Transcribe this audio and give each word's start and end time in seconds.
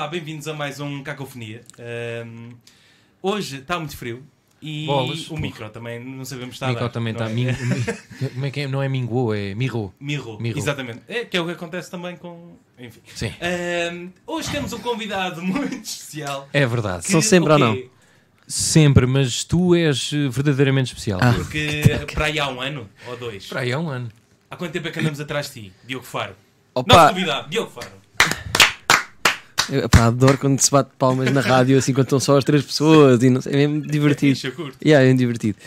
Olá, 0.00 0.08
bem-vindos 0.08 0.48
a 0.48 0.54
mais 0.54 0.80
um 0.80 1.02
Cacofonia. 1.02 1.60
Ahm, 1.78 2.54
hoje 3.20 3.58
está 3.58 3.78
muito 3.78 3.94
frio 3.94 4.22
e 4.62 4.86
Bolas, 4.86 5.26
o 5.26 5.28
porra. 5.28 5.40
micro 5.42 5.68
também 5.68 6.02
não 6.02 6.24
sabemos 6.24 6.56
se 6.56 6.64
está 6.64 6.68
O 6.68 6.70
Micro 6.70 6.88
também 6.88 7.12
está. 7.12 7.26
é? 7.30 8.28
Como 8.32 8.46
é 8.46 8.50
que 8.50 8.60
é? 8.60 8.66
Não 8.66 8.82
é 8.82 8.88
Minguo, 8.88 9.34
é 9.34 9.54
Mirro. 9.54 9.92
Mirro, 10.00 10.38
exatamente. 10.56 11.02
É, 11.06 11.26
que 11.26 11.36
é 11.36 11.40
o 11.42 11.44
que 11.44 11.52
acontece 11.52 11.90
também 11.90 12.16
com. 12.16 12.56
Enfim. 12.78 13.00
Sim. 13.14 13.34
Ahm, 13.42 14.08
hoje 14.26 14.50
temos 14.50 14.72
um 14.72 14.78
convidado 14.78 15.42
muito 15.44 15.84
especial. 15.84 16.48
É 16.50 16.64
verdade. 16.64 17.04
que 17.04 17.12
São 17.12 17.20
sempre 17.20 17.52
ou 17.52 17.58
não? 17.58 17.82
Sempre, 18.46 19.04
mas 19.04 19.44
tu 19.44 19.74
és 19.74 20.14
eh, 20.14 20.30
verdadeiramente 20.30 20.86
especial. 20.94 21.20
Ah. 21.22 21.34
Porque 21.34 21.82
para 22.14 22.24
aí 22.24 22.40
há 22.40 22.48
um 22.48 22.58
ano 22.58 22.88
ou 23.06 23.18
dois. 23.18 23.46
Para 23.48 23.60
aí 23.60 23.70
há 23.70 23.78
um 23.78 23.90
ano. 23.90 24.10
Há 24.50 24.56
quanto 24.56 24.72
tempo 24.72 24.88
é 24.88 24.92
que 24.92 24.98
andamos 24.98 25.20
atrás 25.20 25.48
de 25.52 25.60
ti, 25.60 25.72
Diogo 25.86 26.06
Faro? 26.06 26.34
Nosso 26.74 26.88
Opa, 26.88 27.08
convidado, 27.10 27.50
Diogo 27.50 27.70
Faro. 27.70 28.00
Eu, 29.70 29.88
pá, 29.88 30.06
adoro 30.06 30.36
quando 30.38 30.60
se 30.60 30.70
bate 30.70 30.90
palmas 30.98 31.30
na 31.32 31.40
rádio 31.40 31.78
assim 31.78 31.92
quando 31.92 32.06
estão 32.06 32.20
só 32.20 32.36
as 32.38 32.44
três 32.44 32.64
pessoas 32.64 33.22
e 33.22 33.30
não 33.30 33.40
sei, 33.40 33.52
é 33.52 33.56
mesmo 33.66 33.80
divertido. 33.86 34.52
Curto. 34.52 34.76
Yeah, 34.84 35.02
é 35.04 35.06
mesmo 35.06 35.18
divertido. 35.18 35.58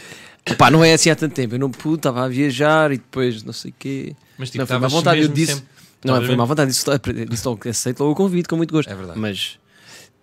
Pá, 0.58 0.70
não 0.70 0.84
é 0.84 0.94
assim 0.94 1.10
há 1.10 1.16
tanto 1.16 1.34
tempo. 1.34 1.56
Eu 1.56 1.60
não 1.60 1.72
pude, 1.72 1.98
estava 1.98 2.26
a 2.26 2.28
viajar 2.28 2.92
e 2.92 2.98
depois 2.98 3.44
não 3.44 3.54
sei 3.54 3.72
o 3.72 3.76
quê. 3.80 4.16
Mas 4.38 4.50
tipo, 4.50 4.60
Não, 4.62 4.68
foi 4.68 4.78
má 4.80 4.88
vontade, 4.88 5.22
eu 5.22 5.28
disse- 5.30 5.54
sempre- 5.56 5.68
Não, 6.04 6.22
foi 6.26 6.36
má 6.36 6.46
vontade. 6.46 6.72
Disse, 6.72 6.86
disse 7.30 7.48
logo 7.48 7.62
que 7.62 7.70
aceito 7.70 8.00
logo 8.02 8.12
o 8.12 8.16
convite 8.16 8.50
com 8.50 8.58
muito 8.58 8.72
gosto. 8.72 8.90
É 8.92 8.96
verdade. 8.96 9.18
Mas 9.20 9.58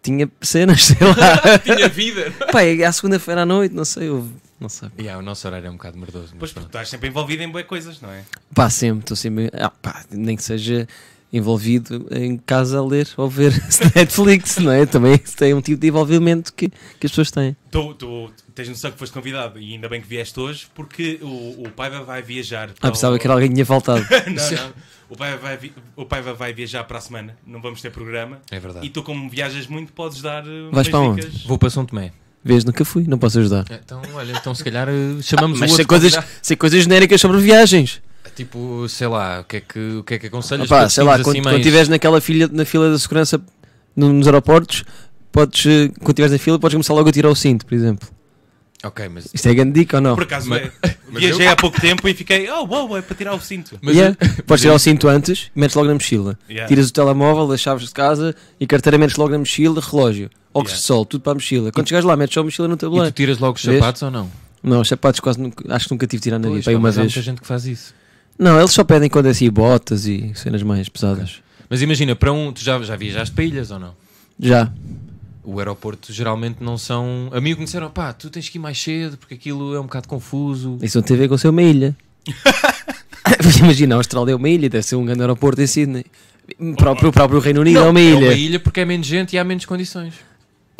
tinha 0.03 0.28
cenas, 0.42 0.84
sei 0.87 0.97
lá. 1.01 1.59
Tinha 1.65 1.89
vida. 1.89 2.31
pá, 2.53 2.62
é 2.62 2.84
à 2.84 2.92
segunda-feira 2.92 3.42
à 3.42 3.47
noite, 3.47 3.75
não 3.75 3.84
sei, 3.84 4.09
eu 4.09 4.28
não 4.61 4.69
sei. 4.69 4.91
Yeah, 4.98 5.19
o 5.19 5.23
nosso 5.23 5.47
horário 5.48 5.67
é 5.69 5.70
um 5.70 5.75
bocado 5.77 5.97
merdoso. 5.98 6.28
mas 6.33 6.39
Pois 6.39 6.51
porque 6.53 6.61
pronto. 6.61 6.67
estás 6.69 6.89
sempre 6.91 7.09
envolvido 7.09 7.42
em 7.42 7.48
boas 7.48 7.65
coisas, 7.65 7.98
não 8.03 8.11
é? 8.11 8.23
Pá, 8.55 8.69
sempre, 8.69 9.01
estou 9.01 9.17
sempre. 9.17 9.51
Ah, 9.55 9.70
pá, 9.70 10.05
nem 10.11 10.37
que 10.37 10.42
seja 10.45 10.87
envolvido 11.33 12.07
em 12.11 12.37
casa 12.37 12.78
a 12.78 12.84
ler 12.84 13.09
ou 13.17 13.28
ver 13.28 13.53
Netflix, 13.95 14.59
não 14.59 14.73
é? 14.73 14.84
Também 14.86 15.20
isso 15.23 15.37
tem 15.37 15.55
um 15.55 15.61
tipo 15.61 15.81
de 15.81 15.89
envolvimento 15.89 16.53
que, 16.53 16.69
que 16.69 17.06
as 17.06 17.11
pessoas 17.12 17.31
têm. 17.31 17.56
Tu, 17.70 17.95
tu 17.95 18.31
tens 18.55 18.69
noção 18.69 18.91
que 18.91 18.98
foste 18.98 19.12
convidado 19.12 19.59
e 19.61 19.72
ainda 19.75 19.89
bem 19.89 20.00
que 20.00 20.09
vieste 20.09 20.39
hoje 20.41 20.67
porque 20.75 21.19
o, 21.22 21.64
o 21.67 21.70
Paiva 21.75 22.03
vai 22.03 22.20
viajar. 22.22 22.70
para 22.72 22.89
Ah, 22.89 22.92
pensava 22.92 23.14
o- 23.14 23.19
que 23.19 23.27
era 23.27 23.34
alguém 23.34 23.48
que 23.48 23.55
tinha 23.55 23.67
faltado. 23.67 24.00
não, 24.27 24.50
não. 24.64 24.72
O 25.09 25.17
Paiva, 25.17 25.37
vai, 25.39 25.56
vi- 25.56 25.72
o 25.97 26.05
Paiva 26.05 26.34
vai 26.34 26.53
viajar 26.53 26.84
para 26.84 26.98
a 26.98 27.00
semana, 27.00 27.37
não 27.47 27.61
vamos 27.61 27.81
ter 27.83 27.91
programa. 27.91 28.39
É 28.50 28.59
verdade. 28.61 28.87
E 28.87 28.91
tu, 28.91 29.03
como 29.03 29.28
viajas 29.28 29.67
muito, 29.67 29.92
podes 29.92 30.20
dar 30.22 30.44
uh, 30.47 30.70
Vais 30.72 30.89
para 30.89 30.98
onde? 31.00 31.22
dicas. 31.22 31.42
Vou 31.44 31.59
para 31.59 31.70
São 31.70 31.84
Tomé. 31.84 32.12
Vês, 32.42 32.65
nunca 32.65 32.84
fui, 32.87 33.05
não 33.06 33.19
posso 33.19 33.39
ajudar. 33.39 33.67
Então, 33.70 34.00
olha, 34.15 34.33
então 34.33 34.55
se 34.55 34.65
calhar 34.65 34.89
eh, 34.89 35.20
chamamos 35.20 35.59
Mas 35.61 35.69
o 35.70 35.72
outro 35.75 35.87
coisas, 35.89 36.15
convidado. 36.15 36.39
sei 36.41 36.56
coisas 36.56 36.83
genéricas 36.84 37.20
sobre 37.20 37.39
viagens. 37.39 38.00
Tipo, 38.34 38.88
sei 38.88 39.06
lá, 39.06 39.40
o 39.40 39.44
que 39.44 39.56
é 39.56 39.60
que, 39.60 39.78
o 39.98 40.04
que, 40.04 40.14
é 40.14 40.18
que 40.18 40.26
aconselhas? 40.28 40.68
Para 40.68 40.88
sei 40.88 41.04
lá, 41.04 41.14
assim 41.14 41.24
quando 41.24 41.44
mais- 41.44 41.56
estiveres 41.58 41.88
naquela 41.88 42.20
fila, 42.20 42.48
na 42.52 42.64
fila 42.64 42.90
da 42.90 42.98
segurança 42.98 43.40
no- 43.94 44.12
nos 44.12 44.26
aeroportos, 44.26 44.84
podes, 45.30 45.66
eh, 45.66 45.88
quando 45.98 46.10
estiveres 46.10 46.32
na 46.32 46.38
fila, 46.38 46.58
podes 46.58 46.74
começar 46.74 46.94
logo 46.94 47.08
a 47.08 47.12
tirar 47.12 47.28
o 47.28 47.34
cinto, 47.34 47.66
por 47.66 47.74
exemplo. 47.74 48.08
Ok, 48.82 49.08
mas... 49.10 49.28
Isto 49.34 49.46
é 49.46 49.54
grande 49.54 49.72
dica 49.72 49.98
ou 49.98 50.00
não? 50.00 50.14
Por 50.14 50.22
acaso, 50.24 50.48
Mas- 50.48 50.62
é, 50.62 50.72
mas 51.10 51.22
viajei 51.22 51.46
eu- 51.46 51.50
há 51.50 51.56
pouco 51.56 51.78
tempo 51.78 52.08
e 52.08 52.14
fiquei, 52.14 52.48
oh, 52.50 52.64
uau, 52.66 52.96
é 52.96 53.02
para 53.02 53.14
tirar 53.14 53.34
o 53.34 53.41
cinto. 53.41 53.78
mas 53.82 53.94
Yeah. 53.94 54.16
eu- 54.18 54.44
Podes 54.44 54.62
tirar 54.62 54.74
o 54.74 54.78
cinto 54.78 55.06
antes, 55.08 55.50
metes 55.54 55.74
logo 55.76 55.88
na 55.88 55.94
mochila. 55.94 56.38
Yeah. 56.48 56.66
Tiras 56.66 56.88
o 56.88 56.92
telemóvel, 56.94 57.52
as 57.52 57.60
chaves 57.60 57.88
de 57.88 57.92
casa 57.92 58.34
e 58.58 58.66
carteira 58.66 58.96
metes 58.96 59.16
logo 59.16 59.32
na 59.32 59.38
mochila, 59.38 59.82
relógio, 59.82 60.30
óculos 60.54 60.70
Yeah. 60.70 60.80
de 60.80 60.86
sol, 60.86 61.04
tudo 61.04 61.20
para 61.20 61.32
a 61.32 61.34
mochila. 61.34 61.70
Quando 61.72 61.88
chegares 61.88 62.06
lá, 62.06 62.16
metes 62.16 62.32
só 62.32 62.41
a 62.41 62.44
mochila 62.44 62.68
no 62.68 62.74
E 62.74 62.76
tu 62.78 62.80
tabuleiro. 62.86 63.12
tiras 63.12 63.38
logo 63.38 63.56
os 63.56 63.64
Vês? 63.64 63.78
sapatos 63.80 64.02
ou 64.02 64.10
não? 64.10 64.30
Não, 64.62 64.80
os 64.80 64.88
sapatos 64.88 65.20
quase 65.20 65.38
nunca, 65.41 65.62
acho 65.74 65.86
que 65.86 65.91
nunca 65.94 66.06
tive 66.06 66.20
de 66.20 66.24
tirar 66.24 66.38
na 66.38 66.48
vida, 66.48 66.62
Pois, 66.62 66.64
pá, 66.64 66.78
uma 66.78 66.88
há 66.88 66.92
muita 66.92 67.20
gente 67.22 67.41
que 67.41 67.46
faz 67.46 67.66
isso. 67.66 67.94
Não, 68.39 68.59
eles 68.59 68.73
só 68.73 68.83
pedem 68.84 69.09
quando 69.09 69.27
é 69.27 69.31
assim 69.31 69.50
botas 69.50 70.06
e 70.06 70.33
cenas 70.34 70.62
mais 70.62 70.89
pesadas. 70.89 71.41
Mas 71.69 71.83
imagina, 71.83 72.17
para 72.17 72.33
um, 72.33 72.53
tu 72.53 72.62
já, 72.62 72.81
já 72.83 72.97
viajaste 72.97 73.34
para 73.34 73.45
ilhas 73.45 73.70
ou 73.70 73.78
não? 73.78 73.95
Já. 74.39 74.72
O 75.45 75.59
aeroporto 75.59 76.12
geralmente 76.12 76.59
não 76.62 76.77
são. 76.78 77.28
A 77.32 77.41
mim 77.41 77.54
me 77.54 77.65
disseram, 77.65 77.91
pá, 77.91 78.12
tu 78.12 78.31
tens 78.31 78.49
que 78.49 78.59
ir 78.59 78.60
mais 78.60 78.81
cedo 78.81 79.16
porque 79.19 79.34
aquilo 79.34 79.75
é 79.75 79.81
um 79.81 79.84
bocado 79.84 80.09
confuso. 80.09 80.78
Isso 80.82 80.99
não 80.99 81.03
tem 81.03 81.16
a 81.16 81.21
ver 81.21 81.28
com 81.28 81.37
ser 81.38 81.49
uma 81.49 81.62
ilha. 81.62 81.97
Imagina, 83.60 83.94
a 83.94 83.99
Austrália 83.99 84.33
é 84.33 84.34
uma 84.34 84.49
ilha, 84.49 84.69
deve 84.69 84.84
ser 84.84 84.97
um 84.97 85.04
grande 85.04 85.21
aeroporto 85.21 85.60
em 85.60 85.66
Sydney. 85.66 86.04
O 86.59 86.75
próprio, 86.75 87.09
o 87.10 87.12
próprio 87.12 87.38
Reino 87.41 87.60
Unido 87.60 87.78
Não, 87.81 87.87
é 87.87 87.91
uma 87.91 88.00
É 88.00 88.03
ilha. 88.03 88.27
uma 88.27 88.33
ilha 88.34 88.60
porque 88.60 88.81
é 88.81 88.84
menos 88.84 89.06
gente 89.06 89.34
e 89.34 89.38
há 89.38 89.44
menos 89.44 89.65
condições. 89.65 90.15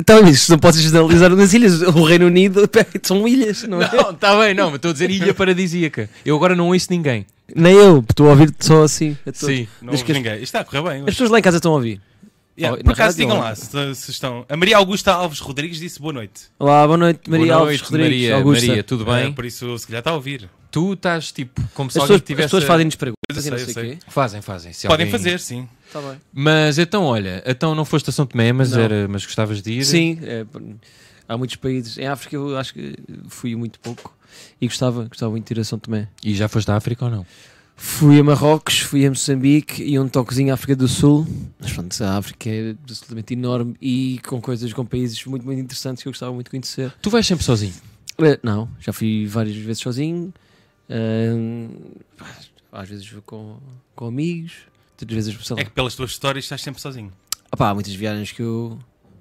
Então, 0.01 0.27
isso 0.27 0.51
não 0.51 0.59
podes 0.59 0.81
generalizar 0.81 1.31
nas 1.37 1.53
ilhas. 1.53 1.83
O 1.83 2.03
Reino 2.03 2.27
Unido 2.27 2.69
são 3.03 3.29
ilhas, 3.29 3.63
não 3.65 3.83
é? 3.83 3.91
Não, 3.95 4.11
está 4.13 4.37
bem, 4.41 4.55
não, 4.55 4.67
mas 4.67 4.77
estou 4.77 4.91
a 4.91 4.93
dizer 4.93 5.11
ilha 5.11 5.35
paradisíaca. 5.35 6.09
Eu 6.25 6.35
agora 6.37 6.57
não 6.57 6.69
ouço 6.69 6.87
ninguém. 6.91 7.27
Nem 7.55 7.75
eu, 7.75 7.99
estou 8.09 8.27
a 8.29 8.31
ouvir 8.31 8.55
só 8.61 8.83
assim. 8.85 9.17
a 9.27 9.33
todos. 9.33 9.41
Sim. 9.41 9.69
Não 9.83 9.91
Diz 9.93 10.01
houve 10.01 10.05
que 10.05 10.13
as- 10.13 10.19
ninguém. 10.19 10.35
Isto 10.35 10.43
está 10.45 10.61
a 10.61 10.65
correr 10.65 10.83
bem. 10.83 10.91
As 10.93 10.97
hoje. 11.03 11.07
pessoas 11.07 11.31
lá 11.31 11.39
em 11.39 11.43
casa 11.43 11.57
estão 11.59 11.73
a 11.73 11.75
ouvir. 11.75 12.01
Yeah, 12.59 12.77
Oh, 12.79 12.79
por 12.83 12.87
na 12.89 12.93
acaso, 12.93 13.07
rádio, 13.13 13.19
digam 13.27 13.37
ou- 13.37 13.43
lá 13.43 13.55
se, 13.55 13.95
se 13.95 14.11
estão. 14.11 14.45
A 14.49 14.57
Maria 14.57 14.77
Augusta 14.77 15.13
Alves 15.13 15.39
Rodrigues 15.39 15.79
disse 15.79 15.99
boa 16.01 16.13
noite. 16.13 16.43
Olá, 16.59 16.87
boa 16.87 16.97
noite, 16.97 17.29
Maria 17.29 17.47
Boa 17.47 17.57
Alves 17.61 17.81
noite, 17.81 17.91
Rodrigues. 17.91 18.11
Maria, 18.21 18.37
Augusta. 18.37 18.67
Maria, 18.67 18.85
tudo 18.85 19.05
bem? 19.05 19.15
É, 19.15 19.31
por 19.33 19.45
isso, 19.47 19.79
se 19.79 19.87
calhar 19.87 20.01
está 20.01 20.11
a 20.11 20.15
ouvir. 20.15 20.49
Tu 20.71 20.93
estás 20.93 21.33
tipo 21.33 21.61
como 21.75 21.91
se 21.91 21.99
As 21.99 22.03
alguém 22.03 22.19
pessoas, 22.19 22.27
tivesse. 22.29 22.45
as 22.45 22.51
pessoas 22.51 22.65
fazem-nos 22.65 22.95
perguntas 22.97 23.17
Eu 23.31 23.43
e 23.47 23.51
não 23.51 23.59
sei, 23.59 23.75
sei 23.75 23.83
eu 23.83 23.91
quê. 23.97 23.99
Fazem, 24.09 24.43
fazem. 24.43 24.73
se 24.73 24.87
Podem 24.87 25.07
alguém- 25.07 25.19
fazer, 25.19 25.41
sim. 25.41 25.67
Tá 25.93 26.01
bem. 26.01 26.21
Mas 26.33 26.79
então, 26.79 27.05
olha, 27.05 27.43
então 27.47 27.75
não 27.75 27.85
foste 27.85 28.11
a 28.11 28.13
São 28.13 28.25
Tomé, 28.27 28.53
mas, 28.53 28.73
Não. 28.73 28.81
era, 28.81 29.09
mas 29.09 29.25
gostavas 29.25 29.61
de 29.61 29.73
ir? 29.73 29.85
Sim, 29.85 30.19
é, 30.23 30.47
há 31.29 31.37
muitos 31.37 31.57
países. 31.57 31.99
Em 31.99 32.07
África 32.07 32.37
eu 32.37 32.57
acho 32.57 32.73
que 32.75 32.95
fui 33.29 33.55
muito 33.57 33.81
pouco 33.81 34.17
e 34.61 34.67
gostava, 34.67 35.05
gostava 35.05 35.31
muito 35.33 35.47
de 35.47 35.55
ir 35.59 35.61
a 35.61 35.65
São 35.65 35.79
Tomé. 35.79 36.09
E 36.25 36.35
já 36.35 36.49
foste 36.49 36.71
à 36.71 36.77
África 36.77 37.05
ou 37.05 37.11
não? 37.11 37.27
Fui 37.83 38.21
a 38.21 38.23
Marrocos, 38.23 38.81
fui 38.81 39.07
a 39.07 39.09
Moçambique 39.09 39.83
e 39.83 39.99
um 39.99 40.07
toquezinho 40.07 40.51
à 40.51 40.55
África 40.55 40.77
do 40.77 40.87
Sul. 40.87 41.27
Mas 41.59 41.73
pronto, 41.73 42.05
a 42.05 42.19
África 42.19 42.51
é 42.51 42.71
absolutamente 42.83 43.33
enorme 43.33 43.75
e 43.81 44.21
com 44.29 44.39
coisas, 44.41 44.71
com 44.75 44.85
países 44.85 45.25
muito, 45.25 45.47
muito 45.47 45.61
interessantes 45.61 46.03
que 46.03 46.09
eu 46.09 46.13
gostava 46.13 46.31
muito 46.33 46.47
de 46.47 46.51
conhecer. 46.51 46.93
Tu 47.01 47.09
vais 47.09 47.27
sempre 47.27 47.43
sozinho. 47.45 47.73
Eh, 48.19 48.39
Não, 48.43 48.69
já 48.79 48.93
fui 48.93 49.27
várias 49.27 49.57
vezes 49.57 49.81
sozinho. 49.83 50.31
Às 52.71 52.89
vezes 52.89 53.09
vou 53.11 53.23
com, 53.23 53.57
com 53.97 54.07
amigos, 54.07 54.53
outras 55.05 55.27
vezes 55.27 55.47
sei 55.47 55.57
lá. 55.57 55.63
É 55.63 55.65
que 55.65 55.71
pelas 55.71 55.95
tuas 55.95 56.11
histórias 56.11 56.45
estás 56.45 56.63
sempre 56.63 56.81
sozinho. 56.81 57.13
Ah 57.51 57.57
pá, 57.57 57.71
há 57.71 57.75
muitas 57.75 57.93
viagens 57.95 58.33
que 58.33 58.43
eu, 58.43 58.79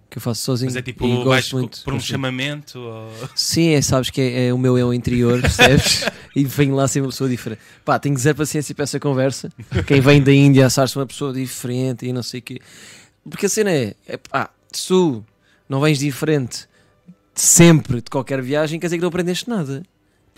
que 0.09 0.17
eu 0.17 0.21
faço 0.21 0.41
sozinho. 0.41 0.69
Mas 0.69 0.75
é 0.75 0.81
tipo, 0.81 1.05
e 1.05 1.23
gosto 1.23 1.57
muito. 1.57 1.83
por 1.83 1.93
um 1.93 1.99
chamamento. 1.99 2.79
Ou... 2.79 3.11
Sim, 3.35 3.69
é, 3.69 3.81
sabes 3.81 4.09
que 4.09 4.21
é, 4.21 4.47
é 4.47 4.53
o 4.53 4.57
meu 4.57 4.77
eu 4.77 4.93
interior, 4.93 5.39
percebes? 5.41 6.05
e 6.35 6.43
venho 6.45 6.75
lá 6.75 6.87
ser 6.87 7.01
uma 7.01 7.09
pessoa 7.09 7.29
diferente. 7.29 7.61
Pá, 7.83 7.99
tenho 7.99 8.17
zero 8.17 8.37
paciência 8.37 8.73
para 8.73 8.83
essa 8.83 8.99
conversa. 8.99 9.51
Quem 9.85 10.01
vem 10.01 10.21
da 10.21 10.31
Índia 10.31 10.65
achar-se 10.65 10.95
uma 10.95 11.05
pessoa 11.05 11.33
diferente 11.33 12.05
e 12.05 12.13
não 12.13 12.23
sei 12.23 12.39
o 12.39 12.43
quê. 12.43 12.59
Porque 13.29 13.45
a 13.45 13.49
cena 13.49 13.71
é, 13.71 13.95
é 14.07 14.17
pá, 14.17 14.49
se 14.71 14.87
tu 14.87 15.23
não 15.67 15.79
vens 15.79 15.99
diferente 15.99 16.67
sempre 17.33 18.01
de 18.01 18.09
qualquer 18.09 18.41
viagem, 18.41 18.79
quer 18.79 18.87
dizer 18.87 18.97
que 18.97 19.01
não 19.01 19.09
aprendeste 19.09 19.49
nada. 19.49 19.83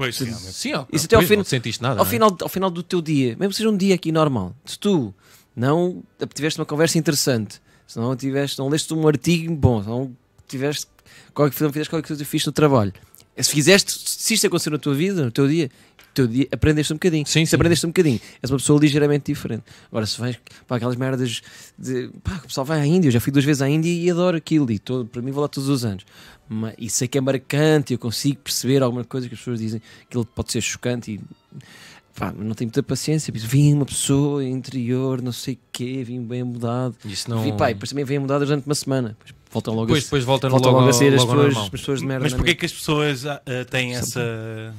Pois, 0.01 0.17
realmente. 0.17 0.53
Sim, 0.53 0.73
ó, 0.73 0.81
até 0.81 1.15
ao 1.15 1.43
sentiste 1.43 1.79
nada. 1.79 1.99
Ao 1.99 2.05
é? 2.05 2.09
final, 2.09 2.35
ao 2.41 2.49
final 2.49 2.71
do 2.71 2.81
teu 2.81 3.01
dia, 3.01 3.35
mesmo 3.37 3.49
que 3.49 3.55
seja 3.55 3.69
um 3.69 3.77
dia 3.77 3.93
aqui 3.93 4.11
normal, 4.11 4.55
se 4.65 4.79
tu 4.79 5.13
não 5.55 6.01
tiveste 6.33 6.59
uma 6.59 6.65
conversa 6.65 6.97
interessante, 6.97 7.61
se 7.85 7.99
não 7.99 8.15
tiveste, 8.15 8.57
não 8.57 8.67
leste 8.67 8.91
um 8.95 9.07
artigo 9.07 9.55
bom, 9.55 9.83
se 9.83 9.87
não 9.87 10.11
tiveste 10.47 10.87
qualquer, 11.35 11.63
não 11.63 11.71
fizeste 11.71 11.91
qualquer 11.91 12.07
coisa 12.07 12.25
fixe 12.25 12.47
no 12.47 12.51
trabalho, 12.51 12.91
se 13.37 13.51
fizeste, 13.51 13.93
se 13.93 14.33
isto 14.33 14.47
aconteceu 14.47 14.71
na 14.71 14.79
tua 14.79 14.95
vida, 14.95 15.23
no 15.23 15.31
teu 15.31 15.47
dia, 15.47 15.69
teu 16.13 16.27
dia 16.27 16.47
aprendeste 16.51 16.93
um 16.93 16.95
bocadinho. 16.95 17.25
Sim, 17.25 17.45
se 17.45 17.51
sim. 17.51 17.55
aprendeste 17.55 17.85
um 17.85 17.89
bocadinho, 17.89 18.19
és 18.41 18.51
uma 18.51 18.57
pessoa 18.57 18.79
ligeiramente 18.79 19.31
diferente. 19.31 19.63
Agora, 19.89 20.05
se 20.05 20.19
vais 20.19 20.37
para 20.67 20.77
aquelas 20.77 20.95
merdas 20.95 21.41
de 21.77 22.09
pá, 22.23 22.41
o 22.43 22.47
pessoal 22.47 22.65
vai 22.65 22.79
à 22.79 22.85
Índia, 22.85 23.07
eu 23.07 23.11
já 23.11 23.19
fui 23.19 23.31
duas 23.31 23.45
vezes 23.45 23.61
à 23.61 23.69
Índia 23.69 23.91
e 23.91 24.09
adoro 24.09 24.37
aquilo, 24.37 24.71
e 24.71 24.79
todo, 24.79 25.07
para 25.07 25.21
mim 25.21 25.31
vou 25.31 25.41
lá 25.41 25.47
todos 25.47 25.69
os 25.69 25.85
anos. 25.85 26.05
Mas, 26.47 26.75
e 26.77 26.89
sei 26.89 27.07
que 27.07 27.17
é 27.17 27.21
marcante, 27.21 27.93
eu 27.93 27.99
consigo 27.99 28.39
perceber 28.43 28.83
alguma 28.83 29.05
coisa 29.05 29.27
que 29.27 29.33
as 29.33 29.39
pessoas 29.39 29.59
dizem 29.59 29.79
que 29.79 30.05
aquilo 30.09 30.25
pode 30.25 30.51
ser 30.51 30.61
chocante 30.61 31.13
e 31.13 31.21
pá, 32.13 32.31
não 32.31 32.53
tenho 32.53 32.67
muita 32.67 32.83
paciência. 32.83 33.33
Vim 33.33 33.73
uma 33.73 33.85
pessoa 33.85 34.43
interior, 34.43 35.21
não 35.21 35.31
sei 35.31 35.53
o 35.53 35.59
quê, 35.71 36.03
vim 36.03 36.21
bem 36.21 36.43
mudado. 36.43 36.95
Isso 37.05 37.29
não... 37.29 37.47
E 37.47 37.53
pá, 37.53 37.67
depois 37.67 37.89
também 37.89 38.03
vem 38.03 38.19
mudado 38.19 38.45
durante 38.45 38.65
uma 38.65 38.75
semana. 38.75 39.17
Voltam 39.51 39.73
logo, 39.73 39.87
Depois, 39.87 40.03
a, 40.03 40.05
depois 40.05 40.23
volta 40.23 40.49
voltam 40.49 40.71
logo, 40.71 40.85
logo 40.85 40.89
a 40.91 40.93
ser 40.93 41.13
as 41.13 41.25
pessoas, 41.25 41.57
as 41.57 41.69
pessoas 41.69 41.99
de 41.99 42.05
merda. 42.05 42.23
Mas 42.23 42.33
porquê 42.33 42.51
mesma. 42.51 42.59
que 42.59 42.65
as 42.65 42.73
pessoas 42.73 43.25
ah, 43.25 43.41
têm 43.69 43.95
essa. 43.95 44.73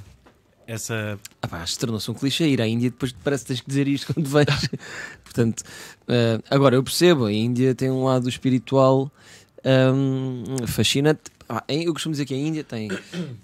Essa. 0.66 1.18
Ah 1.40 1.48
pá, 1.48 1.62
acho 1.62 1.74
que 1.74 1.80
tornou-se 1.80 2.10
um 2.10 2.14
clichê 2.14 2.48
ir 2.48 2.60
à 2.60 2.66
Índia 2.66 2.90
depois 2.90 3.12
parece 3.24 3.44
que 3.44 3.48
tens 3.48 3.60
que 3.60 3.68
dizer 3.68 3.88
isto 3.88 4.12
quando 4.14 4.28
vens. 4.28 4.68
Portanto, 5.24 5.62
eh, 6.08 6.40
agora 6.50 6.76
eu 6.76 6.82
percebo, 6.82 7.26
a 7.26 7.32
Índia 7.32 7.74
tem 7.74 7.90
um 7.90 8.04
lado 8.04 8.28
espiritual 8.28 9.10
hum, 9.94 10.44
fascinante. 10.66 11.22
Ah, 11.48 11.64
eu 11.68 11.92
costumo 11.92 12.12
dizer 12.12 12.24
que 12.24 12.34
a 12.34 12.36
Índia 12.36 12.64
tem 12.64 12.88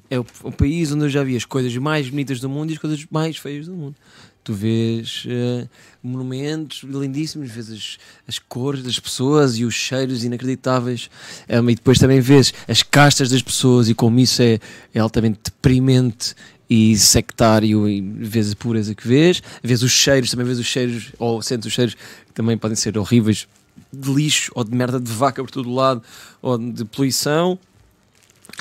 é 0.09 0.19
o, 0.19 0.25
o 0.43 0.53
país 0.53 0.93
onde 0.93 1.05
eu 1.05 1.11
já 1.11 1.23
vi 1.23 1.37
as 1.37 1.45
coisas 1.45 1.75
mais 1.77 2.09
bonitas 2.09 2.41
do 2.41 2.49
mundo 2.49 2.71
e 2.71 2.73
as 2.75 2.79
coisas 2.79 3.05
mais 3.11 3.37
feias 3.37 3.67
do 3.67 3.75
mundo. 3.75 3.95
Tu 4.43 4.55
vês 4.55 5.25
eh, 5.29 5.69
monumentos 6.03 6.83
lindíssimos, 6.83 7.51
vês 7.51 7.71
as, 7.71 7.99
as 8.27 8.39
cores 8.39 8.83
das 8.83 8.99
pessoas 8.99 9.59
e 9.59 9.65
os 9.65 9.75
cheiros 9.75 10.25
inacreditáveis, 10.25 11.11
Hum, 11.51 11.69
e 11.69 11.75
depois 11.75 11.99
também 11.99 12.21
vês 12.21 12.55
as 12.67 12.83
castas 12.83 13.29
das 13.29 13.43
pessoas 13.43 13.91
e 13.91 13.95
como 13.95 14.19
isso 14.21 14.41
é, 14.41 14.59
é 14.95 15.01
altamente 15.01 15.41
deprimente 15.45 16.35
e 16.71 16.97
sectário 16.99 17.89
e 17.89 18.01
vês 18.01 18.53
a 18.53 18.57
pureza 18.57 18.95
que 18.95 19.07
vês, 19.07 19.43
vês 19.63 19.83
os 19.83 19.93
cheiros, 19.93 20.31
também 20.31 20.45
vês 20.47 20.59
os 20.59 20.67
cheiros, 20.67 21.13
ou 21.19 21.41
sentes 21.41 21.67
os 21.67 21.73
cheiros 21.73 21.95
que 21.95 22.33
também 22.35 22.59
podem 22.59 22.77
ser 22.77 22.99
horríveis 22.99 23.49
de 23.93 24.13
lixo 24.13 24.53
ou 24.55 24.65
de 24.65 24.75
merda 24.75 25.01
de 25.01 25.11
vaca 25.11 25.43
por 25.43 25.51
todo 25.51 25.73
lado 25.73 26.03
ou 26.43 26.59
de 26.59 26.85
poluição. 26.85 27.59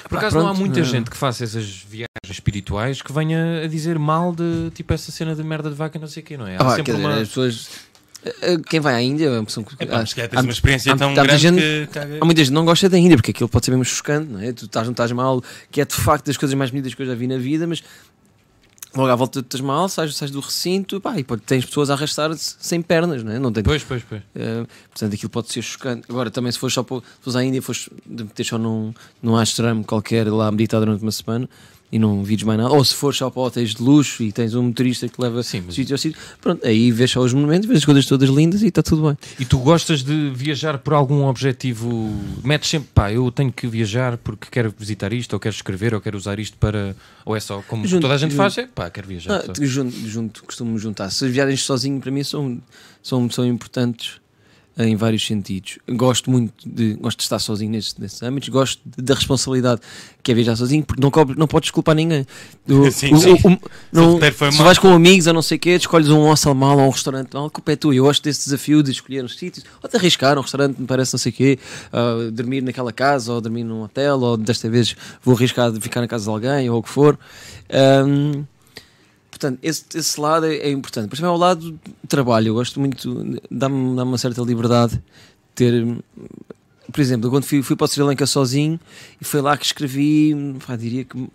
Por 0.08 0.20
acaso 0.20 0.38
não 0.38 0.48
há 0.48 0.54
muita 0.54 0.82
é. 0.82 0.84
gente 0.84 1.10
que 1.10 1.18
faça 1.18 1.44
essas 1.44 1.66
viagens 1.66 2.08
espirituais 2.30 3.02
que 3.02 3.12
venha 3.12 3.64
a 3.64 3.68
dizer 3.68 3.98
mal 3.98 4.34
de 4.34 4.70
tipo 4.76 4.94
essa 4.94 5.12
cena 5.12 5.36
de 5.36 5.44
merda 5.44 5.70
de 5.70 5.76
vaca 5.76 5.98
e 5.98 6.02
não 6.02 6.08
sei 6.08 6.22
o 6.22 6.26
quê, 6.26 6.38
não 6.38 6.46
é? 6.48 6.56
Há 6.56 6.60
Ah, 6.62 6.76
sempre 6.76 6.94
dizer, 6.94 7.04
uma. 7.06 7.16
as 7.16 7.28
pessoas. 7.30 7.70
Eh, 8.42 8.58
Quem 8.70 8.80
vai 8.80 8.94
à 8.96 9.02
Índia 9.02 9.26
é 9.28 9.32
uma 9.40 9.46
pessoa 9.46 9.66
que. 9.66 9.84
Epá, 9.84 9.98
há- 9.98 10.40
há- 10.40 10.42
uma 10.42 10.52
experiência 10.52 10.94
há- 10.94 10.98
tão 10.98 11.12
há 11.12 11.14
grande 11.14 11.38
gente- 11.38 11.60
que. 11.92 12.00
Há 12.22 12.26
muita 12.26 12.42
gente 12.42 12.50
que 12.50 12.54
não 12.54 12.66
gosta 12.66 12.88
da 12.90 12.98
Índia 12.98 13.18
porque 13.18 13.32
aquilo 13.32 13.50
pode 13.50 13.66
ser 13.66 13.72
mesmo 13.72 13.86
chocante, 13.86 14.32
não 14.32 14.40
é? 14.40 14.52
Tu 14.54 14.66
estás, 14.66 14.86
não 14.88 14.92
estás 14.92 15.12
mal, 15.12 15.44
que 15.72 15.82
é 15.82 15.86
de 15.86 15.94
facto 15.96 16.26
das 16.26 16.38
coisas 16.38 16.56
mais 16.58 16.70
bonitas 16.72 16.94
que 16.94 17.02
eu 17.02 17.06
já 17.06 17.16
vi 17.16 17.28
na 17.28 17.38
vida, 17.38 17.66
mas 17.68 17.84
logo 18.96 19.10
à 19.12 19.16
volta 19.16 19.42
tu 19.44 19.46
estás 19.46 19.62
mal, 19.62 19.88
sais, 19.90 20.16
sais 20.16 20.32
do 20.32 20.40
recinto 20.40 21.00
pá, 21.00 21.20
e 21.20 21.24
pode, 21.24 21.42
tens 21.44 21.66
pessoas 21.66 21.90
a 21.90 21.94
arrastar-se 21.94 22.56
sem 22.60 22.82
pernas, 22.82 23.24
não 23.24 23.32
é? 23.32 23.38
Não 23.38 23.52
tem, 23.52 23.64
Pois, 23.64 23.84
pois, 23.84 24.02
pois. 24.08 24.22
eh, 24.36 24.66
portanto, 24.90 25.14
aquilo 25.14 25.30
pode 25.30 25.52
ser 25.52 25.62
chocante. 25.62 26.04
Agora, 26.10 26.32
também 26.32 26.52
se 26.52 26.58
fores 26.58 26.74
só 26.74 26.82
para, 26.84 26.98
se 26.98 27.04
fores 27.22 27.36
à 27.36 27.44
Índia, 27.44 27.62
fores 27.62 27.90
de 28.06 28.24
meter 28.24 28.44
só 28.44 28.58
num, 28.58 28.94
num 29.22 29.36
ashram 29.38 29.84
qualquer 29.84 30.28
lá 30.32 30.48
a 30.48 30.52
meditar 30.52 30.80
durante 30.80 31.04
uma 31.04 31.12
semana 31.12 31.48
e 31.90 31.98
não 31.98 32.22
vires 32.24 32.44
mais 32.44 32.60
nada, 32.60 32.74
ou 32.74 32.84
se 32.84 32.94
fores 32.94 33.18
só 33.18 33.30
para 33.30 33.42
hotéis 33.44 33.74
de 33.74 33.82
luxo 33.82 34.22
e 34.22 34.32
tens 34.32 34.54
um 34.54 34.64
motorista 34.64 35.08
que 35.08 35.22
leva 35.22 35.42
Sim, 35.42 35.64
mas- 35.66 35.76
sítio 35.76 35.94
ao 35.94 35.98
sítio, 35.98 36.20
pronto, 36.42 36.66
aí 36.68 36.92
vês 36.92 37.10
só 37.12 37.22
os 37.22 37.32
monumentos, 37.34 37.66
vês 37.66 37.78
as 37.80 37.86
coisas 37.86 38.06
todas 38.06 38.28
lindas 38.30 38.62
e 38.62 38.68
está 38.68 38.84
tudo 38.84 39.04
bem. 39.08 39.18
E 39.40 39.46
tu 39.46 39.58
gostas 39.60 40.04
de 40.04 40.30
viajar 40.36 40.78
por 40.80 40.94
algum 40.94 41.26
objetivo? 41.26 42.14
Metes 42.44 42.70
sempre, 42.70 42.90
pá, 42.94 43.12
eu 43.12 43.32
tenho 43.32 43.52
que 43.52 43.66
viajar 43.68 44.18
porque 44.18 44.48
quero 44.52 44.74
visitar 44.78 45.14
isto, 45.14 45.32
ou 45.34 45.40
quero 45.40 45.56
escrever, 45.56 45.94
ou 45.94 46.02
quero 46.02 46.18
usar 46.18 46.40
isto 46.40 46.58
para. 46.58 46.96
Ou 47.26 47.36
é 47.36 47.40
só 47.40 47.62
como 47.68 47.88
Junto- 47.88 48.02
toda 48.02 48.14
a 48.16 48.18
gente 48.18 48.32
junto- 48.32 48.38
faz, 48.38 48.58
é 48.58 48.68
pá, 48.68 48.90
quero 48.90 49.08
viajar. 49.08 49.44
Ah, 49.48 49.54
junto, 49.62 49.96
junto, 50.08 50.44
costumo 50.44 50.78
juntar. 50.78 51.10
Se 51.10 51.26
as 51.26 51.32
viagens 51.32 51.62
sozinho 51.64 52.00
para 52.02 52.12
mim 52.12 52.24
são, 52.24 52.62
são, 53.02 53.30
são 53.30 53.46
importantes 53.46 54.20
em 54.78 54.96
vários 54.96 55.26
sentidos. 55.26 55.80
Gosto 55.90 56.30
muito 56.30 56.54
de, 56.68 56.94
gosto 56.96 57.18
de 57.18 57.24
estar 57.24 57.40
sozinho 57.40 57.72
nesses, 57.72 57.96
nesses 57.98 58.22
âmbitos, 58.22 58.50
gosto 58.50 58.80
de- 58.86 59.02
da 59.04 59.16
responsabilidade 59.16 59.82
que 60.22 60.32
é 60.32 60.36
viajar 60.36 60.56
sozinho, 60.56 60.84
porque 60.84 61.02
não, 61.02 61.10
cobre, 61.10 61.38
não 61.38 61.48
podes 61.48 61.72
culpar 61.72 61.96
ninguém. 61.96 62.28
O- 62.70 62.90
Sim, 62.92 63.14
o- 63.14 63.18
sim. 63.18 63.32
o- 63.44 63.54
o- 63.54 63.60
não- 63.92 64.20
se 64.52 64.62
vais 64.62 64.78
com 64.78 64.90
amigos 64.94 65.26
ou 65.28 65.34
não 65.34 65.42
sei 65.42 65.58
o 65.58 65.60
quê, 65.60 65.72
escolhes 65.72 66.10
um 66.10 66.20
hostel 66.26 66.54
mal 66.54 66.78
ou 66.78 66.86
um 66.88 66.90
restaurante 66.90 67.34
mal, 67.34 67.46
a 67.48 67.50
culpa 67.50 67.72
é 67.72 67.76
tua. 67.76 67.96
Eu 67.96 68.04
gosto 68.04 68.24
desse 68.24 68.44
desafio 68.46 68.84
de 68.84 68.92
escolher 68.92 69.24
os 69.26 69.38
sítios, 69.38 69.66
ou 69.82 69.90
de 69.90 69.96
arriscar 69.98 70.38
um 70.38 70.42
restaurante, 70.42 70.80
me 70.80 70.86
parece 70.86 71.14
não 71.14 71.18
sei 71.20 71.32
o 71.32 71.36
quê, 71.36 71.60
ah, 71.92 72.30
dormir 72.32 72.62
naquela 72.62 72.92
casa, 72.94 73.34
ou 73.34 73.42
dormir 73.42 73.64
num 73.64 73.82
hotel, 73.82 74.20
ou 74.20 74.38
desta 74.38 74.70
vez 74.70 74.96
vou 75.24 75.36
arriscar 75.36 75.72
de 75.72 75.80
ficar 75.82 76.02
na 76.02 76.08
casa 76.08 76.26
de 76.26 76.30
alguém, 76.30 76.70
ou 76.70 76.80
o 76.80 76.84
que 76.84 76.90
for. 76.90 77.18
Ahm, 77.70 78.44
portanto, 79.38 79.60
esse, 79.62 79.86
esse 79.96 80.20
lado 80.20 80.46
é, 80.46 80.56
é 80.56 80.72
importante. 80.72 81.08
Mas 81.10 81.20
também 81.20 81.32
ao 81.32 81.38
lado 81.38 81.72
do 81.72 82.08
trabalho, 82.08 82.48
eu 82.48 82.54
gosto 82.54 82.80
muito, 82.80 83.40
dá-me 83.50 83.96
dá 83.96 84.04
uma 84.04 84.18
certa 84.18 84.42
liberdade 84.42 85.02
ter. 85.56 85.86
Por 86.92 87.02
exemplo, 87.02 87.30
quando 87.30 87.44
fui, 87.44 87.62
fui 87.62 87.76
para 87.76 87.86
o 87.86 87.88
Sri 87.88 88.02
Lanka 88.02 88.26
sozinho 88.26 88.80
e 89.20 89.26
foi 89.26 89.42
lá 89.42 89.58
que 89.58 89.66
escrevi, 89.66 90.34
pá, 90.66 90.76
diria 90.76 91.04
que 91.04 91.30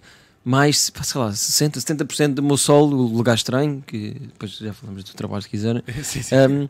mais, 0.45 0.91
sei 1.03 1.21
lá, 1.21 1.33
60, 1.33 1.79
70% 1.79 2.35
do 2.35 2.43
meu 2.43 2.57
solo, 2.57 2.97
o 2.97 3.17
lugar 3.17 3.35
estranho, 3.35 3.83
que 3.87 4.17
depois 4.19 4.53
já 4.53 4.73
falamos 4.73 5.05
do 5.05 5.13
trabalho 5.13 5.43
se 5.43 5.49
quiserem. 5.49 5.83
Sim, 6.03 6.23
sim. 6.23 6.35
Um, 6.35 6.69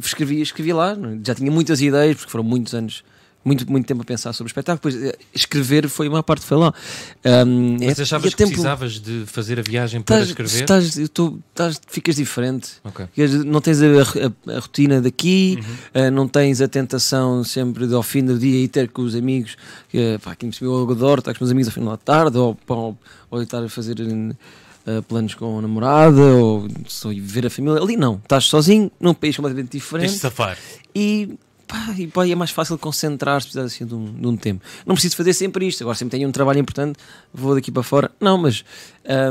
escrevi, 0.00 0.40
escrevi 0.40 0.72
lá, 0.72 0.92
é? 0.92 0.96
já 1.24 1.34
tinha 1.34 1.50
muitas 1.50 1.80
ideias, 1.80 2.16
porque 2.16 2.30
foram 2.30 2.42
muitos 2.42 2.74
anos, 2.74 3.04
muito, 3.44 3.70
muito 3.70 3.86
tempo 3.86 4.02
a 4.02 4.04
pensar 4.04 4.32
sobre 4.32 4.48
o 4.48 4.50
espetáculo. 4.52 4.90
Depois, 4.92 5.12
eh, 5.14 5.18
escrever 5.34 5.88
foi 5.88 6.08
uma 6.08 6.22
parte, 6.22 6.44
foi 6.46 6.56
lá. 6.56 6.72
Um, 7.46 7.76
Mas 7.80 7.98
é- 7.98 8.02
achavas 8.02 8.26
é 8.28 8.30
que 8.30 8.36
tempo- 8.36 8.48
precisavas 8.50 8.98
de 9.00 9.24
fazer 9.26 9.58
a 9.58 9.62
viagem 9.62 10.00
para 10.00 10.20
escrever? 10.20 10.60
estás- 10.62 11.08
tô- 11.12 11.38
estás- 11.50 11.80
ficas 11.86 12.16
diferente. 12.16 12.70
Ok. 12.82 13.06
Queres- 13.14 13.44
Não 13.44 13.60
tens 13.60 13.80
a, 13.82 13.86
a- 13.86 14.56
a 14.56 14.60
rotina 14.60 15.00
daqui, 15.00 15.58
Uhum. 15.58 15.74
eh, 15.94 16.10
não 16.10 16.26
tens 16.26 16.60
a 16.60 16.68
tentação 16.68 17.44
sempre 17.44 17.86
de 17.86 17.94
ao 17.94 18.02
fim 18.02 18.24
do 18.24 18.38
dia 18.38 18.58
ir 18.64 18.68
ter 18.68 18.88
com 18.88 19.02
os 19.02 19.14
amigos, 19.14 19.56
que, 19.88 20.18
pá, 20.22 20.32
aqui 20.32 20.46
me 20.46 20.52
subiu 20.52 20.72
o 20.72 20.90
adoro, 20.90 21.18
estar 21.20 21.32
com 21.32 21.36
os 21.36 21.40
meus 21.40 21.50
amigos 21.50 21.68
ao 21.68 21.74
final 21.74 21.90
da 21.92 21.96
tarde, 21.98 22.38
ou, 22.38 22.56
ou, 22.68 22.98
ou 23.30 23.42
estar 23.42 23.62
a 23.62 23.68
fazer 23.68 23.96
eh, 24.86 25.00
planos 25.08 25.34
com 25.34 25.58
a 25.58 25.62
namorada, 25.62 26.20
ou 26.20 26.68
só 26.86 27.08
ver 27.16 27.46
a 27.46 27.50
família. 27.50 27.80
Ali 27.80 27.96
não, 27.96 28.16
estás 28.22 28.44
sozinho, 28.44 28.90
num 29.00 29.14
país 29.14 29.34
completamente 29.36 29.70
Tens 29.70 29.80
de 29.80 29.84
diferente 29.86 30.18
safar. 30.18 30.58
e, 30.94 31.30
pá, 31.66 31.94
e 31.96 32.06
pá, 32.06 32.26
é 32.26 32.34
mais 32.34 32.50
fácil 32.50 32.78
concentrar-se 32.78 33.46
precisar 33.48 33.64
assim 33.64 33.84
de 33.86 33.94
um, 33.94 34.12
de 34.12 34.26
um 34.26 34.36
tempo. 34.36 34.64
Não 34.86 34.94
preciso 34.94 35.16
fazer 35.16 35.32
sempre 35.32 35.66
isto, 35.66 35.82
agora 35.82 35.96
sempre 35.96 36.16
tenho 36.18 36.28
um 36.28 36.32
trabalho 36.32 36.58
importante, 36.58 36.98
vou 37.32 37.54
daqui 37.54 37.70
para 37.70 37.82
fora. 37.82 38.10
Não, 38.20 38.36
mas 38.38 38.64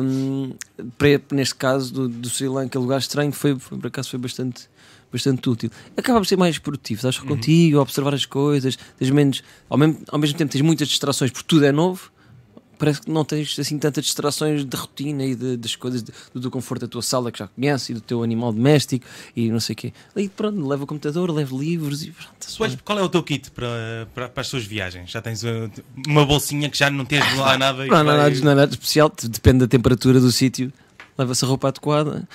hum, 0.01 0.53
para- 0.97 1.21
neste 1.31 1.55
caso 1.55 1.93
do, 1.93 2.09
do 2.09 2.29
Sri 2.29 2.47
Lanka, 2.47 2.77
lugar 2.79 2.99
estranho, 2.99 3.31
foi, 3.31 3.57
foi, 3.57 3.77
por 3.77 3.87
acaso 3.87 4.09
foi 4.09 4.19
bastante, 4.19 4.67
bastante 5.11 5.49
útil. 5.49 5.69
Acaba 5.95 6.19
por 6.19 6.25
ser 6.25 6.37
mais 6.37 6.57
produtivo, 6.57 6.97
estás 6.99 7.15
só 7.15 7.23
contigo, 7.23 7.79
a 7.79 7.81
observar 7.81 8.13
as 8.13 8.25
coisas, 8.25 8.77
tens 8.97 9.09
menos, 9.11 9.43
ao, 9.69 9.77
mesmo, 9.77 9.99
ao 10.09 10.19
mesmo 10.19 10.37
tempo 10.37 10.51
tens 10.51 10.61
muitas 10.61 10.87
distrações 10.87 11.31
porque 11.31 11.47
tudo 11.47 11.65
é 11.65 11.71
novo. 11.71 12.11
Parece 12.83 13.01
que 13.01 13.11
não 13.11 13.23
tens 13.25 13.57
assim 13.59 13.77
tantas 13.77 14.03
distrações 14.05 14.65
de 14.65 14.75
rotina 14.77 15.23
e 15.25 15.35
de- 15.35 15.57
das 15.57 15.75
coisas 15.75 16.03
de- 16.03 16.11
do 16.33 16.41
teu 16.41 16.51
conforto 16.51 16.81
da 16.81 16.87
tua 16.87 17.01
sala 17.01 17.31
que 17.31 17.39
já 17.39 17.47
conheces 17.47 17.89
e 17.89 17.93
do 17.93 18.01
teu 18.01 18.23
animal 18.23 18.51
doméstico 18.51 19.05
e 19.35 19.49
não 19.49 19.59
sei 19.59 19.73
o 19.73 19.75
quê. 19.77 19.93
Aí 20.15 20.27
pronto, 20.29 20.67
leva 20.67 20.83
o 20.83 20.87
computador, 20.87 21.29
leva 21.31 21.55
livros 21.55 22.03
e 22.03 22.11
pronto. 22.11 22.69
bem. 22.69 22.79
qual 22.83 22.99
é 22.99 23.03
o 23.03 23.09
teu 23.09 23.23
kit 23.23 23.51
para, 23.51 24.07
para, 24.13 24.29
para 24.29 24.41
as 24.41 24.49
tuas 24.49 24.63
viagens? 24.65 25.09
Já 25.11 25.21
tens 25.21 25.43
uh, 25.43 25.69
uma 26.07 26.25
bolsinha 26.25 26.69
que 26.69 26.77
já 26.77 26.89
não 26.89 27.05
tens 27.05 27.23
lá 27.37 27.57
nada 27.57 27.85
e 27.85 27.89
Não 27.89 27.97
há 27.97 28.03
nada, 28.03 28.17
vai- 28.29 28.39
não 28.41 28.51
há 28.51 28.55
nada 28.55 28.67
de 28.67 28.73
especial, 28.73 29.11
depende 29.29 29.59
da 29.59 29.67
temperatura 29.67 30.19
do 30.19 30.31
sítio, 30.31 30.71
leva-se 31.17 31.43
a 31.45 31.47
roupa 31.47 31.67
adequada. 31.69 32.27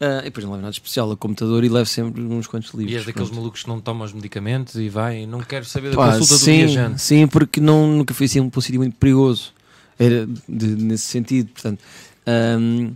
ah, 0.00 0.20
e 0.20 0.24
depois 0.24 0.44
não 0.44 0.52
leva 0.52 0.62
nada 0.62 0.72
de 0.72 0.78
especial, 0.78 1.10
o 1.10 1.16
computador 1.16 1.64
e 1.64 1.68
leva 1.70 1.86
sempre 1.86 2.20
uns 2.22 2.46
quantos 2.46 2.70
livros. 2.74 2.92
E 2.92 2.96
és 2.96 3.06
daqueles 3.06 3.28
pronto. 3.28 3.40
malucos 3.40 3.62
que 3.62 3.68
não 3.68 3.80
tomam 3.80 4.04
os 4.04 4.12
medicamentos 4.12 4.74
e 4.76 4.88
vai, 4.90 5.24
não 5.26 5.40
quero 5.40 5.64
saber 5.64 5.90
da 5.90 5.96
Pá, 5.96 6.12
consulta 6.12 6.34
do 6.34 6.38
sim, 6.44 6.56
viajante. 6.66 7.00
sim, 7.00 7.26
porque 7.26 7.60
não, 7.60 7.86
nunca 7.88 8.12
fui 8.12 8.26
assim 8.26 8.40
um 8.40 8.50
sítio 8.60 8.78
muito 8.80 8.94
perigoso. 8.96 9.54
Era 9.98 10.26
de- 10.48 10.76
nesse 10.76 11.06
sentido, 11.06 11.50
portanto. 11.52 11.80
ahm, 12.26 12.92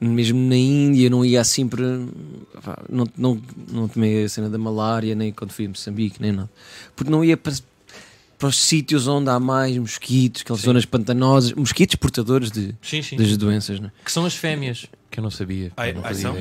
mesmo 0.00 0.38
na 0.48 0.56
Índia 0.56 1.10
não 1.10 1.24
ia 1.24 1.40
assim 1.40 1.68
para. 1.68 1.84
pá, 2.62 2.82
Não, 2.88 3.06
não, 3.16 3.42
não 3.70 3.88
tomei 3.88 4.24
a 4.24 4.28
cena 4.28 4.48
da 4.48 4.56
malária, 4.58 5.14
nem 5.14 5.32
quando 5.32 5.52
fui 5.52 5.66
a 5.66 5.68
Moçambique, 5.68 6.20
nem 6.22 6.32
nada. 6.32 6.50
Porque 6.96 7.10
não 7.10 7.22
ia 7.24 7.36
para, 7.36 7.52
para 8.38 8.48
os 8.48 8.56
sítios 8.58 9.06
onde 9.06 9.28
há 9.28 9.38
mais 9.38 9.76
mosquitos, 9.76 10.40
aquelas 10.42 10.60
Sim. 10.60 10.66
zonas 10.66 10.84
pantanosas, 10.86 11.52
mosquitos 11.52 11.96
portadores 11.96 12.50
de, 12.50 12.74
Sim, 12.80 13.02
sim. 13.02 13.16
das 13.16 13.36
doenças, 13.36 13.78
não 13.80 13.88
é? 13.88 13.92
Que 14.04 14.10
são 14.12 14.24
as 14.24 14.34
fêmeas, 14.34 14.86
que 15.10 15.18
eu 15.20 15.22
não 15.22 15.30
sabia. 15.30 15.70
Ai, 15.76 15.92
não 15.92 16.02
ai, 16.04 16.14
são? 16.14 16.34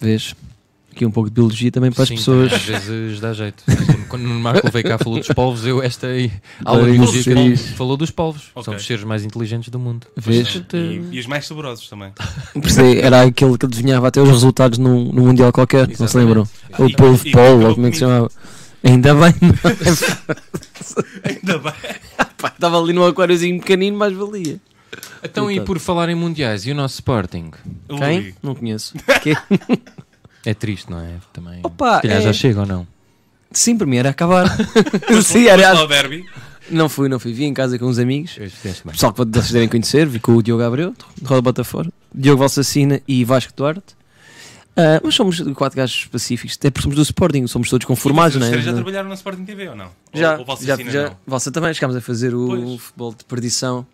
Vês? 0.00 0.34
Aqui 0.98 1.06
um 1.06 1.12
pouco 1.12 1.30
de 1.30 1.34
biologia 1.34 1.70
também 1.70 1.92
para 1.92 2.02
as 2.02 2.08
Sim, 2.08 2.16
pessoas. 2.16 2.52
Às 2.52 2.62
vezes 2.62 3.20
dá 3.20 3.32
jeito. 3.32 3.62
Quando 4.08 4.24
o 4.24 4.28
Marco 4.28 4.68
veio 4.68 4.84
cá 4.84 4.98
falou 4.98 5.20
dos 5.20 5.28
polvos, 5.28 5.64
eu 5.64 5.80
esta 5.80 6.08
aí, 6.08 6.32
aula 6.64 6.86
de 6.90 6.98
biologia 6.98 7.56
falou 7.76 7.96
dos 7.96 8.10
polvos. 8.10 8.50
Ok. 8.52 8.64
São 8.64 8.74
os 8.74 8.84
seres 8.84 9.04
mais 9.04 9.24
inteligentes 9.24 9.68
do 9.68 9.78
mundo. 9.78 10.08
Vês? 10.16 10.60
E, 10.74 11.16
e 11.16 11.20
os 11.20 11.26
mais 11.26 11.46
saborosos 11.46 11.88
também. 11.88 12.10
Percebi, 12.60 12.98
Era 12.98 13.22
aquele 13.22 13.56
que 13.56 13.64
adivinhava 13.64 14.08
até 14.08 14.20
os 14.20 14.28
resultados 14.28 14.76
num, 14.76 15.04
num 15.12 15.26
Mundial 15.26 15.52
qualquer, 15.52 15.86
não 15.86 15.94
se 15.94 16.02
Exatamente. 16.02 16.26
lembram? 16.26 16.48
Ah, 16.72 16.82
O 16.82 16.88
e- 16.88 16.96
polvo 16.96 17.28
e- 17.28 17.30
polo, 17.30 17.62
e- 17.62 17.64
ou 17.66 17.74
como 17.76 17.86
é 17.86 17.90
que 17.90 17.96
se 17.96 18.00
chamava? 18.00 18.28
Ainda 18.82 19.14
bem, 19.14 19.34
Ainda 21.24 21.58
bem. 21.58 21.72
pá, 22.38 22.48
estava 22.48 22.80
ali 22.82 22.92
num 22.92 23.06
aquáriozinho 23.06 23.60
pequenino, 23.60 23.96
mais 23.96 24.12
valia. 24.12 24.58
Então, 25.22 25.48
e 25.50 25.60
por 25.60 25.78
falar 25.78 26.08
em 26.08 26.14
mundiais, 26.16 26.66
e 26.66 26.72
o 26.72 26.74
nosso 26.74 26.94
Sporting? 26.94 27.50
Quem? 27.98 28.18
Ui. 28.18 28.34
Não 28.42 28.54
conheço. 28.54 28.94
É 30.48 30.54
triste, 30.54 30.90
não 30.90 30.98
é? 30.98 31.16
Também. 31.30 31.60
Opa, 31.62 31.96
Se 31.96 32.02
calhar 32.02 32.18
é- 32.18 32.22
já 32.22 32.32
chega 32.32 32.60
ou 32.60 32.66
não? 32.66 32.86
Sim, 33.52 33.76
para 33.76 33.86
mim 33.86 33.96
era 33.98 34.08
acabar. 34.08 34.46
Sim, 35.22 35.46
aliás, 35.48 35.78
ao 35.78 35.86
derby. 35.86 36.24
não 36.70 36.88
fui, 36.88 37.06
não 37.08 37.18
fui. 37.18 37.32
Vi 37.34 37.44
em 37.44 37.52
casa 37.52 37.78
com 37.78 37.84
uns 37.84 37.98
amigos. 37.98 38.38
Pessoal 38.90 39.12
que 39.12 39.18
vocês 39.24 39.50
devem 39.52 39.68
conhecer, 39.68 40.06
vi 40.06 40.18
com 40.18 40.32
o 40.32 40.42
Diogo 40.42 40.62
Abreu, 40.62 40.94
de 41.20 41.26
Roda 41.26 41.42
Bota 41.42 41.64
Fora, 41.64 41.90
Diogo 42.14 42.38
Valsacina 42.40 43.00
e 43.06 43.24
Vasco 43.24 43.52
Duarte. 43.54 43.94
Ah, 44.74 45.00
mas 45.02 45.14
somos 45.14 45.38
quatro 45.54 45.76
gajos 45.76 46.06
pacíficos, 46.06 46.56
até 46.58 46.70
porque 46.70 46.84
somos 46.84 46.96
do 46.96 47.02
Sporting, 47.02 47.46
somos 47.46 47.68
todos 47.68 47.84
conformados, 47.86 48.36
Os 48.36 48.40
não 48.40 48.46
é? 48.46 48.50
três 48.50 48.64
já 48.64 48.72
trabalharam 48.72 49.08
na 49.08 49.14
Sporting 49.16 49.44
TV 49.44 49.68
ou 49.68 49.76
não? 49.76 49.88
Já, 50.14 50.38
ou, 50.38 50.44
ou 50.48 50.56
já, 50.62 50.76
já 50.76 51.08
não? 51.10 51.16
Valsa 51.26 51.50
também, 51.50 51.74
chegámos 51.74 51.96
a 51.96 52.00
fazer 52.00 52.34
o 52.34 52.46
Pois. 52.46 52.80
futebol 52.80 53.12
de 53.12 53.24
perdição 53.24 53.84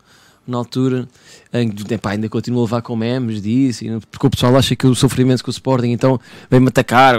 na 0.46 0.58
altura, 0.58 1.08
em 1.52 1.68
que 1.70 1.94
epá, 1.94 2.10
ainda 2.10 2.28
continuo 2.28 2.60
a 2.60 2.64
levar 2.64 2.82
com 2.82 2.94
memes 2.94 3.40
disso, 3.40 3.84
e 3.84 4.00
porque 4.10 4.26
o 4.26 4.30
pessoal 4.30 4.56
acha 4.56 4.76
que 4.76 4.84
eu 4.84 4.94
sofro 4.94 5.22
imenso 5.22 5.42
com 5.42 5.50
o 5.50 5.52
Sporting, 5.52 5.88
então 5.90 6.20
vem-me 6.50 6.68
atacar, 6.68 7.16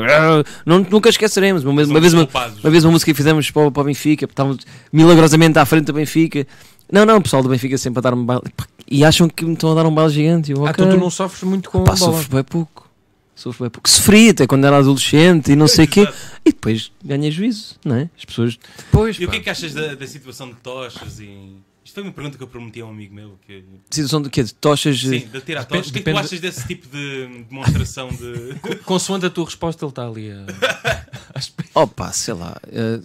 não, 0.65 0.79
nunca 0.79 1.09
esqueceremos, 1.09 1.63
uma, 1.63 1.75
vez- 1.75 1.89
uma 1.89 1.99
vez 1.99 2.13
uma, 2.13 2.27
uma 2.63 2.69
vez 2.69 2.83
uma 2.85 2.91
música 2.91 3.11
que 3.11 3.17
fizemos 3.17 3.49
para, 3.49 3.67
o- 3.67 3.71
para 3.71 3.81
o 3.81 3.85
Benfica, 3.85 4.25
estávamos 4.25 4.59
milagrosamente 4.93 5.57
à 5.59 5.65
frente 5.65 5.85
do 5.85 5.93
Benfica, 5.93 6.45
não, 6.91 7.03
não, 7.05 7.17
o 7.17 7.21
pessoal 7.21 7.41
do 7.41 7.49
Benfica 7.49 7.77
sempre 7.77 7.99
a 7.99 8.01
dar 8.01 8.13
um 8.13 8.23
baile, 8.23 8.43
e 8.87 9.03
acham 9.03 9.27
que 9.27 9.43
me 9.43 9.53
estão 9.53 9.71
a 9.71 9.75
dar 9.75 9.85
um 9.87 9.93
baile 9.93 10.13
gigante, 10.13 10.51
eu, 10.51 10.65
Ah, 10.65 10.69
ok. 10.69 10.83
então 10.85 10.97
tu 10.97 11.01
não 11.03 11.09
sofres 11.09 11.43
muito 11.43 11.69
com 11.71 11.83
Pá, 11.83 11.93
a 11.93 11.95
bola. 11.95 12.11
sofro 12.13 12.35
bem 12.35 12.43
pouco. 12.43 12.85
Sofro 13.33 13.65
bem 13.65 13.69
pouco. 13.71 13.89
Sofri 13.89 14.29
até 14.29 14.47
quando 14.47 14.65
era 14.65 14.77
adolescente 14.77 15.51
e 15.51 15.55
não 15.57 15.67
sei 15.67 15.83
o 15.83 15.87
quê. 15.89 16.07
E 16.45 16.53
depois 16.53 16.89
ganhei 17.03 17.29
juízo, 17.31 17.75
não 17.83 17.95
é? 17.97 18.09
As 18.17 18.23
pessoas 18.23 18.57
Pois, 18.91 19.17
E 19.19 19.25
o 19.25 19.27
pá. 19.27 19.33
que 19.33 19.37
é 19.39 19.43
que 19.43 19.49
achas 19.49 19.73
da, 19.73 19.93
da 19.93 20.07
situação 20.07 20.47
de 20.47 20.55
tochas 20.55 21.19
e... 21.19 21.49
Foi 21.95 22.03
uma 22.03 22.11
pergunta 22.11 22.37
que 22.37 22.43
eu 22.43 22.47
prometi 22.47 22.81
a 22.81 22.85
um 22.85 22.89
amigo 22.89 23.15
meu. 23.15 23.39
Que... 23.47 23.63
Situação 23.89 24.21
de 24.21 24.29
quê? 24.29 24.43
De 24.43 24.53
tochas? 24.53 24.99
Sim, 24.99 25.29
de 25.31 25.39
tirar 25.39 25.61
Depende- 25.61 25.67
tochas. 25.67 25.87
O 25.87 25.93
que 25.93 25.99
é 25.99 26.01
que 26.01 26.11
tu 26.11 26.17
achas 26.17 26.39
desse 26.41 26.67
tipo 26.67 26.87
de 26.89 27.45
demonstração 27.49 28.09
de... 28.09 28.75
Consoante 28.83 29.25
a 29.27 29.29
tua 29.29 29.45
resposta, 29.45 29.85
ele 29.85 29.91
está 29.91 30.05
ali 30.05 30.29
a. 30.29 30.45
Opa, 31.73 32.11
sei 32.11 32.33
lá. 32.33 32.57
eh, 32.69 32.99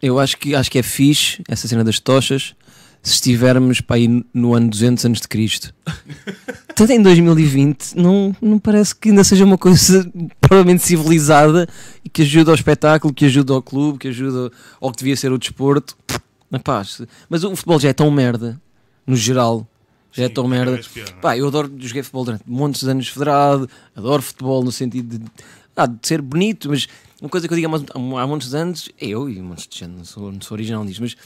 eu 0.00 0.18
acho 0.18 0.38
que, 0.38 0.54
acho 0.54 0.70
que 0.70 0.78
é 0.78 0.82
fixe 0.82 1.42
essa 1.46 1.68
cena 1.68 1.84
das 1.84 2.00
tochas 2.00 2.54
se 3.02 3.12
estivermos 3.12 3.82
para 3.82 3.96
aí 3.96 4.24
no 4.32 4.54
ano 4.54 4.70
200 4.70 5.04
antes 5.04 5.20
de 5.20 5.28
Cristo. 5.28 5.74
Tanto 6.74 6.92
em 6.92 7.02
2020, 7.02 7.94
não, 7.94 8.34
não 8.40 8.58
parece 8.58 8.94
que 8.94 9.10
ainda 9.10 9.22
seja 9.22 9.44
uma 9.44 9.58
coisa 9.58 10.10
provavelmente 10.40 10.82
civilizada 10.82 11.68
e 12.02 12.08
que 12.08 12.22
ajuda 12.22 12.52
ao 12.52 12.54
espetáculo, 12.54 13.12
que 13.12 13.26
ajuda 13.26 13.52
ao 13.52 13.62
clube, 13.62 13.98
que 13.98 14.08
ajuda 14.08 14.50
ao 14.80 14.90
que 14.90 14.96
devia 14.96 15.14
ser 15.14 15.30
o 15.30 15.36
desporto. 15.36 15.94
Epá, 16.52 16.82
mas 17.28 17.44
o 17.44 17.54
futebol 17.54 17.78
já 17.78 17.88
é 17.90 17.92
tão 17.92 18.10
merda, 18.10 18.60
no 19.06 19.14
geral. 19.16 19.66
Já 20.12 20.24
é 20.24 20.26
Sim, 20.28 20.34
tão 20.34 20.48
cada 20.50 20.64
merda. 20.64 20.88
pior, 20.92 21.08
é? 21.08 21.12
Pá, 21.20 21.36
eu 21.38 21.46
adoro 21.46 21.72
jogar 21.78 22.02
futebol 22.02 22.24
durante 22.24 22.42
montes 22.46 22.80
de 22.82 22.90
anos 22.90 23.06
federado, 23.08 23.70
adoro 23.94 24.20
futebol 24.20 24.64
no 24.64 24.72
sentido 24.72 25.18
de, 25.18 25.24
ah, 25.76 25.86
de 25.86 25.98
ser 26.02 26.20
bonito, 26.20 26.68
mas 26.68 26.88
uma 27.22 27.28
coisa 27.30 27.46
que 27.46 27.54
eu 27.54 27.56
digo 27.56 27.68
há, 27.72 28.22
há 28.22 28.26
de 28.48 28.56
anos, 28.56 28.88
é 29.00 29.06
eu 29.06 29.30
e 29.30 29.40
montes 29.40 29.68
de 29.68 29.78
gente, 29.78 29.92
não 29.92 30.04
sou, 30.04 30.32
não 30.32 30.40
sou 30.40 30.56
original 30.56 30.84
disso, 30.84 31.00
mas 31.00 31.16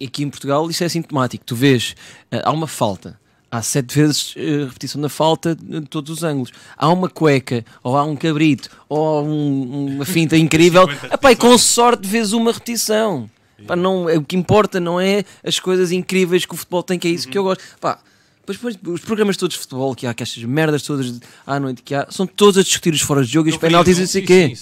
aqui 0.00 0.22
em 0.22 0.30
Portugal 0.30 0.70
isso 0.70 0.84
é 0.84 0.88
sintomático. 0.88 1.44
Tu 1.44 1.56
vês, 1.56 1.96
ah, 2.30 2.42
há 2.44 2.52
uma 2.52 2.68
falta, 2.68 3.18
há 3.50 3.60
sete 3.62 3.96
vezes 3.96 4.32
ah, 4.38 4.66
repetição 4.68 5.00
da 5.00 5.08
falta 5.08 5.56
de 5.56 5.80
todos 5.80 6.12
os 6.18 6.22
ângulos. 6.22 6.52
Há 6.76 6.88
uma 6.90 7.08
cueca, 7.08 7.64
ou 7.82 7.96
há 7.96 8.04
um 8.04 8.14
cabrito, 8.14 8.70
ou 8.88 9.18
há 9.18 9.22
um- 9.22 9.96
uma 9.96 10.04
finta 10.04 10.36
incrível, 10.38 10.86
50 10.88 11.14
Epá, 11.16 11.32
e 11.32 11.36
com 11.36 11.58
sorte 11.58 12.06
vês 12.06 12.32
uma 12.32 12.52
repetição. 12.52 13.28
Pá, 13.66 13.76
não, 13.76 14.08
é, 14.08 14.16
o 14.16 14.22
que 14.22 14.36
importa 14.36 14.78
não 14.80 15.00
é 15.00 15.24
as 15.44 15.58
coisas 15.60 15.92
incríveis 15.92 16.44
que 16.44 16.54
o 16.54 16.56
futebol 16.56 16.82
tem, 16.82 16.98
que 16.98 17.08
é 17.08 17.10
isso 17.10 17.28
que 17.28 17.36
eu 17.38 17.42
gosto. 17.44 17.62
Pá, 17.80 17.98
Pois, 18.46 18.58
pois, 18.58 18.76
os 18.86 19.00
programas 19.00 19.38
todos 19.38 19.54
de 19.54 19.60
futebol 19.62 19.94
que 19.94 20.06
há, 20.06 20.12
que 20.12 20.22
estas 20.22 20.44
merdas 20.44 20.82
todas 20.82 21.10
de- 21.18 21.26
à 21.46 21.58
noite 21.58 21.80
que 21.82 21.94
há, 21.94 22.06
são 22.10 22.26
todos 22.26 22.58
a 22.58 22.62
discutir 22.62 22.92
os 22.92 23.00
fora 23.00 23.24
de 23.24 23.32
jogo 23.32 23.48
e 23.48 23.52
os 23.52 23.56
penaltis 23.56 23.96
e 23.96 24.00
não 24.02 24.06
sei 24.06 24.22
o 24.22 24.26
quê. 24.26 24.52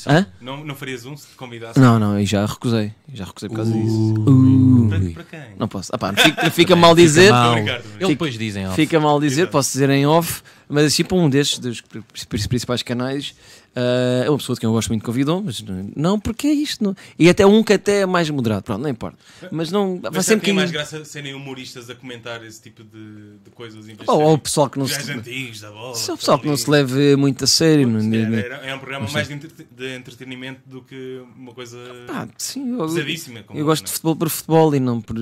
Não, 0.41 0.65
não 0.65 0.77
farias 0.77 1.05
um 1.05 1.17
se 1.17 1.27
te 1.27 1.35
convidasse? 1.35 1.81
Não, 1.81 1.99
não, 1.99 2.17
e 2.17 2.25
já 2.25 2.47
recusei. 2.47 2.93
Já 3.13 3.25
recusei 3.25 3.49
por 3.49 3.57
causa 3.57 3.73
disso. 3.73 4.15
Uh. 4.21 4.87
Para, 4.89 5.01
para 5.11 5.25
quem? 5.25 5.57
Não 5.59 5.67
posso. 5.67 5.91
Ah, 5.93 5.99
pá, 5.99 6.13
fica, 6.13 6.49
fica 6.53 6.77
mal 6.77 6.95
dizer. 6.95 7.33
mal. 7.33 7.41
Estou 7.41 7.51
a 7.51 7.55
brincar, 7.57 7.75
estou 7.79 7.89
a 7.89 7.91
brincar. 7.91 8.05
Ele 8.05 8.15
depois 8.15 8.39
dizem, 8.39 8.69
ó. 8.69 8.71
Fica 8.73 9.01
mal 9.01 9.19
dizer, 9.21 9.41
Exato. 9.41 9.51
posso 9.53 9.73
dizer 9.73 9.91
em 9.91 10.07
off, 10.07 10.43
mas 10.69 10.85
assim 10.85 11.03
para 11.03 11.17
um 11.17 11.29
destes 11.29 11.59
dos 11.59 11.81
pri- 11.81 12.05
pri- 12.29 12.49
principais 12.49 12.85
canais, 12.85 13.35
ah, 13.75 14.23
é 14.25 14.31
uma 14.31 14.39
pessoa 14.39 14.55
de 14.55 14.61
quem 14.61 14.67
eu 14.69 14.73
gosto 14.73 14.89
muito 14.89 15.05
convidou, 15.05 15.43
mas 15.43 15.63
não- 15.97 16.21
porque 16.21 16.47
é 16.47 16.53
isto. 16.53 16.83
Não. 16.85 16.95
E 17.19 17.29
até 17.29 17.47
um 17.47 17.63
que 17.63 17.73
até 17.73 18.01
é 18.01 18.07
mais 18.07 18.29
moderado, 18.31 18.63
pronto, 18.65 18.83
não 18.83 18.89
importa. 18.89 19.19
Mas 19.51 19.71
não. 19.71 20.01
Vai 20.01 20.11
Mas 20.15 20.27
sempre 20.27 20.45
tem 20.47 20.55
que. 20.55 20.57
mais 20.59 20.71
graça 20.71 21.05
serem 21.05 21.35
humoristas 21.35 21.89
a 21.91 21.95
comentar 21.95 22.45
esse 22.45 22.61
tipo 22.61 22.83
de, 22.85 23.39
de 23.45 23.51
coisas 23.55 23.87
Ou, 24.07 24.21
ou 24.23 24.35
o 24.35 24.39
pessoal 24.39 24.69
que 24.69 24.79
não 24.79 24.87
se. 24.87 25.11
antigos 25.13 25.61
bola. 25.71 25.97
É 25.97 26.13
o 26.13 26.17
pessoal 26.17 26.39
que 26.39 26.47
não 26.47 26.57
se 26.57 26.69
leve 26.71 27.17
muito 27.17 27.45
a 27.45 27.47
sério. 27.47 27.89
não- 27.89 27.99
É, 28.01 28.27
não- 28.27 28.39
é, 28.39 28.71
é 28.71 28.75
um 28.75 28.79
programa 28.79 29.09
mais 29.11 29.29
de, 29.29 29.65
de 29.71 29.97
entretenimento 29.97 30.61
do 30.67 30.83
que 30.83 31.23
uma 31.37 31.53
coisa 31.53 31.79
Pá, 32.07 32.29
sim, 32.37 32.73
eu, 32.73 32.79
pesadíssima. 32.87 33.45
eu 33.55 33.65
gosto 33.65 33.83
não 33.83 33.87
de 33.87 33.91
é? 33.91 33.95
futebol 33.95 34.17
por 34.17 34.29
futebol 34.29 34.75
e 34.75 34.81
não 34.81 35.01
por. 35.01 35.17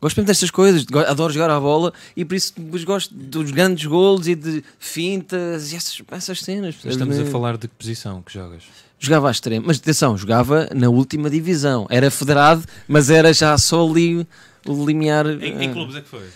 Gosto 0.00 0.16
mesmo 0.18 0.28
destas 0.28 0.50
coisas, 0.50 0.86
adoro 1.08 1.32
jogar 1.32 1.50
à 1.50 1.58
bola 1.58 1.92
e 2.16 2.24
por 2.24 2.36
isso 2.36 2.54
gosto 2.84 3.12
dos 3.12 3.50
grandes 3.50 3.84
golos 3.86 4.28
e 4.28 4.36
de 4.36 4.62
fintas 4.78 5.72
e 5.72 5.76
essas, 5.76 6.00
essas 6.12 6.40
cenas. 6.40 6.76
Estamos 6.84 7.18
a 7.18 7.24
falar 7.24 7.56
de 7.56 7.66
que 7.66 7.74
posição 7.74 8.22
que 8.22 8.32
jogas? 8.32 8.62
Jogava 9.00 9.28
à 9.28 9.30
extrema, 9.30 9.66
mas 9.66 9.78
atenção, 9.78 10.16
jogava 10.16 10.68
na 10.74 10.88
última 10.88 11.28
divisão. 11.28 11.86
Era 11.90 12.10
federado, 12.10 12.64
mas 12.86 13.10
era 13.10 13.32
já 13.32 13.56
só 13.58 13.88
ali 13.88 14.26
o 14.66 14.86
limiar. 14.86 15.26
Em, 15.26 15.64
em 15.64 15.70
ah, 15.70 15.72
clubes 15.72 15.96
é 15.96 16.00
que 16.00 16.08
foi? 16.08 16.26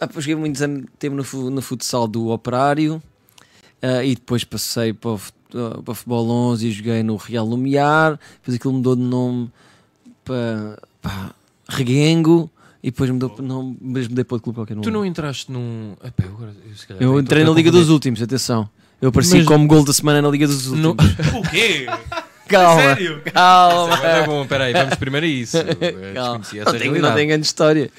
ah, 0.00 0.06
depois 0.06 0.24
joguei 0.24 0.36
muitos 0.36 0.62
anos 0.62 0.86
tempo 0.98 1.16
no, 1.16 1.50
no 1.50 1.62
futsal 1.62 2.08
do 2.08 2.28
Operário 2.28 3.02
ah, 3.82 4.02
e 4.02 4.14
depois 4.14 4.44
passei 4.44 4.92
para 4.92 5.10
o, 5.10 5.20
ah, 5.54 5.82
para 5.84 5.92
o 5.92 5.94
Futebol 5.94 6.30
11 6.30 6.66
e 6.66 6.72
joguei 6.72 7.02
no 7.02 7.16
Real 7.16 7.44
Lumiar. 7.44 8.18
Depois 8.40 8.56
aquilo 8.56 8.74
mudou 8.74 8.96
de 8.96 9.02
nome 9.02 9.50
para, 10.24 10.80
para 11.02 11.34
Reguengo 11.68 12.50
e 12.82 12.90
depois 12.90 13.10
mudou 13.10 13.34
nome, 13.40 13.76
mas 13.80 14.08
mudei 14.08 14.24
para 14.24 14.34
outro 14.36 14.44
clube 14.44 14.56
qualquer. 14.58 14.76
Tu 14.76 14.90
não 14.90 15.04
entraste 15.04 15.50
num. 15.52 15.94
Epá, 16.04 16.24
eu 16.24 16.30
agora, 16.34 16.52
eu, 16.98 17.12
Eu 17.14 17.20
entrei 17.20 17.44
na 17.44 17.50
Liga 17.50 17.70
dos. 17.70 17.88
Últimos, 17.88 18.22
atenção. 18.22 18.68
Eu 19.00 19.08
apareci 19.08 19.36
Mas- 19.38 19.46
como 19.46 19.66
gol 19.66 19.84
da 19.84 19.92
semana 19.92 20.20
na 20.20 20.28
Liga 20.28 20.46
dos 20.46 20.66
No- 20.72 20.90
Últimos. 20.90 21.14
O 21.34 21.42
quê? 21.50 21.86
Calma, 22.48 22.82
Sério? 22.82 23.22
calma. 23.32 23.96
É 24.04 24.26
bom, 24.26 24.44
peraí, 24.44 24.72
vamos 24.72 24.96
primeiro 24.96 25.24
a 25.24 25.28
isso. 25.28 25.56
Calma. 26.14 26.40
Não 26.66 26.72
tenho, 26.78 27.00
não 27.00 27.14
tenho 27.14 27.28
grande 27.28 27.46
história. 27.46 27.90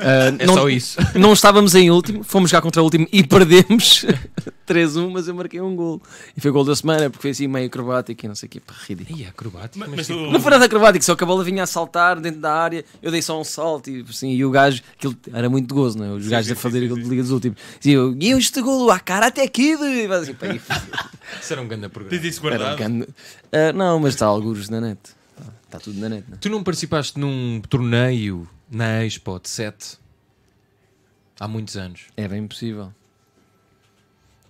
Ah, 0.00 0.34
É 0.38 0.46
não, 0.46 0.54
só 0.54 0.68
isso. 0.68 0.96
não 1.14 1.32
estávamos 1.32 1.74
em 1.74 1.90
último, 1.90 2.22
fomos 2.24 2.50
jogar 2.50 2.62
contra 2.62 2.80
o 2.80 2.84
último 2.84 3.06
e 3.12 3.22
perdemos 3.26 4.04
3-1, 4.66 5.10
mas 5.10 5.28
eu 5.28 5.34
marquei 5.34 5.60
um 5.60 5.74
gol. 5.74 6.00
E 6.36 6.40
foi 6.40 6.50
o 6.50 6.54
gol 6.54 6.64
da 6.64 6.76
semana, 6.76 7.08
porque 7.10 7.22
foi 7.22 7.30
assim 7.30 7.46
meio 7.48 7.66
acrobático 7.66 8.24
e 8.24 8.28
não 8.28 8.34
sei 8.34 8.46
o 8.46 8.50
que, 8.50 8.60
pá, 8.60 8.74
ridículo. 8.86 9.18
Ih, 9.18 9.24
é 9.24 9.28
acrobático. 9.28 9.78
Mas, 9.78 9.88
mas 9.88 9.96
mas 9.98 10.06
tipo, 10.06 10.18
tu- 10.18 10.30
Não 10.30 10.40
foi 10.40 10.50
nada 10.50 10.64
acrobático, 10.66 11.04
só 11.04 11.16
que 11.16 11.24
a 11.24 11.26
bola 11.26 11.42
vinha 11.42 11.62
a 11.62 11.66
saltar 11.66 12.20
dentro 12.20 12.40
da 12.40 12.52
área, 12.52 12.84
eu 13.02 13.10
dei 13.10 13.22
só 13.22 13.40
um 13.40 13.44
salto 13.44 13.88
e 13.90 14.04
assim, 14.08 14.30
e 14.32 14.44
o 14.44 14.50
gajo, 14.50 14.82
aquilo 14.96 15.16
era 15.32 15.48
muito 15.48 15.74
gozo, 15.74 15.98
não 15.98 16.04
é? 16.06 16.10
Os 16.10 16.24
Sim, 16.24 16.30
gajos 16.30 16.46
sim, 16.48 16.52
a 16.52 16.56
fazer 16.56 16.78
aquilo 16.84 17.02
de 17.02 17.08
Liga 17.08 17.22
dos 17.22 17.30
Últimos. 17.32 17.58
Diziam, 17.80 18.16
e 18.20 18.30
eu 18.30 18.38
este 18.38 18.60
golo, 18.60 18.90
a 18.90 18.98
cara 19.00 19.26
até 19.28 19.42
aqui, 19.42 19.76
de... 19.76 19.84
e 19.84 20.06
vai 20.06 20.18
assim, 20.18 20.34
pá, 20.34 20.46
e 20.48 20.60
Isso 21.42 21.52
era 21.52 21.62
um 21.62 21.68
grande 21.68 21.88
programa. 21.88 22.24
Isso 22.26 22.46
era 22.48 22.66
um 22.66 22.70
bocado- 22.70 23.08
Ah, 23.52 23.72
não, 23.72 24.00
mas 24.00 24.14
está 24.14 24.26
alguns 24.26 24.68
na 24.68 24.80
net. 24.80 24.98
Está, 25.38 25.52
está 25.64 25.78
tudo 25.78 25.98
na 26.00 26.08
net, 26.08 26.24
não 26.28 26.34
é? 26.36 26.38
Tu 26.40 26.48
não 26.48 26.62
participaste 26.62 27.18
num 27.18 27.60
torneio 27.68 28.48
na 28.70 29.04
Expo 29.04 29.38
de 29.38 29.48
7 29.48 29.98
há 31.40 31.48
muitos 31.48 31.76
anos? 31.76 32.06
É 32.16 32.26
bem 32.28 32.46
possível. 32.46 32.92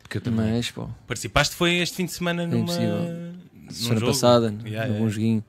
Porque 0.02 0.18
eu 0.18 0.22
também. 0.22 0.52
Mas, 0.52 0.70
pô, 0.70 0.88
Participaste 1.06 1.54
foi 1.54 1.76
este 1.76 1.96
fim 1.96 2.06
de 2.06 2.12
semana 2.12 2.46
numa... 2.46 2.62
impossível. 2.62 3.02
num 3.02 3.70
semana 3.70 4.00
jogo? 4.00 4.12
passada, 4.12 4.46
Yeah, 4.64 4.88
num 4.88 4.94
yeah. 4.94 5.08
joguinho. 5.10 5.44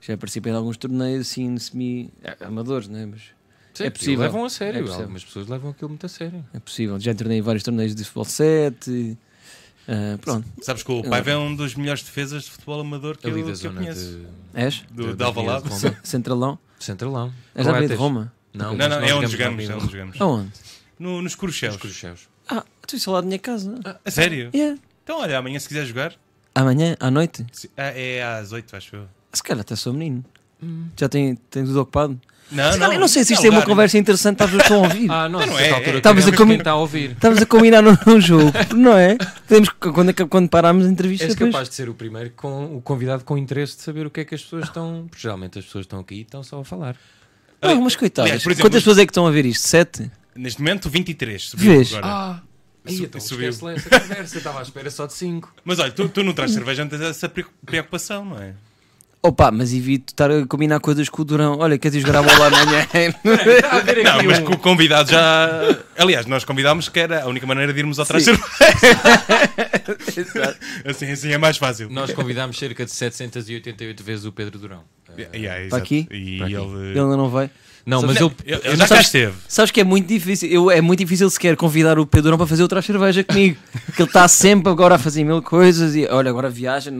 Já 0.00 0.16
participei 0.16 0.50
de 0.50 0.58
alguns 0.58 0.76
torneios 0.76 1.20
assim, 1.20 1.56
semi-amadores, 1.58 2.88
não 2.88 2.98
é? 2.98 3.06
Mas 3.06 3.20
Sim, 3.74 3.84
é 3.84 3.90
possível. 3.90 4.20
Levam 4.20 4.44
a 4.44 4.50
sério. 4.50 4.78
É 4.78 4.80
possível. 4.80 5.00
Algumas 5.02 5.24
pessoas 5.24 5.46
levam 5.46 5.70
aquilo 5.70 5.90
muito 5.90 6.06
a 6.06 6.08
sério. 6.08 6.44
é 6.52 6.58
possível. 6.58 6.98
Já 6.98 7.14
tornei 7.14 7.38
em 7.38 7.42
vários 7.42 7.62
torneios 7.62 7.94
de 7.94 8.02
futebol 8.02 8.24
7. 8.24 9.16
Ah, 9.88 10.18
pronto, 10.20 10.46
Sabes 10.62 10.82
que 10.82 10.90
o 10.92 11.02
Paiva 11.02 11.30
é 11.30 11.36
um 11.36 11.54
dos 11.54 11.74
melhores 11.74 12.02
defesas 12.02 12.44
de 12.44 12.50
futebol 12.50 12.80
amador 12.80 13.16
que, 13.16 13.26
Ali 13.26 13.40
eu, 13.40 13.46
da 13.46 13.52
que 13.52 13.66
eu 13.66 13.70
zona 13.70 13.80
conheço. 13.80 14.00
de, 14.18 14.26
és? 14.54 14.82
Do, 14.90 15.08
de- 15.08 15.14
de 15.16 15.22
Alvalade. 15.24 15.64
Centralão? 16.02 16.58
Centralão. 16.78 17.32
És 17.54 17.66
da 17.66 17.80
de 17.80 17.94
Roma? 17.94 18.32
Não, 18.52 18.74
Não, 18.76 18.88
não, 18.88 18.96
é 19.00 19.14
onde 19.14 19.26
jogamos 19.28 19.62
jogamos. 19.62 19.64
É 19.64 19.68
lá 19.74 19.76
onde 19.82 19.92
jogamos. 19.92 20.20
Aonde? 20.20 20.50
No, 20.98 21.22
nos 21.22 21.34
Corucheus. 21.34 21.74
nos 21.74 21.82
Cruzeus. 21.82 22.28
Ah, 22.48 22.64
estou 22.82 22.96
a 22.96 23.00
falar 23.00 23.20
da 23.22 23.26
minha 23.28 23.38
casa. 23.38 23.80
A 24.04 24.10
sério? 24.10 24.50
Yeah. 24.54 24.78
Então, 25.04 25.20
olha, 25.20 25.38
amanhã 25.38 25.58
se 25.58 25.68
quiser 25.68 25.84
jogar, 25.86 26.14
Amanhã, 26.54 26.96
à 26.98 27.10
noite? 27.10 27.46
se- 27.52 27.70
ah, 27.76 27.84
é 27.96 28.22
às 28.22 28.50
8, 28.52 28.76
acho 28.76 28.96
eu. 28.96 29.08
Se 29.32 29.42
calhar 29.42 29.60
até 29.60 29.76
sou 29.76 29.92
menino. 29.92 30.24
Já 30.96 31.08
tem, 31.08 31.34
tem 31.50 31.64
tudo 31.64 31.80
ocupado? 31.80 32.20
Não, 32.52 32.68
calhar, 32.72 32.92
eu 32.94 32.98
não 33.00 33.06
sei 33.06 33.22
se 33.22 33.32
isto 33.34 33.44
é 33.46 33.48
uma 33.48 33.58
lugar. 33.60 33.68
conversa 33.68 33.96
interessante 33.96 34.36
para 34.38 34.46
as 34.46 34.50
pessoas 34.50 34.66
que 34.66 34.74
estão 34.74 34.84
a 34.84 34.88
ouvir. 34.88 35.10
Ah, 35.12 35.28
não, 35.28 35.38
Não 35.46 35.56
é, 35.58 35.70
altura 35.70 35.90
é. 35.92 35.96
Estavas 35.98 36.26
a 36.26 36.30
queremos 36.32 36.56
comi- 36.56 36.68
a 36.68 36.74
ouvir. 36.74 37.10
Estamos 37.12 37.42
a 37.42 37.46
combinar 37.46 37.80
num, 37.82 37.96
num 38.06 38.20
jogo, 38.20 38.52
não 38.74 38.98
é? 38.98 39.16
Podemos, 39.46 39.68
quando, 39.68 40.28
quando 40.28 40.48
pararmos 40.48 40.84
a 40.84 40.88
entrevista, 40.88 41.26
És 41.26 41.34
depois... 41.36 41.52
capaz 41.52 41.68
de 41.68 41.76
ser 41.76 41.88
o 41.88 41.94
primeiro 41.94 42.30
com 42.30 42.76
o 42.76 42.82
convidado 42.82 43.22
com 43.22 43.38
interesse 43.38 43.76
de 43.76 43.82
saber 43.82 44.04
o 44.04 44.10
que 44.10 44.20
é 44.20 44.24
que 44.24 44.34
as 44.34 44.42
pessoas 44.42 44.64
estão. 44.64 45.06
Porque 45.08 45.22
geralmente 45.22 45.60
as 45.60 45.64
pessoas 45.64 45.84
estão 45.84 46.00
aqui 46.00 46.16
e 46.16 46.20
estão 46.22 46.42
só 46.42 46.58
a 46.60 46.64
falar. 46.64 46.96
Não, 47.62 47.80
mas 47.82 47.94
coitadas. 47.94 48.28
Aliás, 48.30 48.42
por 48.42 48.50
exemplo, 48.50 48.68
Quantas 48.68 48.80
pessoas 48.82 48.98
é 48.98 49.06
que 49.06 49.10
estão 49.12 49.26
a 49.28 49.30
ver 49.30 49.46
isto? 49.46 49.68
Sete? 49.68 50.10
Neste 50.34 50.60
momento, 50.60 50.90
23. 50.90 51.50
Subiu 51.50 51.72
Vês? 51.72 51.92
agora. 51.94 52.06
Ah! 52.12 52.40
Aí, 52.84 52.96
então, 53.04 53.20
subiu. 53.20 53.48
essa 53.50 53.60
conversa. 54.00 54.38
Estava 54.38 54.58
à 54.58 54.62
espera 54.62 54.90
só 54.90 55.06
de 55.06 55.12
5. 55.12 55.54
Mas 55.64 55.78
olha, 55.78 55.92
tu, 55.92 56.08
tu 56.08 56.24
não 56.24 56.32
traz 56.32 56.50
cerveja, 56.52 56.82
não 56.82 56.90
tens 56.90 57.02
essa 57.02 57.28
pre- 57.28 57.44
preocupação, 57.64 58.24
não 58.24 58.38
é? 58.42 58.54
Opa, 59.22 59.50
mas 59.50 59.74
evito 59.74 60.14
estar 60.14 60.30
a 60.30 60.46
combinar 60.46 60.80
coisas 60.80 61.06
com 61.10 61.20
o 61.20 61.24
Durão. 61.26 61.58
Olha, 61.58 61.76
queres 61.78 61.96
ir 61.96 62.00
jogar 62.00 62.20
a 62.20 62.22
bola 62.22 62.46
amanhã? 62.46 62.86
Não, 64.02 64.22
mas 64.24 64.38
com 64.38 64.54
o 64.54 64.58
convidado 64.58 65.10
já. 65.10 65.76
Aliás, 65.98 66.24
nós 66.24 66.42
convidámos 66.42 66.88
que 66.88 66.98
era 66.98 67.24
a 67.24 67.26
única 67.26 67.46
maneira 67.46 67.70
de 67.70 67.78
irmos 67.80 67.98
ao 67.98 68.06
trás 68.06 68.24
Sim. 68.24 68.34
cerveja. 68.34 68.98
assim, 70.86 71.10
assim 71.10 71.32
é 71.32 71.38
mais 71.38 71.58
fácil. 71.58 71.90
Nós 71.90 72.14
convidámos 72.14 72.58
cerca 72.58 72.86
de 72.86 72.92
788 72.92 74.02
vezes 74.02 74.24
o 74.24 74.32
Pedro 74.32 74.58
Durão. 74.58 74.80
Yeah, 75.18 75.36
yeah, 75.36 75.64
exato. 75.64 75.82
aqui? 75.82 76.06
E 76.10 76.38
Para 76.38 76.46
aqui. 76.46 76.54
ele. 76.56 76.88
Ele 76.90 77.00
ainda 77.00 77.16
não 77.16 77.28
vai. 77.28 77.50
Não, 77.84 78.00
Sabes- 78.00 78.20
mas 78.20 78.22
eu 78.22 78.32
ele 78.46 78.60
não 78.68 78.76
já 78.76 78.82
cá 78.84 78.88
sabes- 78.88 79.06
esteve. 79.06 79.34
Sabes 79.48 79.70
que 79.70 79.80
é 79.80 79.84
muito 79.84 80.06
difícil. 80.06 80.48
Eu, 80.50 80.70
é 80.70 80.80
muito 80.80 81.00
difícil 81.00 81.28
sequer 81.28 81.56
convidar 81.56 81.98
o 81.98 82.06
Pedro 82.06 82.24
Durão 82.24 82.38
para 82.38 82.46
fazer 82.46 82.62
outra 82.62 82.80
cerveja 82.80 83.22
comigo. 83.24 83.56
Porque 83.86 84.02
ele 84.02 84.08
está 84.08 84.26
sempre 84.28 84.70
agora 84.70 84.94
a 84.94 84.98
fazer 84.98 85.24
mil 85.24 85.42
coisas 85.42 85.94
e 85.94 86.06
olha, 86.06 86.30
agora 86.30 86.48
viaja. 86.48 86.90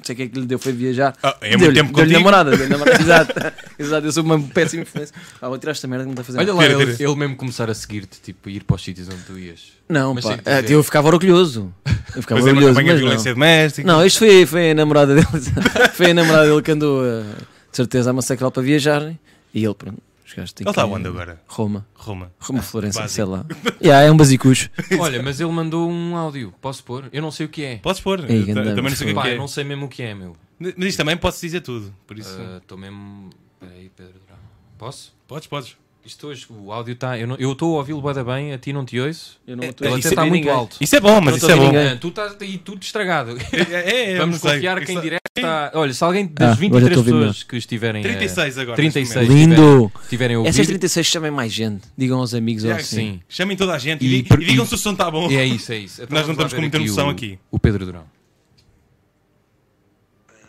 Não 0.00 0.04
sei 0.06 0.12
o 0.14 0.16
que 0.16 0.22
é 0.22 0.26
que 0.28 0.40
lhe 0.40 0.46
deu, 0.46 0.58
foi 0.58 0.72
viajar. 0.72 1.14
Ah, 1.22 1.36
é 1.42 1.56
muito 1.58 1.74
tempo 1.74 1.92
deu-lhe 1.92 1.92
contigo. 1.92 2.12
namorada, 2.18 2.50
deu-lhe 2.56 2.72
namorada. 2.72 2.98
Exato, 3.02 3.32
exato. 3.78 4.06
Eu 4.06 4.12
sou 4.12 4.22
uma 4.24 4.40
péssima 4.40 4.82
influência. 4.82 5.14
Ah, 5.42 5.48
vou 5.48 5.58
tirar 5.58 5.72
esta 5.72 5.86
merda 5.86 6.04
que 6.04 6.08
não 6.08 6.12
está 6.14 6.22
a 6.22 6.24
fazer 6.24 6.38
Olha 6.38 6.54
lá, 6.54 6.62
Tira, 6.66 6.82
ele, 6.82 6.96
tira. 6.96 7.08
ele 7.10 7.18
mesmo 7.18 7.36
começar 7.36 7.68
a 7.70 7.74
seguir-te, 7.74 8.18
tipo, 8.20 8.48
ir 8.48 8.64
para 8.64 8.76
os 8.76 8.82
sítios 8.82 9.08
onde 9.08 9.22
tu 9.26 9.38
ias. 9.38 9.72
Não, 9.88 10.14
Mas 10.14 10.24
pá. 10.24 10.32
sim, 10.36 10.38
dizer- 10.62 10.74
eu 10.74 10.82
ficava 10.82 11.08
orgulhoso. 11.08 11.72
Eu 12.16 12.22
ficava 12.22 12.40
Fazer 12.40 12.50
orgulhoso. 12.50 12.74
campanha 12.74 12.86
Mas 12.92 12.96
de 12.96 13.02
não. 13.02 13.08
violência 13.10 13.34
doméstica. 13.34 13.86
Não, 13.86 14.04
isto 14.06 14.18
foi, 14.18 14.46
foi 14.46 14.70
a 14.70 14.74
namorada 14.74 15.14
dele. 15.14 15.26
foi 15.94 16.10
a 16.10 16.14
namorada 16.14 16.48
dele 16.48 16.62
que 16.62 16.70
andou, 16.72 17.04
eh, 17.06 17.22
de 17.70 17.76
certeza, 17.76 18.10
a 18.10 18.12
massacrar 18.12 18.50
para 18.50 18.62
viajar. 18.62 19.12
E 19.52 19.64
ele, 19.64 19.74
pronto, 19.74 19.98
os 20.30 20.34
gajos 20.36 20.52
têm 20.52 20.64
Ele 20.64 20.72
que- 20.74 20.80
está 20.80 20.86
onde 20.86 21.06
agora? 21.08 21.40
Roma. 21.46 21.86
Roma. 21.94 22.32
Roma 22.40 22.62
Florença, 22.62 23.00
básico. 23.00 23.14
sei 23.16 23.24
lá. 23.24 23.44
yeah, 23.82 24.06
é 24.06 24.10
um 24.10 24.16
basicucho. 24.16 24.70
Olha, 24.98 25.22
mas 25.22 25.40
ele 25.40 25.50
mandou 25.52 25.88
um 25.90 26.16
áudio. 26.16 26.54
Posso 26.60 26.82
pôr? 26.84 27.08
Eu 27.12 27.20
não 27.22 27.30
sei 27.30 27.46
o 27.46 27.48
que 27.48 27.62
é. 27.64 27.76
Podes 27.78 28.00
pôr. 28.00 28.20
Ei, 28.30 28.42
Eu 28.42 28.46
ta- 28.46 28.52
ganda 28.54 28.74
também 28.74 28.90
não 28.90 28.96
sei 28.96 29.06
o 29.06 29.10
que 29.10 29.14
Pá, 29.14 29.22
é. 29.22 29.24
eu 29.24 29.30
que 29.30 29.36
é. 29.36 29.38
não 29.38 29.48
sei 29.48 29.64
mesmo 29.64 29.86
o 29.86 29.88
que 29.88 30.02
é, 30.02 30.14
meu. 30.14 30.36
Mas 30.58 30.74
isto 30.88 30.98
também 30.98 31.16
posso 31.16 31.40
dizer 31.40 31.60
tudo, 31.62 31.94
por 32.06 32.18
isso. 32.18 32.38
Estou 32.58 32.76
mesmo. 32.78 33.30
Peraí, 33.58 33.90
Pedro 33.94 34.14
Durão. 34.20 34.38
Posso? 34.78 35.14
Podes, 35.26 35.46
podes. 35.46 35.76
Isto 36.04 36.28
hoje, 36.28 36.46
o 36.48 36.72
áudio 36.72 36.94
está. 36.94 37.18
Eu 37.18 37.52
estou 37.52 37.74
a 37.74 37.78
ouvi-lo 37.78 38.00
bem, 38.24 38.54
a 38.54 38.58
ti 38.58 38.72
não 38.72 38.86
te 38.86 38.98
ouço. 38.98 39.38
Eu 39.46 39.54
não 39.54 39.64
É, 39.64 39.66
Ele 39.66 39.74
até 39.76 39.86
isso 39.90 39.96
está 39.98 40.08
perceber 40.08 40.20
muito 40.30 40.32
ninguém. 40.44 40.50
alto. 40.50 40.76
Isso 40.80 40.96
é 40.96 41.00
bom, 41.00 41.20
mas 41.20 41.36
isso 41.36 41.50
é 41.50 41.54
bom. 41.56 41.66
ninguém. 41.66 41.88
Ah, 41.88 41.96
tu 41.96 42.08
estás 42.08 42.36
aí 42.40 42.56
tudo 42.58 42.82
estragado. 42.82 43.36
É, 43.70 44.12
é, 44.12 44.18
Vamos 44.18 44.40
sei. 44.40 44.52
confiar 44.54 44.80
que 44.82 44.92
em 44.92 45.00
direto 45.00 45.20
está. 45.36 45.70
Olha, 45.74 45.92
se 45.92 46.02
alguém 46.02 46.26
das 46.26 46.48
Ah, 46.48 46.52
agora 46.52 46.60
23 46.60 46.86
estou 46.86 47.02
a 47.02 47.06
ouvir 47.16 47.26
pessoas 47.28 47.42
que 47.42 47.56
estiverem. 47.58 48.00
a- 48.00 48.08
36 48.08 48.58
agora. 48.58 48.76
36 48.76 49.14
neste 49.28 49.30
momento. 49.46 49.60
Lindo! 49.60 49.92
Tiverem. 50.08 50.46
Essas 50.46 50.66
36 50.66 51.06
chamem 51.06 51.30
mais 51.30 51.52
gente. 51.52 51.82
Digam 51.96 52.18
aos 52.18 52.32
amigos 52.32 52.64
ou 52.64 52.72
assim. 52.72 52.96
Sim. 52.96 53.20
Chamem 53.28 53.54
toda 53.56 53.74
a 53.74 53.78
gente 53.78 54.02
E 54.02 54.14
e, 54.20 54.22
digam 54.22 54.64
se 54.64 54.74
o 54.74 54.78
som 54.78 54.92
está 54.92 55.10
bom. 55.10 55.30
É 55.30 55.44
isso, 55.44 55.70
é 55.70 55.76
isso. 55.78 56.00
Nós 56.08 56.24
não 56.26 56.32
estamos 56.32 56.54
com 56.54 56.60
muita 56.62 56.78
noção 56.78 57.10
aqui. 57.10 57.38
O 57.50 57.58
Pedro 57.58 57.84
Durão. 57.84 58.04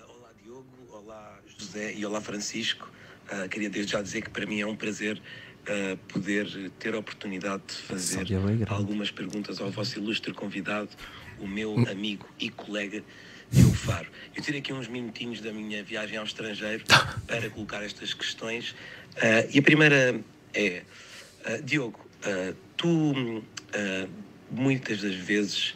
Olá 0.07 0.29
Diogo, 0.41 0.65
olá 0.93 1.39
José 1.59 1.93
e 1.97 2.05
olá 2.05 2.21
Francisco. 2.21 2.89
Ah, 3.31 3.47
queria 3.47 3.69
desde 3.69 3.93
já 3.93 4.01
dizer 4.01 4.23
que 4.23 4.29
para 4.29 4.45
mim 4.45 4.59
é 4.59 4.67
um 4.67 4.75
prazer 4.75 5.21
ah, 5.65 5.97
poder 6.09 6.69
ter 6.77 6.93
a 6.93 6.99
oportunidade 6.99 7.63
de 7.65 7.75
fazer 7.75 8.27
algumas 8.67 9.09
perguntas 9.09 9.61
ao 9.61 9.71
vosso 9.71 9.97
ilustre 9.97 10.33
convidado, 10.33 10.89
o 11.39 11.47
meu 11.47 11.73
amigo 11.89 12.27
e 12.37 12.49
colega 12.49 13.01
Diogo 13.49 13.73
Faro. 13.73 14.07
Eu 14.35 14.43
tirei 14.43 14.59
aqui 14.59 14.73
uns 14.73 14.89
minutinhos 14.89 15.39
da 15.39 15.53
minha 15.53 15.81
viagem 15.81 16.17
ao 16.17 16.25
estrangeiro 16.25 16.83
para 17.25 17.49
colocar 17.49 17.81
estas 17.83 18.13
questões. 18.13 18.75
Ah, 19.15 19.47
e 19.49 19.59
a 19.59 19.61
primeira 19.61 20.19
é, 20.53 20.83
Diogo, 21.63 22.05
tu 22.75 23.41
muitas 24.51 25.01
das 25.01 25.15
vezes 25.15 25.73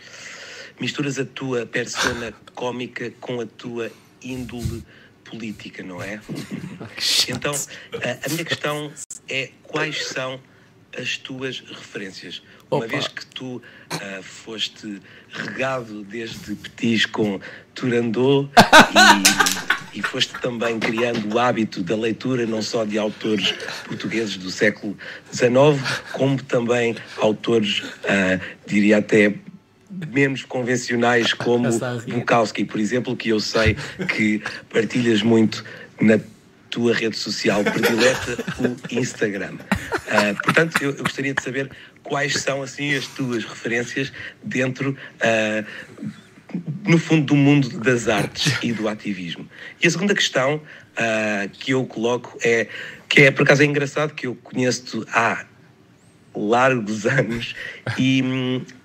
misturas 0.78 1.18
a 1.18 1.24
tua 1.24 1.66
persona 1.66 2.34
cómica 2.54 3.12
com 3.22 3.40
a 3.40 3.46
tua 3.46 3.90
índole 4.22 4.84
política, 5.26 5.84
não 5.84 6.02
é? 6.02 6.20
Então, 7.28 7.54
a, 7.54 8.26
a 8.26 8.30
minha 8.30 8.46
questão 8.46 8.92
é 9.28 9.50
quais 9.64 10.06
são 10.08 10.40
as 10.98 11.18
tuas 11.18 11.60
referências? 11.60 12.42
Uma 12.70 12.86
Opa. 12.86 12.88
vez 12.88 13.08
que 13.08 13.26
tu 13.28 13.62
ah, 13.90 14.22
foste 14.22 15.02
regado 15.30 16.04
desde 16.04 16.56
petis 16.56 17.06
com 17.06 17.40
Turandot 17.74 18.50
e, 19.94 20.00
e 20.00 20.02
foste 20.02 20.34
também 20.40 20.80
criando 20.80 21.34
o 21.34 21.40
hábito 21.40 21.84
da 21.84 21.96
leitura 21.96 22.46
não 22.46 22.62
só 22.62 22.86
de 22.86 22.98
autores 22.98 23.54
portugueses 23.86 24.38
do 24.38 24.50
século 24.50 24.98
XIX, 25.32 26.02
como 26.12 26.42
também 26.44 26.96
autores, 27.18 27.84
ah, 28.06 28.40
diria 28.66 28.98
até 28.98 29.36
menos 30.12 30.44
convencionais 30.44 31.34
como. 31.36 31.70
Bukowski, 32.08 32.66
por 32.66 32.80
exemplo, 32.80 33.16
que 33.16 33.30
eu 33.30 33.40
sei 33.40 33.76
que 34.10 34.42
partilhas 34.70 35.22
muito 35.22 35.64
na 36.00 36.20
tua 36.70 36.94
rede 36.94 37.16
social 37.16 37.64
predileta, 37.64 38.38
o 38.60 39.00
Instagram. 39.00 39.58
Ah, 40.10 40.36
portanto, 40.44 40.82
eu, 40.82 40.92
eu 40.92 41.04
gostaria 41.04 41.34
de 41.34 41.42
saber 41.42 41.72
quais 42.04 42.34
são 42.34 42.62
assim 42.62 42.94
as 42.94 43.08
tuas 43.08 43.46
referências 43.46 44.12
dentro, 44.44 44.98
ah, 45.22 45.64
no 46.86 46.98
fundo, 46.98 47.28
do 47.28 47.36
mundo 47.36 47.80
das 47.80 48.10
artes 48.10 48.58
e 48.62 48.74
do 48.74 48.90
ativismo. 48.90 49.48
E 49.82 49.88
a 49.88 49.90
segunda 49.90 50.14
questão 50.14 50.62
ah, 50.98 51.48
que 51.54 51.72
eu 51.72 51.86
coloco 51.86 52.38
é 52.44 52.68
que 53.08 53.22
é 53.22 53.32
por 53.32 53.44
acaso 53.44 53.62
é 53.62 53.66
engraçado 53.66 54.14
que 54.14 54.28
eu 54.28 54.36
conheço-te 54.36 55.10
há 55.14 55.46
largos 56.36 57.06
anos 57.08 57.56
e, 57.98 58.24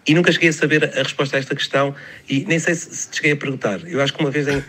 e 0.07 0.15
nunca 0.15 0.33
cheguei 0.33 0.49
a 0.49 0.53
saber 0.53 0.85
a 0.85 1.03
resposta 1.03 1.37
a 1.37 1.39
esta 1.39 1.55
questão 1.55 1.95
e 2.29 2.45
nem 2.47 2.59
sei 2.59 2.75
se, 2.75 2.95
se 2.95 3.11
te 3.11 3.17
cheguei 3.17 3.33
a 3.33 3.37
perguntar. 3.37 3.81
Eu 3.87 4.01
acho 4.01 4.13
que 4.13 4.21
uma 4.21 4.31
vez 4.31 4.49
em, 4.49 4.63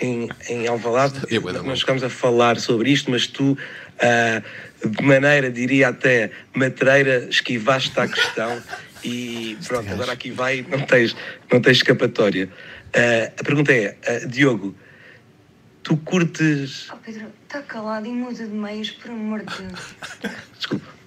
em, 0.00 0.28
em 0.48 0.66
Alvalade 0.66 1.20
nós 1.64 1.80
chegámos 1.80 2.02
a 2.02 2.10
falar 2.10 2.58
sobre 2.58 2.90
isto, 2.90 3.10
mas 3.10 3.26
tu, 3.26 3.56
ah, 4.00 4.42
de 4.84 5.02
maneira, 5.02 5.50
diria 5.50 5.88
até 5.88 6.30
matreira, 6.54 7.26
esquivaste 7.28 7.98
a 7.98 8.06
questão 8.06 8.62
e 9.04 9.56
pronto, 9.66 9.92
agora 9.92 10.12
aqui 10.12 10.30
vai, 10.30 10.64
não 10.68 10.80
tens, 10.80 11.16
não 11.52 11.60
tens 11.60 11.78
escapatória. 11.78 12.48
Ah, 12.94 13.32
a 13.38 13.44
pergunta 13.44 13.72
é, 13.72 13.96
ah, 14.06 14.26
Diogo, 14.26 14.74
tu 15.82 15.96
curtes... 15.96 16.88
Oh 16.92 16.96
Pedro, 16.96 17.26
está 17.44 17.62
calado 17.62 18.06
e 18.06 18.10
muda 18.10 18.44
de 18.44 18.54
meios, 18.54 18.90
por 18.90 19.10
amor 19.10 19.40
de 19.40 19.62
Deus. 19.62 19.94
Desculpa. 20.56 20.97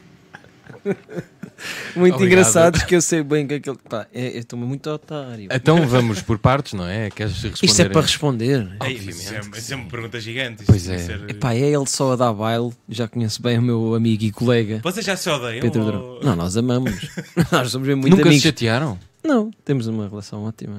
Muito 1.96 2.16
Obrigado. 2.16 2.24
engraçados 2.26 2.84
que 2.84 2.96
eu 2.96 3.02
sei 3.02 3.22
bem 3.22 3.46
que 3.46 3.54
aquele. 3.56 3.78
Pá, 3.88 4.08
é, 4.12 4.36
eu 4.36 4.40
estou-me 4.40 4.66
muito 4.66 4.90
otário. 4.90 5.48
Então 5.52 5.86
vamos 5.88 6.20
por 6.22 6.40
partes, 6.40 6.74
não 6.74 6.88
é? 6.88 7.10
Queres 7.12 7.34
responder? 7.34 7.66
Isto 7.66 7.82
é 7.84 7.90
para 7.90 8.02
responder. 8.02 8.68
Obviamente 8.80 9.10
isso, 9.10 9.34
é, 9.34 9.42
isso 9.58 9.74
é 9.74 9.76
uma 9.76 9.86
pergunta 9.86 10.20
gigante. 10.20 10.64
Pois 10.66 10.90
é. 10.90 10.98
ser- 10.98 11.30
Epá, 11.30 11.54
é 11.54 11.60
ele 11.70 11.86
só 11.86 12.14
a 12.14 12.16
dar 12.16 12.34
baile. 12.34 12.72
Já 12.90 13.08
conheço 13.08 13.42
bem 13.44 13.60
o 13.60 13.62
meu 13.62 13.94
amigo 13.94 14.24
e 14.24 14.32
colega 14.32 14.80
Vocês 14.84 15.06
já 15.06 15.16
se 15.16 15.30
odeiam? 15.30 15.62
Pedro 15.62 15.84
ou-. 15.84 16.24
Não, 16.24 16.36
nós 16.36 16.58
amamos. 16.58 17.08
nós 17.52 17.70
somos 17.70 17.88
muito 17.90 18.10
Nunca 18.10 18.24
amigos. 18.24 18.38
se 18.42 18.48
chatearam? 18.48 18.98
Não, 19.24 19.52
temos 19.64 19.86
uma 19.86 20.08
relação 20.10 20.44
ótima. 20.46 20.78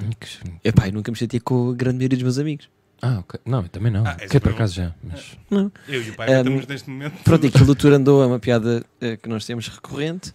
Epá, 0.65 0.87
eu 0.89 0.91
nunca 0.93 1.09
me 1.09 1.17
chateei 1.17 1.39
com 1.39 1.69
a 1.69 1.73
grande 1.73 1.97
maioria 1.99 2.17
dos 2.17 2.23
meus 2.23 2.37
amigos. 2.37 2.67
Ah, 3.01 3.19
ok. 3.19 3.39
Não, 3.45 3.61
eu 3.61 3.69
também 3.69 3.91
não. 3.91 4.05
Ah, 4.07 4.15
que 4.15 4.37
é 4.37 4.39
por 4.39 4.51
um- 4.51 4.55
acaso 4.55 4.75
já. 4.75 4.93
Mas... 5.03 5.37
Não. 5.51 5.71
Eu 5.87 6.01
e 6.01 6.09
o 6.09 6.15
pai 6.15 6.29
Um, 6.29 6.37
estamos 6.37 6.67
neste 6.67 6.89
momento. 6.89 7.23
Pronto, 7.23 7.43
e 7.43 7.47
aquilo 7.47 7.65
do 7.67 7.75
Turandot 7.75 8.23
é 8.23 8.25
uma 8.25 8.39
piada 8.39 8.83
eh, 9.01 9.17
que 9.17 9.27
nós 9.27 9.45
temos 9.45 9.67
recorrente. 9.67 10.33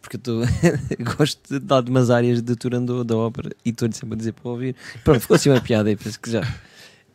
Porque 0.00 0.16
eu 0.16 0.20
tô- 0.20 0.40
gosto 1.16 1.38
de 1.48 1.60
dar 1.64 1.80
de 1.82 1.90
umas 1.90 2.10
áreas 2.10 2.42
de 2.42 2.56
Turandot 2.56 3.04
da 3.04 3.16
ópera 3.16 3.50
e 3.64 3.70
estou-lhe 3.70 3.94
sempre 3.94 4.14
a 4.14 4.18
dizer 4.18 4.32
para 4.32 4.50
ouvir. 4.50 4.74
Pronto, 5.04 5.20
ficou 5.20 5.36
assim 5.36 5.48
uma 5.50 5.60
piada 5.60 5.90
e 5.90 5.96
penso 5.96 6.18
que 6.18 6.28
já. 6.30 6.40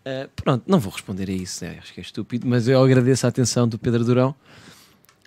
Eh, 0.06 0.30
pronto, 0.38 0.63
não 0.68 0.80
vou 0.80 0.94
responder 0.94 1.30
a 1.30 1.34
isso, 1.34 1.66
né? 1.66 1.80
acho 1.82 1.94
que 1.94 2.00
é 2.00 2.04
estúpido, 2.04 2.48
mas 2.48 2.66
eu 2.70 2.82
agradeço 2.82 3.26
a 3.26 3.30
atenção 3.30 3.68
do 3.68 3.78
Pedro 3.78 4.06
Durão 4.06 4.34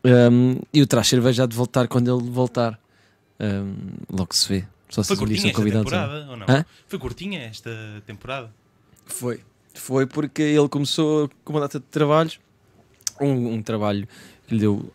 Um, 0.03 0.59
e 0.73 0.81
o 0.81 0.87
Traz 0.87 1.09
Cerveja 1.09 1.45
há 1.45 1.47
de 1.47 1.55
voltar 1.55 1.87
quando 1.87 2.09
ele 2.11 2.31
voltar. 2.31 2.81
Um, 3.39 3.75
logo 4.11 4.35
se 4.35 4.49
vê. 4.49 4.65
Só 4.89 5.03
se 5.03 5.09
Foi 5.09 5.17
curtinha 5.19 5.51
esta 5.51 5.63
não. 5.63 5.71
temporada 5.71 6.27
ou 6.31 6.37
não? 6.39 6.47
Hã? 6.49 6.65
Foi 6.89 6.99
curtinha 6.99 7.41
esta 7.43 7.71
temporada? 8.07 8.51
Foi. 9.11 9.41
Foi 9.75 10.07
porque 10.07 10.43
ele 10.43 10.69
começou 10.69 11.31
com 11.45 11.53
uma 11.53 11.61
data 11.61 11.79
de 11.79 11.87
trabalhos, 11.87 12.41
um, 13.21 13.55
um 13.55 13.63
trabalho 13.63 14.07
que 14.47 14.55
lhe 14.55 14.61
deu, 14.61 14.91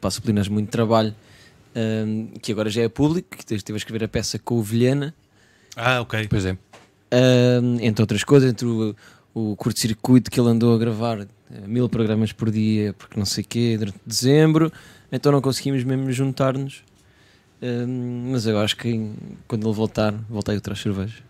para 0.00 0.08
disciplinas, 0.08 0.48
muito 0.48 0.70
trabalho, 0.70 1.14
hum, 1.76 2.28
que 2.42 2.50
agora 2.52 2.68
já 2.70 2.82
é 2.82 2.88
público, 2.88 3.28
que 3.30 3.54
esteve 3.54 3.76
a 3.76 3.78
escrever 3.78 4.04
a 4.04 4.08
peça 4.08 4.38
com 4.38 4.56
o 4.56 4.62
Vilhena, 4.62 5.14
Ah, 5.76 6.00
ok. 6.00 6.26
Pois 6.28 6.44
é. 6.46 6.52
hum, 7.62 7.78
entre 7.80 8.02
outras 8.02 8.24
coisas, 8.24 8.50
entre 8.50 8.66
o, 8.66 8.94
o 9.34 9.56
curto-circuito 9.56 10.30
que 10.30 10.40
ele 10.40 10.48
andou 10.48 10.74
a 10.74 10.78
gravar 10.78 11.20
eh, 11.20 11.26
mil 11.66 11.88
programas 11.88 12.32
por 12.32 12.50
dia, 12.50 12.92
porque 12.94 13.18
não 13.18 13.26
sei 13.26 13.44
o 13.44 13.46
quê, 13.46 13.76
durante 13.78 13.98
dezembro, 14.06 14.72
então 15.12 15.30
não 15.32 15.40
conseguimos 15.40 15.82
mesmo 15.84 16.10
juntar-nos. 16.12 16.82
Hum, 17.62 18.30
mas 18.32 18.46
eu 18.46 18.58
acho 18.58 18.76
que 18.76 19.10
quando 19.48 19.66
ele 19.66 19.74
voltar, 19.74 20.12
voltei 20.28 20.54
outras 20.54 20.80
cervejas. 20.80 21.22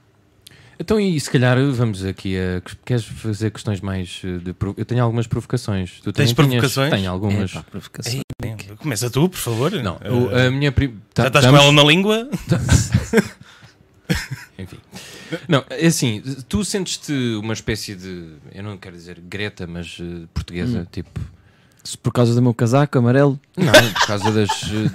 Então, 0.78 0.98
e 0.98 1.18
se 1.20 1.30
calhar 1.30 1.56
vamos 1.72 2.04
aqui 2.04 2.36
a. 2.36 2.60
Queres 2.84 3.04
fazer 3.04 3.50
questões 3.50 3.80
mais. 3.80 4.20
eh, 4.24 4.38
De, 4.38 4.54
eu 4.76 4.84
tenho 4.84 5.02
algumas 5.04 5.26
provocações. 5.26 6.00
Tu 6.02 6.12
Tens 6.12 6.32
tinhas- 6.32 6.32
provocações? 6.32 6.90
Tenho 6.90 7.10
algumas. 7.10 7.52
É, 7.52 7.54
pá, 7.54 7.62
provocação. 7.62 8.20
Bem, 8.42 8.56
Começa 8.78 9.08
tu, 9.08 9.28
por 9.28 9.38
favor. 9.38 9.70
Não, 9.70 9.98
Eh, 10.02 10.10
o- 10.10 10.36
a 10.46 10.50
minha. 10.50 10.72
pri- 10.72 10.88
tá- 11.14 11.22
já 11.22 11.28
estás 11.28 11.44
com 11.46 11.52
estamos- 11.52 11.74
ela 11.76 11.84
na 11.84 11.88
língua? 11.88 12.28
Enfim. 14.58 14.78
Não, 15.48 15.64
é 15.70 15.86
assim, 15.86 16.22
tu 16.48 16.64
sentes-te 16.64 17.12
uma 17.36 17.52
espécie 17.54 17.94
de. 17.94 18.34
Eu 18.52 18.62
não 18.62 18.76
quero 18.76 18.96
dizer 18.96 19.20
Greta, 19.20 19.66
mas 19.66 19.96
eh, 20.00 20.26
portuguesa, 20.34 20.80
Hum. 20.80 20.86
tipo. 20.90 21.20
Por 22.02 22.12
causa 22.14 22.34
do 22.34 22.40
meu 22.40 22.54
casaco 22.54 22.96
amarelo, 22.98 23.38
Não, 23.56 23.70
por 23.92 24.06
causa 24.06 24.30
das. 24.32 24.48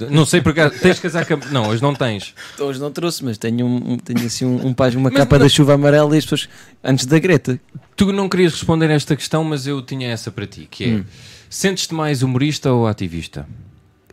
não 0.10 0.26
sei 0.26 0.42
por 0.42 0.54
acaso. 0.54 0.80
Tens 0.80 0.98
casaca. 1.00 1.38
Não, 1.52 1.68
hoje 1.70 1.84
não 1.84 1.94
tens. 1.94 2.34
Hoje 2.60 2.80
não 2.80 2.92
trouxe, 2.92 3.24
mas 3.24 3.38
tenho, 3.38 3.64
um, 3.66 3.96
tenho 3.98 4.26
assim 4.26 4.44
um, 4.44 4.68
um 4.68 4.74
pá- 4.74 4.90
uma 4.90 5.02
Mas 5.12 5.14
capa 5.14 5.38
não- 5.38 5.46
da 5.46 5.50
chuva 5.50 5.76
amarela 5.76 6.16
e 6.16 6.18
as 6.18 6.26
pessoas. 6.26 6.50
Antes 6.84 7.06
da 7.06 7.20
Greta. 7.20 7.60
Tu 7.96 8.12
não 8.12 8.28
querias 8.28 8.54
responder 8.54 8.90
a 8.90 8.94
esta 8.94 9.16
questão, 9.16 9.44
mas 9.44 9.68
eu 9.68 9.84
tinha 9.84 10.10
essa 10.10 10.32
para 10.32 10.48
ti, 10.48 10.68
que 10.70 10.84
é. 10.84 10.88
Hum. 10.96 11.06
Sentes-te 11.48 11.94
mais 11.94 12.24
humorista 12.24 12.72
ou 12.72 12.88
ativista? 12.88 13.48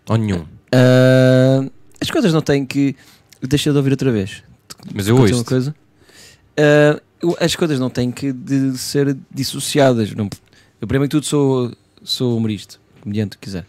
Ou 0.08 0.16
nenhum? 0.18 0.44
Ah, 0.70 1.64
as 1.98 2.10
coisas 2.10 2.32
não 2.34 2.42
têm 2.42 2.66
que. 2.66 2.94
Deixa 3.40 3.70
de 3.70 3.76
ouvir 3.78 3.90
outra 3.92 4.12
vez. 4.12 4.42
Mas 4.94 5.08
eu 5.08 5.16
ouço. 5.16 5.34
uma 5.34 5.44
coisa. 5.44 5.74
Eu- 7.22 7.36
as 7.40 7.56
coisas 7.56 7.78
não 7.80 7.88
têm 7.90 8.10
que 8.10 8.32
de 8.32 8.76
ser 8.76 9.16
dissociadas. 9.30 10.12
Não, 10.14 10.28
eu, 10.80 10.86
primeiro 10.86 11.08
que 11.08 11.16
tudo, 11.16 11.24
sou, 11.26 11.72
sou 12.10 12.36
humorista, 12.36 12.78
comediante, 13.00 13.36
o 13.36 13.40
que 13.40 13.46
quiser. 13.46 13.66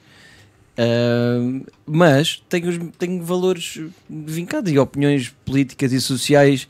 Ah, 0.77 1.61
mas 1.85 2.41
tenho, 2.47 2.91
tenho 2.91 3.23
valores 3.23 3.79
vincados 4.09 4.71
e 4.71 4.77
opiniões 4.77 5.33
políticas 5.43 5.91
e 5.91 5.99
sociais 5.99 6.67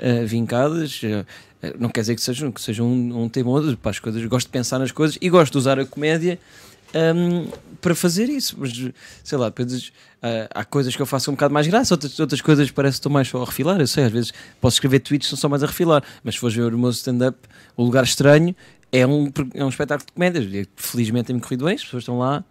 ah, 0.00 0.24
vincadas. 0.24 1.00
Ah, 1.04 1.26
não 1.78 1.90
quer 1.90 2.00
dizer 2.00 2.14
que 2.14 2.22
seja, 2.22 2.50
que 2.50 2.60
seja 2.60 2.82
um, 2.82 3.24
um 3.24 3.28
tema 3.28 3.50
ou 3.50 3.76
para 3.76 3.90
as 3.90 3.98
coisas. 3.98 4.24
Gosto 4.24 4.46
de 4.46 4.52
pensar 4.52 4.78
nas 4.78 4.90
coisas 4.90 5.18
e 5.20 5.28
gosto 5.28 5.52
de 5.52 5.58
usar 5.58 5.78
a 5.78 5.84
comédia 5.84 6.38
hum, 6.94 7.48
para 7.82 7.94
fazer 7.94 8.30
isso. 8.30 8.56
Mas, 8.58 8.72
sei 9.22 9.36
lá, 9.36 9.50
depois, 9.50 9.92
há 10.54 10.64
coisas 10.64 10.96
que 10.96 11.02
eu 11.02 11.06
faço 11.06 11.30
um 11.30 11.34
bocado 11.34 11.52
mais 11.52 11.66
graça, 11.66 11.92
outras, 11.92 12.18
outras 12.18 12.40
coisas 12.40 12.70
parece 12.70 12.94
que 12.94 13.00
estou 13.00 13.12
mais 13.12 13.28
só 13.28 13.42
a 13.42 13.44
refilar. 13.44 13.78
Eu 13.78 13.86
sei, 13.86 14.04
às 14.04 14.12
vezes 14.12 14.32
posso 14.58 14.76
escrever 14.76 15.00
tweets 15.00 15.26
que 15.26 15.30
são 15.30 15.38
só 15.38 15.50
mais 15.50 15.62
a 15.62 15.66
refilar, 15.66 16.02
mas 16.24 16.34
se 16.36 16.40
fores 16.40 16.56
ver 16.56 16.72
o 16.72 16.78
meu 16.78 16.90
stand-up, 16.90 17.36
o 17.76 17.84
lugar 17.84 18.04
estranho, 18.04 18.56
é 18.92 19.06
um, 19.06 19.30
é 19.54 19.64
um 19.64 19.68
espetáculo 19.68 20.06
de 20.06 20.12
comédias. 20.12 20.68
Felizmente 20.76 21.26
tem-me 21.26 21.40
corrido 21.40 21.64
bem, 21.64 21.74
as 21.74 21.84
pessoas 21.84 22.02
estão 22.02 22.18
lá, 22.18 22.44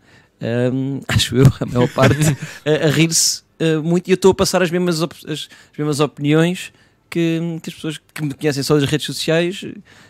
hum, 0.74 1.02
acho 1.08 1.36
eu, 1.36 1.46
a 1.60 1.66
maior 1.66 1.88
parte, 1.90 2.16
a, 2.66 2.88
a 2.88 2.90
rir-se 2.90 3.44
ah, 3.60 3.82
muito 3.82 4.08
e 4.08 4.12
eu 4.12 4.16
estou 4.16 4.32
a 4.32 4.36
passar 4.36 4.62
as 4.64 4.72
mesmas, 4.72 5.02
as, 5.02 5.10
as 5.28 5.50
mesmas 5.78 6.00
opiniões. 6.00 6.72
Que, 7.12 7.40
que 7.64 7.72
as 7.72 7.74
pessoas 7.74 7.98
que 8.14 8.24
me 8.24 8.32
conhecem 8.36 8.62
só 8.62 8.76
das 8.76 8.88
redes 8.88 9.08
sociais 9.08 9.66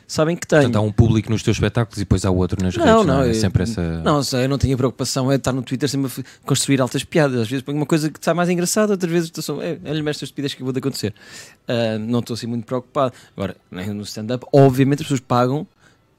sabem 0.06 0.36
que 0.36 0.46
tenho. 0.46 0.64
Portanto, 0.64 0.76
há 0.76 0.86
um 0.86 0.92
público 0.92 1.30
nos 1.32 1.42
teus 1.42 1.56
espetáculos 1.56 1.96
e 1.98 2.02
depois 2.02 2.26
há 2.26 2.30
outro 2.30 2.62
nas 2.62 2.76
Não, 2.76 2.84
redes. 2.84 3.06
não, 3.06 3.24
é 3.24 3.30
eu- 3.30 3.34
sempre 3.36 3.64
essa. 3.64 4.02
Não, 4.02 4.20
eu 4.34 4.50
não 4.50 4.58
tenho 4.58 4.74
a 4.74 4.78
preocupação 4.78 5.32
é 5.32 5.36
estar 5.36 5.54
no 5.54 5.62
Twitter 5.62 5.88
sempre 5.88 6.12
a 6.22 6.46
construir 6.46 6.82
altas 6.82 7.06
piadas. 7.06 7.40
Às 7.40 7.48
vezes 7.50 7.64
ponho 7.64 7.78
uma 7.78 7.86
coisa 7.86 8.10
que 8.10 8.20
está 8.20 8.34
mais 8.34 8.50
engraçada, 8.50 8.92
outras 8.92 9.10
vezes 9.10 9.30
estou 9.30 9.42
só, 9.42 9.62
é, 9.62 9.80
olha-me 9.86 10.10
estas 10.10 10.24
estupidez 10.24 10.54
que 10.54 10.58
acabou 10.58 10.74
de 10.74 10.80
acontecer. 10.80 11.14
Ah, 11.70 11.98
não 11.98 12.20
estou 12.20 12.34
assim 12.34 12.48
muito 12.48 12.66
preocupado. 12.66 13.14
Agora, 13.34 13.56
né, 13.72 13.86
no 13.94 14.04
stand-up, 14.04 14.46
obviamente 14.52 14.98
as 15.00 15.04
pessoas 15.06 15.22
pagam 15.22 15.66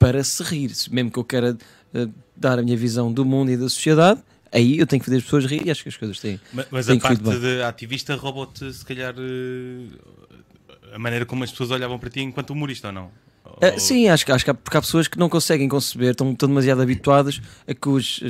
para 0.00 0.24
se 0.24 0.42
rir. 0.42 0.72
Mesmo 0.90 1.10
que 1.12 1.18
eu 1.18 1.24
queira 1.24 1.56
ah, 1.94 2.08
dar 2.34 2.58
a 2.58 2.62
minha 2.62 2.76
visão 2.76 3.12
do 3.12 3.24
mundo 3.24 3.50
e 3.52 3.56
da 3.56 3.68
sociedade, 3.68 4.20
aí 4.50 4.78
eu 4.78 4.86
tenho 4.86 4.98
que 4.98 5.04
fazer 5.06 5.18
as 5.18 5.22
pessoas 5.24 5.44
rir 5.44 5.64
e 5.66 5.70
acho 5.70 5.82
que 5.84 5.90
as 5.90 5.96
coisas 5.96 6.18
têm. 6.18 6.40
Ma- 6.52 6.64
Mas 6.70 6.86
Tem 6.86 6.96
a 6.96 7.00
parte 7.00 7.22
de 7.38 7.62
ativista 7.62 8.16
roubou-te, 8.16 8.72
se 8.72 8.84
calhar, 8.84 9.14
eh, 9.16 10.94
a 10.94 10.98
maneira 10.98 11.24
como 11.26 11.44
as 11.44 11.50
pessoas 11.50 11.70
olhavam 11.70 11.98
para 11.98 12.10
ti 12.10 12.20
enquanto 12.20 12.50
humorista 12.50 12.88
ou 12.88 12.92
não? 12.94 13.10
Ou- 13.44 13.78
sim, 13.78 14.08
acho 14.08 14.24
que, 14.24 14.32
acho 14.32 14.44
que 14.44 14.50
há, 14.50 14.54
porque 14.54 14.76
há 14.76 14.80
pessoas 14.80 15.06
que 15.06 15.18
não 15.18 15.28
conseguem 15.28 15.68
conceber, 15.68 16.12
estão, 16.12 16.32
estão 16.32 16.48
demasiado 16.48 16.80
habituadas 16.80 17.40
a 17.68 17.74
que 17.74 17.88
os, 17.88 18.22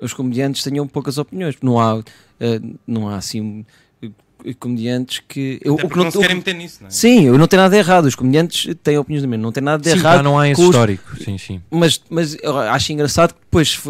os, 0.00 0.12
comediantes 0.12 0.62
tenham 0.62 0.86
poucas 0.86 1.16
opiniões. 1.16 1.56
Não 1.62 1.80
há, 1.80 2.02
não 2.86 3.08
há 3.08 3.16
assim 3.16 3.60
eh, 3.60 3.72
comediantes 4.52 5.22
que. 5.26 5.58
Eu, 5.64 5.74
Até 5.74 5.82
o 5.82 5.86
que 5.88 5.88
porque 5.94 6.04
não 6.04 6.10
se 6.10 6.18
o- 6.18 6.20
querem 6.20 6.36
meter 6.36 6.54
nisso, 6.54 6.78
não 6.80 6.88
é? 6.88 6.90
Sim, 6.90 7.24
eu 7.26 7.38
não 7.38 7.46
tenho 7.46 7.62
nada 7.62 7.72
de 7.74 7.78
errado. 7.80 8.04
Os 8.04 8.14
comediantes 8.14 8.74
têm 8.82 8.98
opiniões 8.98 9.22
também. 9.22 9.38
Não 9.38 9.50
tem 9.52 9.62
nada 9.62 9.82
de 9.82 9.90
Sim, 9.90 9.96
errado. 9.98 10.22
não 10.22 10.38
há 10.38 10.48
esse 10.48 10.60
os- 10.60 10.66
histórico. 10.68 11.16
Sim, 11.22 11.38
sim. 11.38 11.60
mas, 11.70 12.00
mas 12.10 12.36
eu 12.42 12.58
acho 12.58 12.92
engraçado 12.92 13.32
que 13.34 13.40
depois 13.40 13.80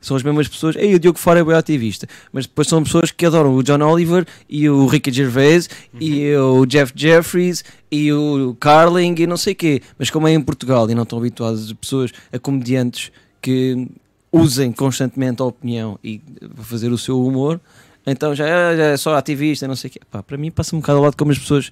são 0.00 0.16
as 0.16 0.22
mesmas 0.22 0.46
pessoas. 0.46 0.76
Ei, 0.76 0.94
o 0.94 0.98
Diogo 1.00 1.18
Fora 1.18 1.40
é 1.40 1.44
bem 1.44 1.54
ativista. 1.56 2.06
Mas 2.32 2.46
depois 2.46 2.68
são 2.68 2.82
pessoas 2.84 3.10
que 3.10 3.24
adoram 3.26 3.54
o 3.54 3.62
John 3.62 3.80
Oliver 3.82 4.26
e 4.48 4.68
o 4.68 4.86
Ricky 4.86 5.10
Gervais 5.10 5.68
e 5.98 6.34
o 6.36 6.66
Jeff 6.66 6.92
Jeffries 6.94 7.64
e 7.90 8.12
o 8.12 8.56
Carling 8.60 9.14
e 9.18 9.26
não 9.26 9.36
sei 9.36 9.54
o 9.54 9.56
quê. 9.56 9.80
Mas 9.98 10.10
como 10.10 10.28
é 10.28 10.32
em 10.32 10.40
Portugal 10.40 10.88
e 10.90 10.94
não 10.94 11.02
estão 11.04 11.18
habituadas 11.18 11.70
a 11.70 11.74
pessoas, 11.74 12.12
a 12.32 12.38
comediantes 12.38 13.10
que 13.40 13.88
usem 14.32 14.72
constantemente 14.72 15.40
a 15.40 15.44
opinião 15.44 15.98
e 16.02 16.18
para 16.54 16.64
fazer 16.64 16.90
o 16.92 16.98
seu 16.98 17.24
humor. 17.24 17.60
Então 18.06 18.34
já 18.34 18.46
é, 18.46 18.76
já 18.76 18.84
é 18.84 18.96
só 18.96 19.14
ativista, 19.16 19.66
não 19.66 19.76
sei 19.76 19.88
o 19.88 19.92
quê. 19.92 20.00
Pá, 20.10 20.22
para 20.22 20.36
mim 20.36 20.50
passa 20.50 20.76
um 20.76 20.80
bocado 20.80 20.98
ao 20.98 21.04
lado 21.04 21.16
como 21.16 21.30
as 21.32 21.38
pessoas 21.38 21.70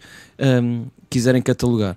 hum, 0.62 0.87
quiserem 1.11 1.42
catalogar 1.42 1.97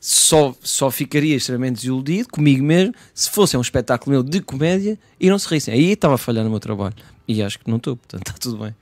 só, 0.00 0.54
só 0.62 0.90
ficaria 0.90 1.34
extremamente 1.36 1.76
desiludido 1.76 2.28
comigo 2.28 2.62
mesmo 2.62 2.94
se 3.14 3.30
fosse 3.30 3.56
um 3.56 3.60
espetáculo 3.62 4.12
meu 4.12 4.22
de 4.22 4.40
comédia 4.42 4.98
e 5.18 5.30
não 5.30 5.38
se 5.38 5.48
rissem. 5.48 5.72
Aí 5.72 5.92
estava 5.92 6.14
a 6.14 6.18
falhar 6.18 6.44
no 6.44 6.50
meu 6.50 6.60
trabalho. 6.60 6.94
E 7.26 7.42
acho 7.42 7.58
que 7.58 7.70
não 7.70 7.78
estou, 7.78 7.96
portanto 7.96 8.20
está 8.28 8.38
tudo 8.38 8.58
bem. 8.58 8.74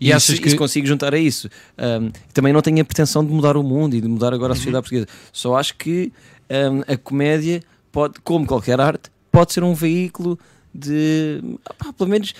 E 0.00 0.08
E, 0.08 0.12
achas 0.12 0.38
que- 0.38 0.50
se 0.50 0.56
consigo 0.56 0.86
juntar 0.86 1.12
a 1.14 1.18
isso. 1.18 1.48
Um, 1.76 2.10
também 2.32 2.52
não 2.52 2.60
tenho 2.62 2.80
a 2.80 2.84
pretensão 2.84 3.24
de 3.24 3.32
mudar 3.32 3.56
o 3.56 3.62
mundo 3.62 3.94
e 3.96 4.00
de 4.00 4.06
mudar 4.08 4.32
agora 4.32 4.52
a 4.52 4.56
sociedade 4.56 4.82
portuguesa. 4.82 5.08
Só 5.32 5.56
acho 5.56 5.74
que 5.76 6.12
um, 6.50 6.92
a 6.92 6.96
comédia 6.96 7.60
pode, 7.90 8.20
como 8.22 8.46
qualquer 8.46 8.80
arte, 8.80 9.10
pode 9.32 9.52
ser 9.52 9.64
um 9.64 9.74
veículo 9.74 10.38
de. 10.72 11.40
pá, 11.78 11.92
pelo 11.92 12.10
menos. 12.10 12.32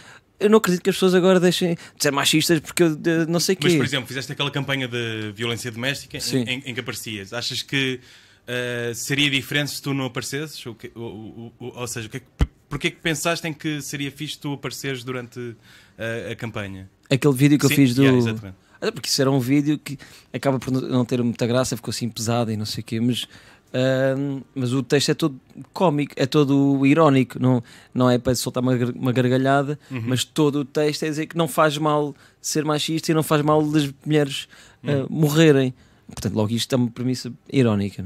Eu 0.45 0.51
não 0.51 0.59
acredito 0.59 0.83
que 0.83 0.91
as 0.91 0.97
pessoas 0.97 1.15
agora 1.15 1.41
deixem 1.41 1.75
de 1.75 1.81
ser 2.03 2.11
machistas 2.13 2.61
porque 2.61 2.83
eu 2.83 2.95
de- 2.97 3.27
não 3.27 3.41
sei 3.41 3.55
o 3.55 3.59
quê. 3.59 3.69
Mas, 3.69 3.77
por 3.77 3.85
exemplo, 3.85 4.07
fizeste 4.07 4.31
aquela 4.33 4.51
campanha 4.51 4.87
de 4.87 5.33
violência 5.35 5.71
doméstica 5.71 6.19
em, 6.19 6.43
em- 6.43 6.63
em 6.67 6.75
que 6.75 6.81
aparecias. 6.81 7.33
Achas 7.33 7.63
que 7.63 8.01
eh, 8.47 8.93
seria 8.95 9.31
diferente 9.31 9.71
se 9.71 9.81
tu 9.83 9.95
não 9.95 10.05
aparecesses? 10.05 10.65
Ou, 10.67 10.75
que- 10.75 10.93
ou- 10.95 11.53
ou- 11.59 11.73
ou- 11.79 11.87
seja, 11.87 12.09
que 12.09 12.19
é 12.19 12.23
porquê 12.69 12.91
que 12.91 13.01
pensaste 13.01 13.47
em 13.49 13.53
que 13.55 13.81
seria 13.81 14.11
fixe 14.11 14.37
tu 14.39 14.53
apareceres 14.53 15.03
durante 15.03 15.57
eh, 15.97 16.31
a 16.33 16.37
campanha? 16.37 16.91
Aquele 17.11 17.35
vídeo 17.35 17.59
que 17.59 17.67
Sim, 17.67 17.73
eu 17.73 17.77
fiz 17.77 17.95
do. 17.95 18.03
yeah, 18.03 18.19
exatamente. 18.19 18.57
Ah, 18.81 18.93
Porque 18.93 19.09
isso 19.09 19.21
era 19.23 19.31
um 19.31 19.39
vídeo 19.41 19.79
que 19.79 19.97
acaba 20.33 20.59
por 20.59 20.71
não 20.73 21.05
ter 21.07 21.23
muita 21.23 21.47
graça, 21.47 21.75
ficou 21.77 21.91
assim 21.91 22.09
pesado 22.11 22.51
e 22.53 22.57
não 22.57 22.67
sei 22.67 22.83
o 22.83 22.85
quê, 22.85 23.01
mas, 23.01 23.27
ahm, 23.75 24.41
mas 24.55 24.73
o 24.73 24.83
texto 24.83 25.11
é 25.11 25.15
todo 25.15 25.39
cómico, 25.73 26.15
é 26.17 26.25
todo 26.25 26.87
irónico, 26.87 27.39
não, 27.41 27.63
não 27.93 28.09
é 28.09 28.17
para 28.19 28.35
soltar 28.35 28.63
uma, 28.63 28.75
uma 28.95 29.13
gargalhada, 29.13 29.79
mas 29.91 30.25
todo 30.25 30.61
o 30.61 30.65
texto 30.65 31.03
é 31.03 31.09
dizer 31.09 31.27
que 31.27 31.37
não 31.37 31.49
faz 31.49 31.77
mal 31.77 32.15
ser 32.41 32.65
machista 32.65 33.11
e 33.11 33.15
não 33.15 33.23
faz 33.23 33.43
mal 33.43 33.63
das 33.63 33.93
mulheres 34.07 34.49
ah, 34.85 35.07
morrerem. 35.11 35.75
Portanto, 36.07 36.35
logo 36.35 36.53
isto 36.53 36.73
é 36.73 36.77
uma 36.77 36.91
premissa 36.91 37.33
irónica. 37.53 38.05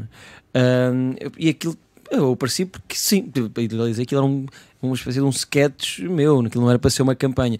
é? 0.55 0.61
Ahm, 0.61 1.15
e 1.39 1.49
aquilo 1.49 1.77
eu 2.11 2.33
apareci 2.33 2.65
porque 2.65 2.95
sim, 2.95 3.31
aquilo 3.31 4.21
era 4.21 4.25
um, 4.25 4.47
uma 4.81 4.95
espécie 4.95 5.19
de 5.19 5.25
um 5.25 5.31
sketch 5.31 6.01
meu, 6.01 6.41
aquilo 6.41 6.63
não 6.63 6.71
era 6.71 6.79
para 6.79 6.91
ser 6.91 7.03
uma 7.03 7.15
campanha. 7.15 7.59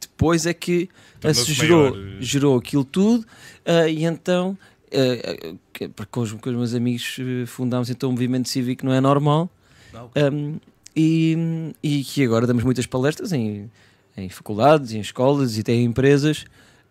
Depois 0.00 0.46
é 0.46 0.54
que 0.54 0.88
se 1.32 1.52
gerou, 1.52 1.90
maior, 1.90 1.98
eh. 1.98 2.16
gerou 2.20 2.58
aquilo 2.58 2.84
tudo 2.84 3.24
ah, 3.64 3.88
e 3.88 4.04
então 4.04 4.58
porque 5.94 6.08
com 6.10 6.20
os, 6.20 6.32
com 6.32 6.50
os 6.50 6.56
meus 6.56 6.74
amigos 6.74 7.16
eh, 7.18 7.46
fundámos 7.46 7.90
então 7.90 8.08
um 8.08 8.12
movimento 8.12 8.48
cívico 8.48 8.84
não 8.86 8.92
é 8.92 9.00
normal 9.00 9.50
Ah, 9.92 10.04
ok. 10.04 10.22
um, 10.30 10.56
e, 10.96 11.72
e 11.82 12.04
que 12.04 12.24
agora 12.24 12.46
damos 12.46 12.62
muitas 12.64 12.86
palestras 12.86 13.32
em, 13.32 13.70
em 14.16 14.28
faculdades, 14.28 14.92
em 14.92 15.00
escolas 15.00 15.56
e 15.56 15.60
até 15.60 15.72
em 15.72 15.84
empresas 15.84 16.44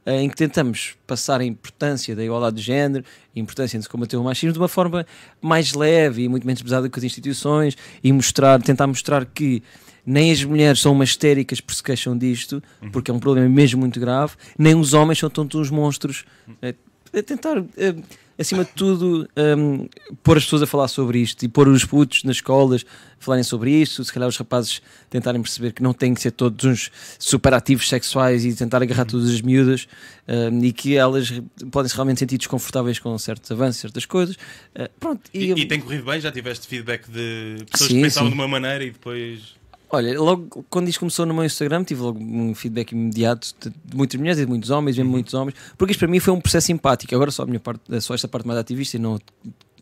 eh, 0.06 0.22
em 0.22 0.30
que 0.30 0.36
tentamos 0.36 0.96
passar 1.08 1.40
a 1.40 1.46
importância 1.46 2.14
da 2.16 2.24
igualdade 2.24 2.58
de 2.58 2.62
género, 2.62 3.06
a 3.36 3.40
importância 3.40 3.80
de 3.80 3.84
se 3.86 3.90
combater 3.90 4.18
o 4.18 4.24
machismo 4.24 4.52
de 4.54 4.60
uma 4.60 4.68
forma 4.68 5.06
mais 5.42 5.74
leve 5.74 6.24
e 6.24 6.28
muito 6.30 6.46
menos 6.46 6.62
pesada 6.62 6.90
que 6.90 7.00
as 7.00 7.04
instituições 7.06 7.78
e 8.04 8.12
mostrar, 8.12 8.62
tentar 8.62 8.88
mostrar 8.88 9.26
que 9.26 9.64
nem 10.06 10.34
as 10.34 10.44
mulheres 10.44 10.82
são 10.82 10.92
umas 10.92 11.10
histéricas 11.10 11.62
porque 11.62 11.78
se 11.78 11.84
queixam 11.84 12.18
disto, 12.18 12.62
porque 12.92 13.10
é 13.10 13.14
um 13.14 13.20
problema 13.20 13.48
mesmo 13.48 13.80
muito 13.80 14.02
grave, 14.02 14.34
nem 14.60 14.76
os 14.76 14.94
homens 14.94 15.20
são 15.20 15.30
tanto 15.30 15.58
uns 15.58 15.70
monstros. 15.70 16.26
Eh, 16.62 16.76
é 17.14 17.22
tentar, 17.22 17.64
eh, 17.78 17.96
acima 18.38 18.66
de 18.66 18.72
tudo, 18.72 19.30
um, 19.38 19.88
pôr 20.24 20.38
as 20.38 20.44
pessoas 20.44 20.64
a 20.64 20.68
falar 20.68 20.88
sobre 20.88 21.20
isto 21.20 21.44
e 21.46 21.48
pôr 21.48 21.68
os 21.68 21.86
putos 21.86 22.24
nas 22.24 22.38
escolas 22.38 22.84
a 23.20 23.24
falarem 23.24 23.44
sobre 23.44 23.72
isto, 23.72 24.04
se 24.04 24.12
calhar 24.12 24.28
os 24.28 24.36
rapazes 24.36 24.82
tentarem 25.10 25.42
perceber 25.42 25.72
que 25.72 25.84
não 25.84 25.94
têm 25.94 26.14
que 26.14 26.22
ser 26.22 26.32
todos 26.32 26.66
uns 26.66 26.92
superativos 27.20 27.88
sexuais 27.88 28.44
e 28.44 28.54
tentar 28.54 28.82
agarrar 28.82 29.06
todas 29.06 29.30
as 29.30 29.42
miúdas 29.42 29.88
um, 30.28 30.64
e 30.64 30.74
que 30.74 30.96
elas 30.96 31.32
podem 31.72 31.88
se 31.88 31.96
realmente 31.96 32.20
sentir 32.20 32.38
desconfortáveis 32.38 33.00
com 33.00 33.18
certos 33.18 33.50
avanços, 33.52 33.82
certas 33.82 34.06
coisas. 34.06 34.36
Uh, 34.36 34.90
pronto, 35.00 35.22
E, 35.34 35.52
e 35.52 35.66
tem 35.66 35.80
corrido 35.80 36.04
bem? 36.04 36.20
Já 36.20 36.32
tiveste 36.32 36.68
feedback 36.68 37.08
de 37.10 37.64
pessoas 37.72 37.90
Sim, 37.90 37.96
que 37.98 38.02
pensavam 38.02 38.30
sim. 38.30 38.36
de 38.36 38.42
uma 38.42 38.48
maneira 38.48 38.84
e 38.84 38.92
depois. 38.92 39.56
Olha, 39.90 40.20
logo 40.20 40.66
quando 40.70 40.88
isto 40.90 41.00
começou 41.00 41.26
no 41.26 41.34
meu 41.36 41.44
Instagram, 41.46 41.84
tive 41.84 42.02
logo 42.02 42.18
um 42.20 42.56
feedback 42.56 42.94
imediato 42.94 43.54
de, 43.62 43.72
muitas 43.96 44.20
mulheres 44.20 44.40
e 44.40 44.46
de 44.46 44.50
muitos 44.50 44.70
homens, 44.72 44.98
Uhum. 44.98 45.04
mesmo 45.04 45.12
muitos 45.12 45.34
homens, 45.36 45.56
porque 45.78 45.92
isto 45.92 46.00
para 46.00 46.08
mim 46.08 46.20
foi 46.20 46.34
um 46.34 46.42
processo 46.42 46.68
simpático. 46.68 47.14
Agora 47.14 47.30
só 47.30 47.44
a 47.44 47.46
minha 47.46 47.60
parte, 47.60 47.82
só 48.02 48.16
esta 48.16 48.28
parte 48.28 48.48
mais 48.48 48.58
ativista 48.60 48.98
e 48.98 49.00
não 49.00 49.20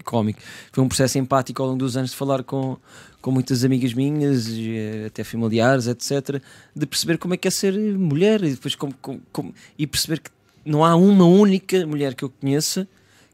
cómico. 0.04 0.40
Foi 0.72 0.84
um 0.84 0.88
processo 0.88 1.18
empático 1.18 1.62
ao 1.62 1.70
longo 1.70 1.80
dos 1.80 1.96
anos 1.96 2.10
de 2.12 2.18
falar 2.18 2.44
com, 2.44 2.76
com 3.22 3.32
muitas 3.32 3.64
amigas 3.64 3.94
minhas, 3.94 4.50
eh, 4.50 5.06
até 5.08 5.24
familiares, 5.24 5.86
etc., 5.88 6.42
de 6.76 6.86
perceber 6.88 7.18
como 7.18 7.34
é 7.36 7.38
que 7.38 7.48
é 7.48 7.52
ser 7.52 7.74
mulher 7.98 8.44
e 8.44 8.50
depois 8.52 8.74
como, 8.76 8.94
como- 9.02 9.22
como- 9.32 9.54
e 9.78 9.86
perceber 9.88 10.20
que 10.20 10.32
não 10.66 10.84
há 10.84 10.96
uma 10.96 11.26
única 11.26 11.86
mulher 11.86 12.16
que 12.16 12.24
eu 12.24 12.30
conheça 12.30 12.88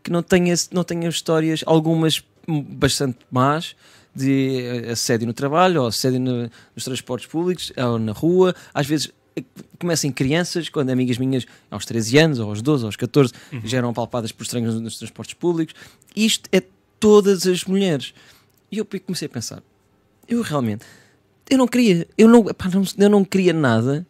que 0.03 0.11
não 0.11 0.21
tenha, 0.21 0.53
não 0.71 0.83
tenha 0.83 1.07
histórias, 1.09 1.63
algumas 1.65 2.21
bastante 2.47 3.17
más, 3.31 3.75
de 4.17 4.61
eh, 4.61 4.91
assédio 4.91 5.27
no 5.27 5.33
trabalho, 5.33 5.81
ou 5.81 5.87
assédio 5.87 6.19
no- 6.19 6.49
nos 6.75 6.83
transportes 6.83 7.27
públicos, 7.27 7.71
ou 7.77 7.99
na 7.99 8.11
rua. 8.11 8.55
Às 8.73 8.87
vezes 8.87 9.11
eh, 9.35 9.43
começam 9.79 10.11
crianças, 10.11 10.69
quando 10.69 10.89
amigas 10.89 11.17
minhas 11.17 11.45
aos 11.69 11.85
13 11.85 12.17
anos, 12.17 12.39
ou 12.39 12.49
aos 12.49 12.61
12, 12.61 12.83
ou 12.83 12.87
aos 12.87 12.95
14, 12.95 13.31
já 13.65 13.77
eram 13.77 13.89
apalpadas 13.89 14.31
por 14.31 14.43
estranhos 14.43 14.73
nos, 14.73 14.81
nos 14.83 14.97
transportes 14.97 15.33
públicos. 15.35 15.75
Isto 16.15 16.49
é 16.51 16.61
todas 16.99 17.45
as 17.45 17.63
mulheres. 17.65 18.13
E 18.71 18.77
eu 18.79 18.85
comecei 19.05 19.27
a 19.27 19.29
pensar, 19.29 19.61
eu 20.27 20.41
realmente, 20.41 20.83
eu 21.49 21.57
não 21.57 21.67
queria, 21.67 22.05
eu 22.17 22.27
não, 22.27 22.49
epá, 22.49 22.69
não, 22.69 22.83
eu 22.97 23.09
não 23.09 23.23
queria 23.23 23.53
nada 23.53 24.05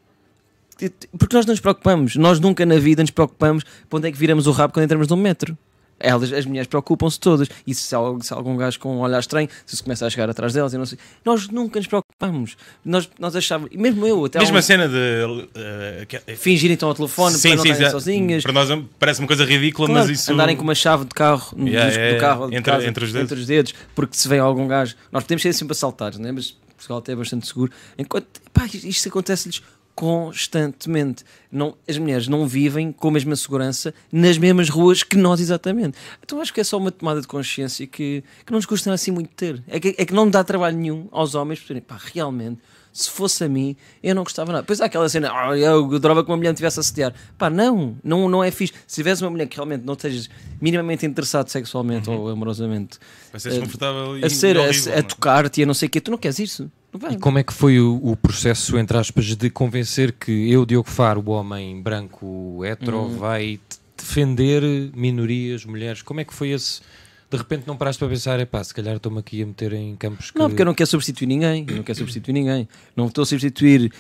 porque 1.17 1.35
nós 1.35 1.45
não 1.45 1.53
nos 1.53 1.59
preocupamos, 1.59 2.15
nós 2.15 2.39
nunca 2.39 2.63
na 2.65 2.77
vida 2.77 3.01
nos 3.01 3.09
preocupamos 3.11 3.63
para 3.89 3.97
onde 3.97 4.07
é 4.09 4.11
que 4.11 4.17
viramos 4.17 4.45
o 4.45 4.51
rabo 4.51 4.73
quando 4.73 4.83
entramos 4.85 5.07
num 5.07 5.15
metro. 5.15 5.57
Elas, 5.99 6.31
as 6.31 6.45
mulheres 6.45 6.67
preocupam-se 6.67 7.19
todas. 7.19 7.47
E 7.65 7.73
se 7.73 7.81
se 7.83 7.95
algum 8.33 8.55
gajo 8.57 8.79
com 8.79 8.95
um 8.97 8.99
olhar 8.99 9.19
estranho, 9.19 9.49
se 9.65 9.75
se 9.77 9.83
começa 9.83 10.05
a 10.05 10.09
chegar 10.09 10.29
atrás 10.29 10.53
delas, 10.53 10.73
eu 10.73 10.79
não 10.79 10.85
sei. 10.85 10.97
Nós 11.25 11.47
nunca 11.49 11.79
nos 11.79 11.87
preocupamos. 11.87 12.55
Nós, 12.85 13.09
nós 13.19 13.35
achávamos, 13.35 13.73
e 13.73 13.77
mesmo 13.77 14.05
eu, 14.05 14.25
até 14.25 14.39
Mesmo 14.39 14.55
um- 14.55 14.59
a 14.59 14.61
cena 14.61 14.87
de. 14.87 15.47
eh, 15.55 16.05
que- 16.07 16.35
fingir 16.35 16.69
então 16.71 16.89
ao 16.89 16.95
telefone 16.95 17.35
Sim, 17.35 17.49
para 17.49 17.57
não 17.57 17.65
estarem 17.65 17.91
sozinhas. 17.91 18.43
Para 18.43 18.53
nós 18.53 18.69
parece 18.99 19.19
uma 19.21 19.27
coisa 19.27 19.43
ridícula, 19.45 19.87
Claro, 19.87 20.07
mas 20.07 20.19
isso. 20.19 20.31
Andarem 20.31 20.55
com 20.55 20.63
uma 20.63 20.75
chave 20.75 21.05
de 21.05 21.11
carro 21.15 21.53
no 21.57 21.67
Yeah, 21.67 21.87
disco 21.89 21.99
yeah, 22.01 22.17
do 22.17 22.21
carro 22.21 22.45
entre- 22.47 22.61
casa, 22.61 22.87
entre 22.87 23.03
os 23.05 23.13
dedos. 23.13 23.45
dedos, 23.47 23.73
porque 23.95 24.15
se 24.15 24.27
vem 24.27 24.39
algum 24.39 24.67
gajo, 24.67 24.95
nós 25.11 25.23
podemos 25.23 25.41
ser 25.41 25.53
sempre 25.53 25.71
assaltados, 25.73 26.19
né? 26.19 26.31
mas 26.31 26.55
Portugal 26.75 26.99
até 26.99 27.11
é 27.13 27.15
bastante 27.15 27.47
seguro. 27.47 27.71
Enquanto 27.97 28.27
pá, 28.53 28.65
isto 28.71 29.09
acontece-lhes 29.09 29.61
constantemente. 29.97 31.23
Não, 31.51 31.75
as 31.89 31.97
mulheres 31.97 32.27
não 32.27 32.47
vivem 32.47 32.91
com 32.91 33.07
a 33.07 33.11
mesma 33.11 33.35
segurança 33.35 33.91
nas 34.11 34.37
mesmas 34.37 34.69
ruas 34.69 35.01
que 35.01 35.17
nós, 35.17 35.41
exatamente. 35.41 35.97
Então 36.23 36.39
acho 36.39 36.53
que 36.53 36.61
é 36.61 36.63
só 36.63 36.77
uma 36.77 36.91
tomada 36.91 37.19
de 37.19 37.25
consciência 37.25 37.87
que, 37.87 38.23
que 38.45 38.51
não 38.51 38.59
nos 38.59 38.67
custa 38.67 38.93
assim 38.93 39.09
muito 39.09 39.31
ter. 39.31 39.63
É 39.67 39.79
que, 39.79 39.95
é 39.97 40.05
que 40.05 40.13
não 40.13 40.29
dá 40.29 40.43
trabalho 40.43 40.77
nenhum 40.77 41.07
aos 41.11 41.33
homens 41.33 41.59
por 41.61 41.81
pá, 41.81 41.99
realmente. 42.13 42.61
Se 42.93 43.09
fosse 43.09 43.43
a 43.43 43.49
mim, 43.49 43.75
eu 44.03 44.13
não 44.13 44.23
gostava 44.23 44.51
nada. 44.51 44.61
Depois 44.61 44.81
há 44.81 44.85
aquela 44.85 45.09
cena, 45.09 45.31
ah, 45.31 45.57
eu 45.57 45.85
adorava 45.95 46.23
que 46.23 46.29
uma 46.29 46.37
mulher 46.37 46.49
me 46.49 46.55
tivesse 46.55 46.79
a 46.79 46.81
assediar. 46.81 47.13
Pá, 47.35 47.49
não, 47.49 47.97
não, 48.03 48.29
não 48.29 48.43
é 48.43 48.51
fixe. 48.51 48.73
Se 48.85 48.97
tivesse 48.97 49.23
uma 49.23 49.31
mulher 49.31 49.47
que 49.47 49.55
realmente 49.55 49.83
não 49.83 49.93
estejas 49.93 50.29
minimamente 50.61 51.07
interessado 51.07 51.49
sexualmente 51.49 52.07
ou 52.07 52.29
amorosamente 52.29 52.99
Vai 53.31 53.39
ser 53.39 53.49
desconfortável 53.49 54.19
e, 54.19 54.25
a 54.25 54.29
ser, 54.29 54.57
a, 54.57 54.65
a 54.65 54.99
é? 54.99 55.01
tocar-te 55.01 55.61
e 55.61 55.63
a 55.63 55.65
não 55.65 55.73
sei 55.73 55.87
o 55.87 55.89
quê, 55.89 55.99
tu 55.99 56.11
não 56.11 56.19
queres 56.19 56.37
isso. 56.37 56.71
E 57.11 57.17
como 57.17 57.37
é 57.37 57.43
que 57.43 57.53
foi 57.53 57.79
o, 57.79 57.99
o 58.01 58.15
processo, 58.15 58.77
entre 58.77 58.97
aspas, 58.97 59.25
de 59.35 59.49
convencer 59.49 60.13
que 60.13 60.31
eu, 60.51 60.65
Diogo 60.65 60.89
Faro, 60.89 61.21
o 61.25 61.31
homem 61.31 61.81
branco 61.81 62.63
hetero, 62.65 63.01
Hum. 63.01 63.17
vai 63.17 63.59
defender 63.95 64.63
minorias, 64.95 65.65
mulheres? 65.65 66.01
Como 66.01 66.19
é 66.19 66.23
que 66.25 66.33
foi 66.33 66.49
esse? 66.49 66.81
De 67.29 67.35
repente 67.37 67.67
não 67.67 67.75
paraste 67.75 67.99
para 67.99 68.07
pensar, 68.07 68.39
é 68.39 68.45
pá, 68.45 68.63
se 68.63 68.73
calhar 68.73 68.95
estou-me 68.95 69.19
aqui 69.19 69.43
a 69.43 69.45
meter 69.45 69.73
em 69.73 69.95
campos 69.97 70.31
que. 70.31 70.39
Não, 70.39 70.47
porque 70.49 70.61
eu 70.61 70.65
não 70.65 70.73
quero 70.73 70.89
substituir 70.89 71.27
ninguém. 71.27 71.65
Eu 71.67 71.75
não 71.75 71.83
quero 71.83 71.97
substituir 71.97 72.33
ninguém. 72.33 72.67
Não 72.95 73.07
estou 73.07 73.23
a 73.23 73.25
substituir 73.25 73.91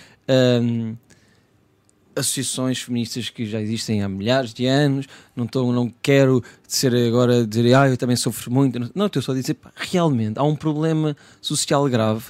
hum, 0.63 0.95
associações 2.15 2.81
feministas 2.81 3.29
que 3.29 3.45
já 3.45 3.61
existem 3.61 4.01
há 4.01 4.07
milhares 4.09 4.53
de 4.53 4.65
anos. 4.65 5.07
Não, 5.35 5.43
estou, 5.45 5.71
não 5.73 5.93
quero 6.01 6.41
ser 6.67 6.95
agora 6.95 7.45
dizer, 7.45 7.73
ah, 7.75 7.89
eu 7.89 7.97
também 7.97 8.15
sofro 8.15 8.49
muito. 8.51 8.91
Não, 8.95 9.07
estou 9.07 9.21
só 9.21 9.33
a 9.33 9.35
dizer, 9.35 9.55
pá, 9.55 9.71
realmente 9.75 10.39
há 10.39 10.43
um 10.43 10.55
problema 10.55 11.15
social 11.41 11.87
grave 11.89 12.25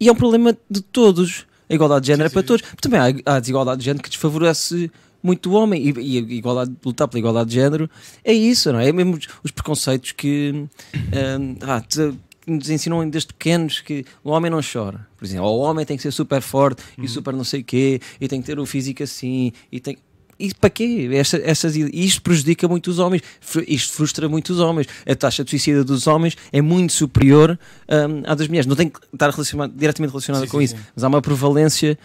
e 0.00 0.08
é 0.08 0.12
um 0.12 0.16
problema 0.16 0.56
de 0.68 0.80
todos. 0.80 1.46
A 1.68 1.74
igualdade 1.74 2.02
de 2.02 2.06
género 2.08 2.26
é 2.26 2.30
para 2.30 2.42
todos. 2.42 2.62
Porque 2.62 2.80
também 2.88 2.98
há, 2.98 3.34
há 3.34 3.38
desigualdade 3.40 3.78
de 3.78 3.84
género 3.84 4.02
que 4.02 4.08
desfavorece 4.10 4.90
muito 5.22 5.50
o 5.50 5.52
homem 5.52 5.88
e, 5.88 5.92
e 6.00 6.16
igualdade, 6.36 6.72
lutar 6.84 7.06
pela 7.06 7.18
igualdade 7.18 7.50
de 7.50 7.56
género 7.56 7.90
é 8.24 8.32
isso, 8.32 8.72
não 8.72 8.80
é? 8.80 8.88
É 8.88 8.92
mesmo 8.92 9.16
os, 9.16 9.28
os 9.44 9.50
preconceitos 9.50 10.12
que 10.12 10.52
hum, 10.54 11.56
ah, 11.62 11.80
te- 11.80 12.14
nos 12.46 12.70
ensinam 12.70 13.08
desde 13.08 13.28
pequenos 13.28 13.80
que 13.80 14.04
o 14.24 14.30
homem 14.30 14.50
não 14.50 14.60
chora, 14.62 15.06
por 15.16 15.24
exemplo, 15.24 15.46
o 15.46 15.58
homem 15.58 15.84
tem 15.84 15.96
que 15.96 16.02
ser 16.02 16.10
super 16.10 16.40
forte 16.40 16.82
e 16.98 17.06
super 17.06 17.34
não 17.34 17.44
sei 17.44 17.62
quê, 17.62 18.00
e 18.20 18.26
tem 18.26 18.40
que 18.40 18.46
ter 18.46 18.58
o 18.58 18.64
físico 18.66 19.02
assim, 19.02 19.52
e 19.70 19.78
tem. 19.78 19.98
E 20.40 20.54
para 20.54 20.70
quê? 20.70 21.08
Esta, 21.12 21.36
estas, 21.44 21.76
isto 21.76 22.22
prejudica 22.22 22.66
muito 22.66 22.90
os 22.90 22.98
homens, 22.98 23.22
isto 23.68 23.92
frustra 23.92 24.26
muito 24.28 24.50
os 24.50 24.58
homens. 24.58 24.86
A 25.06 25.14
taxa 25.14 25.44
de 25.44 25.50
suicídio 25.50 25.84
dos 25.84 26.06
homens 26.06 26.34
é 26.50 26.62
muito 26.62 26.94
superior 26.94 27.58
hum, 27.88 28.22
à 28.24 28.34
das 28.34 28.48
mulheres. 28.48 28.66
Não 28.66 28.74
tem 28.74 28.88
que 28.88 28.98
estar 29.12 29.28
relacionado- 29.28 29.72
diretamente 29.76 30.10
relacionada 30.10 30.46
com 30.46 30.58
sim, 30.58 30.64
isso, 30.64 30.76
sim. 30.76 30.82
mas 30.94 31.04
há 31.04 31.08
uma 31.08 31.20
prevalência 31.20 31.98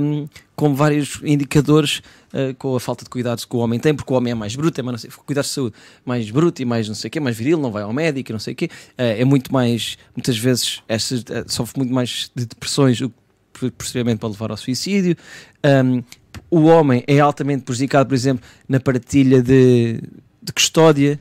hum, 0.00 0.28
com 0.54 0.74
vários 0.74 1.20
indicadores 1.24 2.00
uh, 2.32 2.54
com 2.56 2.76
a 2.76 2.80
falta 2.80 3.02
de 3.02 3.10
cuidados 3.10 3.44
que 3.44 3.56
o 3.56 3.58
homem 3.58 3.80
tem, 3.80 3.94
porque 3.94 4.12
o 4.12 4.16
homem 4.16 4.30
é 4.30 4.34
mais 4.34 4.54
bruto, 4.54 4.80
é 4.80 4.84
mais, 4.84 5.00
sei, 5.00 5.10
cuidados 5.26 5.48
de 5.50 5.54
saúde, 5.54 5.74
mais 6.04 6.30
bruto 6.30 6.62
e 6.62 6.64
mais 6.64 6.86
não 6.86 6.94
sei 6.94 7.08
o 7.08 7.10
quê, 7.10 7.18
mais 7.18 7.36
viril, 7.36 7.58
não 7.58 7.72
vai 7.72 7.82
ao 7.82 7.92
médico, 7.92 8.30
e 8.30 8.32
não 8.32 8.38
sei 8.38 8.52
o 8.52 8.56
quê. 8.56 8.66
Uh, 8.92 9.18
é 9.18 9.24
muito 9.24 9.52
mais, 9.52 9.98
muitas 10.14 10.38
vezes, 10.38 10.82
estas, 10.86 11.22
uh, 11.22 11.44
sofre 11.48 11.78
muito 11.78 11.92
mais 11.92 12.30
de 12.36 12.46
depressões, 12.46 13.00
o 13.00 13.10
que 13.52 13.70
posteriormente 13.72 14.18
pode 14.18 14.34
levar 14.34 14.50
ao 14.50 14.56
suicídio. 14.56 15.16
Um, 15.64 16.02
o 16.50 16.64
homem 16.64 17.04
é 17.06 17.20
altamente 17.20 17.62
prejudicado, 17.62 18.08
por 18.08 18.14
exemplo, 18.14 18.44
na 18.68 18.80
partilha 18.80 19.42
de, 19.42 20.00
de 20.42 20.52
custódia 20.52 21.18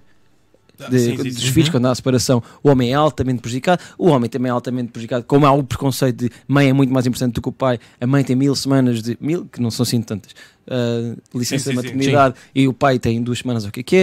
Ah, 0.79 0.89
de- 0.89 0.99
sim, 0.99 1.17
sim, 1.17 1.23
dos 1.23 1.41
sim. 1.43 1.51
filhos, 1.51 1.69
quando 1.69 1.87
há 1.87 1.93
separação, 1.95 2.41
o 2.63 2.69
homem 2.69 2.91
é 2.91 2.93
altamente 2.95 3.41
prejudicado, 3.41 3.81
o 3.97 4.07
homem 4.09 4.29
também 4.29 4.49
é 4.49 4.53
altamente 4.53 4.91
prejudicado, 4.91 5.25
como 5.25 5.45
há 5.45 5.51
o 5.51 5.61
preconceito 5.63 6.15
de 6.25 6.31
mãe 6.47 6.69
é 6.69 6.73
muito 6.73 6.91
mais 6.93 7.05
importante 7.05 7.33
do 7.33 7.41
que 7.41 7.49
o 7.49 7.51
pai, 7.51 7.77
a 7.99 8.07
mãe 8.07 8.23
tem 8.23 8.35
mil 8.35 8.55
semanas 8.55 9.01
de 9.03 9.17
mil, 9.19 9.45
que 9.45 9.61
não 9.61 9.69
são 9.69 9.83
assim 9.83 10.01
tantas, 10.01 10.31
uh, 10.67 11.17
licença 11.37 11.69
de 11.69 11.75
maternidade 11.75 12.35
e 12.55 12.65
o 12.67 12.73
pai 12.73 12.97
tem 12.97 13.21
duas 13.21 13.39
semanas, 13.39 13.65
o 13.65 13.71
que 13.71 13.81
é 13.81 13.83
que 13.83 13.95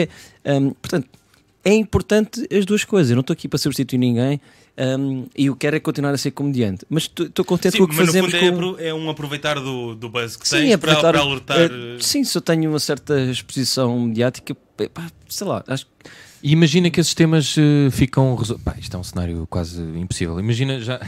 é? 0.45 0.59
Um, 0.61 0.71
portanto, 0.73 1.09
é 1.69 1.75
importante 1.75 2.47
as 2.57 2.65
duas 2.65 2.85
coisas. 2.85 3.11
Eu 3.11 3.17
não 3.17 3.21
estou 3.23 3.35
aqui 3.35 3.49
para 3.49 3.59
substituir 3.59 3.99
ninguém 3.99 4.41
um, 4.79 5.27
e 5.37 5.47
eu 5.47 5.57
quero 5.57 5.75
é 5.77 5.81
continuar 5.81 6.13
a 6.13 6.19
ser 6.19 6.31
comediante, 6.31 6.85
mas 6.89 7.05
estou 7.05 7.45
contente 7.45 7.73
Sim, 7.73 7.79
com 7.79 7.85
o 7.85 7.89
que 7.89 7.95
mas 7.97 8.07
no 8.07 8.13
fazemos. 8.13 8.31
fundo 8.33 8.71
é, 8.79 8.83
com- 8.83 8.89
é 8.89 8.95
um 8.95 9.11
aproveitar 9.11 9.55
do, 9.59 9.95
do 9.95 10.09
buzz 10.09 10.37
que 10.37 10.47
Sim, 10.47 10.57
tens 10.59 10.77
para, 10.77 10.93
aproveitar- 10.93 11.13
para 11.13 11.21
alertar. 11.21 11.59
eh, 11.73 11.97
sim, 12.01 12.23
se 12.25 12.37
eu 12.39 12.43
tenho 12.43 12.71
uma 12.71 12.79
certa 12.79 13.19
exposição 13.21 13.99
mediática, 14.01 14.55
pá, 14.93 15.11
sei 15.29 15.47
lá, 15.47 15.65
acho 15.67 15.87
que 15.87 15.93
E 16.43 16.53
imagina 16.53 16.89
que 16.91 17.01
esses 17.01 17.15
temas 17.15 17.57
eh, 17.59 17.91
ficam. 17.91 18.35
resol- 18.37 18.59
Pá, 18.59 18.77
isto 18.79 18.95
é 18.97 19.01
um 19.01 19.03
cenário 19.03 19.47
quase 19.51 19.81
impossível. 19.83 20.39
Imagina 20.39 20.79
já. 20.81 21.01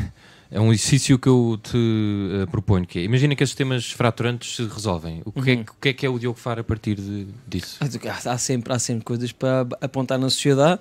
É 0.50 0.58
um 0.58 0.72
exercício 0.72 1.18
que 1.18 1.28
eu 1.28 1.60
te 1.62 1.76
eh, 1.76 2.46
proponho 2.46 2.86
que 2.86 2.98
é, 2.98 3.02
imagina 3.02 3.36
que 3.36 3.42
esses 3.44 3.54
temas 3.54 3.92
fraturantes 3.92 4.56
se 4.56 4.64
resolvem. 4.64 5.20
O 5.26 5.30
que, 5.32 5.50
é, 5.50 5.54
Uhum. 5.56 5.64
que- 5.64 5.70
o 5.70 5.74
que 5.80 5.88
é 5.88 5.92
que 5.92 6.06
é 6.06 6.08
o 6.08 6.18
Diogo 6.18 6.38
Faro 6.38 6.62
a 6.62 6.64
partir 6.64 6.94
de- 6.94 7.26
disso? 7.46 7.78
Há, 7.80 8.30
há 8.32 8.38
sempre, 8.38 8.72
há 8.72 8.78
sempre 8.78 9.04
coisas 9.04 9.30
para 9.30 9.66
apontar 9.80 10.18
na 10.18 10.30
sociedade. 10.30 10.80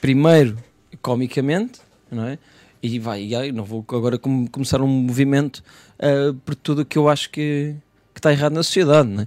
Primeiro, 0.00 0.58
comicamente, 1.00 1.80
não 2.10 2.24
é? 2.26 2.38
E 2.82 2.98
vai, 2.98 3.22
e 3.24 3.36
aí, 3.36 3.52
não 3.52 3.64
vou 3.64 3.84
agora 3.88 4.18
com- 4.18 4.46
começar 4.48 4.80
um 4.82 4.86
movimento 4.88 5.62
ah, 6.00 6.34
por 6.44 6.54
tudo 6.56 6.82
o 6.82 6.84
que 6.84 6.98
eu 6.98 7.08
acho 7.08 7.30
que, 7.30 7.76
que 8.12 8.18
está 8.18 8.32
errado 8.32 8.52
na 8.54 8.62
sociedade, 8.64 9.08
não 9.08 9.22
é? 9.22 9.26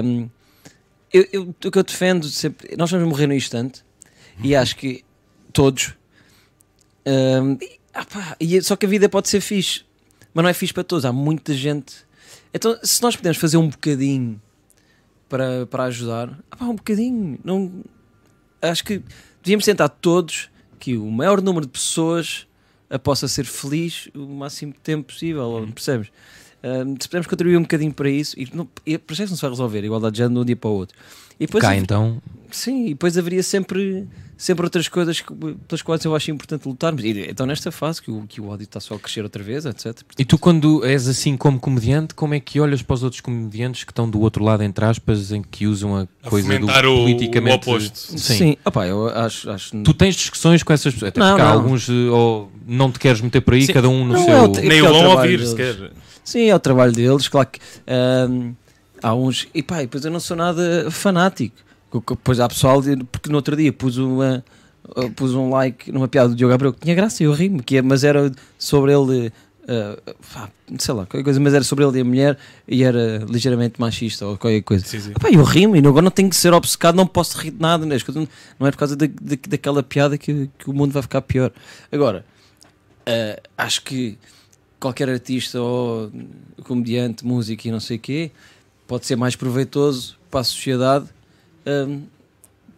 Ahm, 0.00 0.28
eu, 1.12 1.26
eu- 1.32 1.42
o 1.64 1.70
que 1.70 1.78
eu 1.78 1.82
defendo 1.84 2.26
sempre, 2.28 2.76
nós 2.76 2.90
vamos 2.90 3.08
morrer 3.08 3.28
no 3.28 3.34
instante 3.34 3.82
e 4.42 4.54
acho 4.56 4.74
que 4.76 5.04
todos. 5.52 5.94
e, 7.06 7.77
ah 7.94 8.04
pá, 8.04 8.36
e 8.40 8.60
só 8.62 8.76
que 8.76 8.86
a 8.86 8.88
vida 8.88 9.08
pode 9.08 9.28
ser 9.28 9.40
fixe, 9.40 9.82
mas 10.32 10.42
não 10.42 10.50
é 10.50 10.54
fixe 10.54 10.72
para 10.72 10.84
todos. 10.84 11.04
Há 11.04 11.12
muita 11.12 11.54
gente. 11.54 11.96
Então, 12.52 12.78
se 12.82 13.02
nós 13.02 13.16
pudermos 13.16 13.38
fazer 13.38 13.56
um 13.56 13.68
bocadinho 13.68 14.40
para, 15.28 15.66
para 15.66 15.84
ajudar, 15.84 16.38
ah 16.50 16.56
pá, 16.56 16.64
um 16.66 16.76
bocadinho. 16.76 17.38
Não, 17.44 17.84
acho 18.62 18.84
que 18.84 19.02
devíamos 19.42 19.64
tentar 19.64 19.88
todos 19.88 20.50
que 20.78 20.96
o 20.96 21.10
maior 21.10 21.42
número 21.42 21.66
de 21.66 21.72
pessoas 21.72 22.46
a 22.90 22.98
possa 22.98 23.28
ser 23.28 23.44
feliz 23.44 24.08
o 24.14 24.26
máximo 24.26 24.72
de 24.72 24.78
tempo 24.78 25.12
possível, 25.12 25.68
percebes? 25.74 26.08
Ahm, 26.62 26.96
se 27.00 27.08
pudermos 27.08 27.26
contribuir 27.26 27.56
um 27.56 27.62
bocadinho 27.62 27.92
para 27.92 28.10
isso, 28.10 28.38
e 28.38 28.48
não, 28.52 28.68
e 28.84 28.94
isso 28.94 29.22
não 29.30 29.36
se 29.36 29.42
vai 29.42 29.50
resolver, 29.50 29.84
igualdade 29.84 30.14
de 30.14 30.18
género 30.18 30.34
de 30.34 30.40
um 30.40 30.44
dia 30.44 30.56
para 30.56 30.70
o 30.70 30.72
outro. 30.72 30.96
E 31.38 31.46
depois, 31.46 31.62
Cá 31.62 31.76
então, 31.76 32.20
sim, 32.50 32.86
e 32.86 32.88
depois 32.90 33.16
haveria 33.16 33.42
sempre, 33.42 34.08
sempre 34.38 34.64
outras 34.64 34.86
coisas 34.88 35.20
que, 35.20 35.34
pelas 35.34 35.82
quais 35.82 36.04
eu 36.04 36.14
acho 36.14 36.30
importante 36.30 36.66
lutarmos. 36.68 37.02
E, 37.04 37.26
então, 37.28 37.44
nesta 37.44 37.72
fase, 37.72 38.00
que 38.00 38.08
o, 38.10 38.24
que 38.28 38.40
o 38.40 38.48
ódio 38.48 38.62
está 38.64 38.78
só 38.78 38.94
a 38.94 38.98
crescer 38.98 39.22
outra 39.24 39.42
vez, 39.42 39.66
etc. 39.66 39.98
e 40.16 40.24
tu 40.24 40.38
quando 40.38 40.84
és 40.86 41.08
assim 41.08 41.36
como 41.36 41.58
comediante, 41.58 42.14
como 42.14 42.34
é 42.34 42.40
que 42.40 42.60
olhas 42.60 42.80
para 42.80 42.94
os 42.94 43.02
outros 43.02 43.20
comediantes 43.20 43.82
que 43.84 43.90
estão 43.90 44.08
do 44.08 44.20
outro 44.20 44.44
lado, 44.44 44.62
entre 44.62 44.84
aspas, 44.84 45.32
em 45.32 45.42
que 45.42 45.66
usam 45.66 45.96
a 45.96 46.06
A 46.22 46.30
coisa 46.30 46.58
do 46.58 46.66
o- 46.66 46.68
politicamente... 46.68 47.68
o 47.68 47.72
oposto. 47.72 47.98
Sim. 47.98 48.16
Sim, 48.18 48.56
opá, 48.64 48.86
eu 48.86 49.08
acho. 49.08 49.50
acho 49.50 49.82
Tu 49.82 49.92
tens 49.92 50.14
discussões 50.14 50.62
com 50.62 50.72
essas 50.72 50.94
pessoas, 50.94 51.08
até 51.10 51.18
Não, 51.20 51.30
porque 51.30 51.42
há 51.42 51.44
não. 51.46 51.52
alguns, 51.54 51.88
eh, 51.88 51.92
ou 51.92 52.50
não 52.66 52.92
te 52.92 53.00
queres 53.00 53.20
meter 53.20 53.40
por 53.40 53.54
aí, 53.54 53.66
Sim. 53.66 53.72
cada 53.72 53.88
um 53.88 54.04
no 54.04 54.12
Não, 54.14 54.24
seu... 54.24 54.34
é 54.34 54.40
o 54.42 54.48
te- 54.52 54.60
Nem 54.60 54.78
é 54.78 54.82
o 54.88 55.10
ouvir 55.16 55.44
sequer. 55.44 55.90
Sim, 56.22 56.44
é 56.44 56.54
o 56.54 56.60
trabalho 56.60 56.92
deles, 56.92 57.26
claro 57.26 57.48
que 57.50 57.58
ahm, 57.88 58.52
há 59.02 59.14
uns. 59.14 59.48
E 59.54 59.62
pá, 59.62 59.78
e 59.82 59.86
depois 59.86 60.04
eu 60.04 60.10
não 60.10 60.20
sou 60.20 60.36
nada 60.36 60.90
fanático. 60.90 61.56
Depois 61.92 62.38
há 62.40 62.48
pessoal, 62.48 62.80
de- 62.82 62.96
porque 63.04 63.28
no 63.30 63.36
outro 63.36 63.56
dia 63.56 63.72
pus 63.72 63.96
uma. 63.96 64.44
uh, 64.96 65.10
Pus 65.12 65.34
um 65.34 65.50
like 65.50 65.90
numa 65.92 66.08
piada 66.08 66.28
do 66.30 66.34
Diogo 66.34 66.52
Abreu 66.54 66.72
que 66.72 66.80
tinha 66.80 66.94
graça 66.94 67.22
e 67.22 67.26
eu 67.26 67.32
rimo, 67.32 67.62
que 67.62 67.76
é, 67.78 67.82
mas 67.82 68.04
era 68.04 68.30
sobre 68.58 68.92
ele, 68.92 69.28
uh, 69.64 70.14
sei 70.78 70.94
lá, 70.94 71.06
qualquer 71.06 71.24
coisa, 71.24 71.40
mas 71.40 71.54
era 71.54 71.64
sobre 71.64 71.84
ele 71.84 71.98
e 71.98 72.00
a 72.00 72.04
mulher 72.04 72.38
e 72.66 72.82
era 72.84 73.24
ligeiramente 73.28 73.80
machista 73.80 74.26
ou 74.26 74.36
qualquer 74.36 74.62
coisa. 74.62 74.84
Sim, 74.86 75.00
sim. 75.00 75.12
Eu 75.32 75.42
rimo 75.42 75.76
e 75.76 75.78
agora 75.78 76.02
não 76.02 76.10
tenho 76.10 76.28
que 76.28 76.36
ser 76.36 76.52
obcecado, 76.52 76.94
não 76.94 77.06
posso 77.06 77.38
rir 77.38 77.50
de 77.52 77.60
nada, 77.60 77.86
né? 77.86 77.96
Não- 78.58 78.66
é 78.66 78.70
por 78.70 78.76
causa 78.78 78.94
da, 78.96 79.06
da- 79.06 79.36
daquela 79.48 79.82
piada 79.82 80.18
que, 80.18 80.50
que 80.58 80.68
o 80.68 80.72
mundo 80.74 80.92
vai 80.92 81.02
ficar 81.02 81.22
pior. 81.22 81.50
Agora, 81.90 82.24
ah, 83.06 83.40
acho 83.56 83.82
que 83.82 84.18
qualquer 84.78 85.08
artista 85.08 85.60
ou 85.60 86.10
comediante, 86.64 87.24
músico 87.26 87.66
e 87.66 87.70
não 87.70 87.80
sei 87.80 87.96
o 87.96 88.00
quê 88.00 88.30
pode 88.86 89.06
ser 89.06 89.16
mais 89.16 89.34
proveitoso 89.36 90.16
para 90.30 90.40
a 90.40 90.44
sociedade 90.44 91.06
ahm, 91.68 92.02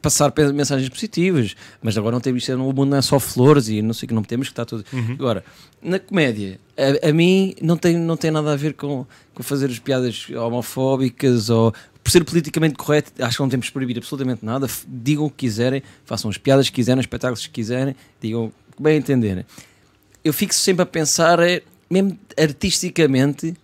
passar 0.00 0.32
mensagens 0.54 0.88
positivas, 0.88 1.54
mas 1.82 1.96
agora 1.96 2.12
não 2.14 2.20
temos, 2.20 2.48
o 2.48 2.58
mundo 2.58 2.86
não 2.86 2.96
é 2.96 3.02
só 3.02 3.20
flores 3.20 3.68
e 3.68 3.82
não 3.82 3.92
sei 3.92 4.08
que, 4.08 4.14
não 4.14 4.22
temos 4.22 4.48
que 4.48 4.52
estar 4.52 4.64
tudo. 4.64 4.84
Uhum. 4.92 5.12
Agora, 5.12 5.44
na 5.82 5.98
comédia, 5.98 6.58
a, 6.76 7.08
a 7.08 7.12
mim 7.12 7.54
não 7.60 7.76
tem, 7.76 7.96
não 7.96 8.16
tem 8.16 8.30
nada 8.30 8.52
a 8.52 8.56
ver 8.56 8.74
com, 8.74 9.06
com 9.34 9.42
fazer 9.42 9.66
as 9.66 9.78
piadas 9.78 10.28
homofóbicas 10.30 11.50
ou 11.50 11.72
por 12.02 12.10
ser 12.10 12.24
politicamente 12.24 12.76
correto, 12.76 13.12
acho 13.22 13.36
que 13.36 13.42
não 13.42 13.48
temos 13.48 13.66
que 13.66 13.72
proibir 13.72 13.98
absolutamente 13.98 14.44
nada. 14.44 14.66
Digam 14.88 15.26
o 15.26 15.30
que 15.30 15.36
quiserem, 15.46 15.82
façam 16.04 16.30
as 16.30 16.38
piadas 16.38 16.68
que 16.68 16.76
quiserem, 16.76 16.98
os 16.98 17.04
espetáculos 17.04 17.46
que 17.46 17.52
quiserem, 17.52 17.94
digam 18.20 18.52
bem 18.78 18.98
entenderem. 18.98 19.44
Eu 20.24 20.32
fico 20.32 20.54
sempre 20.54 20.82
a 20.82 20.86
pensar, 20.86 21.38
é, 21.40 21.62
mesmo 21.90 22.18
artisticamente, 22.38 23.54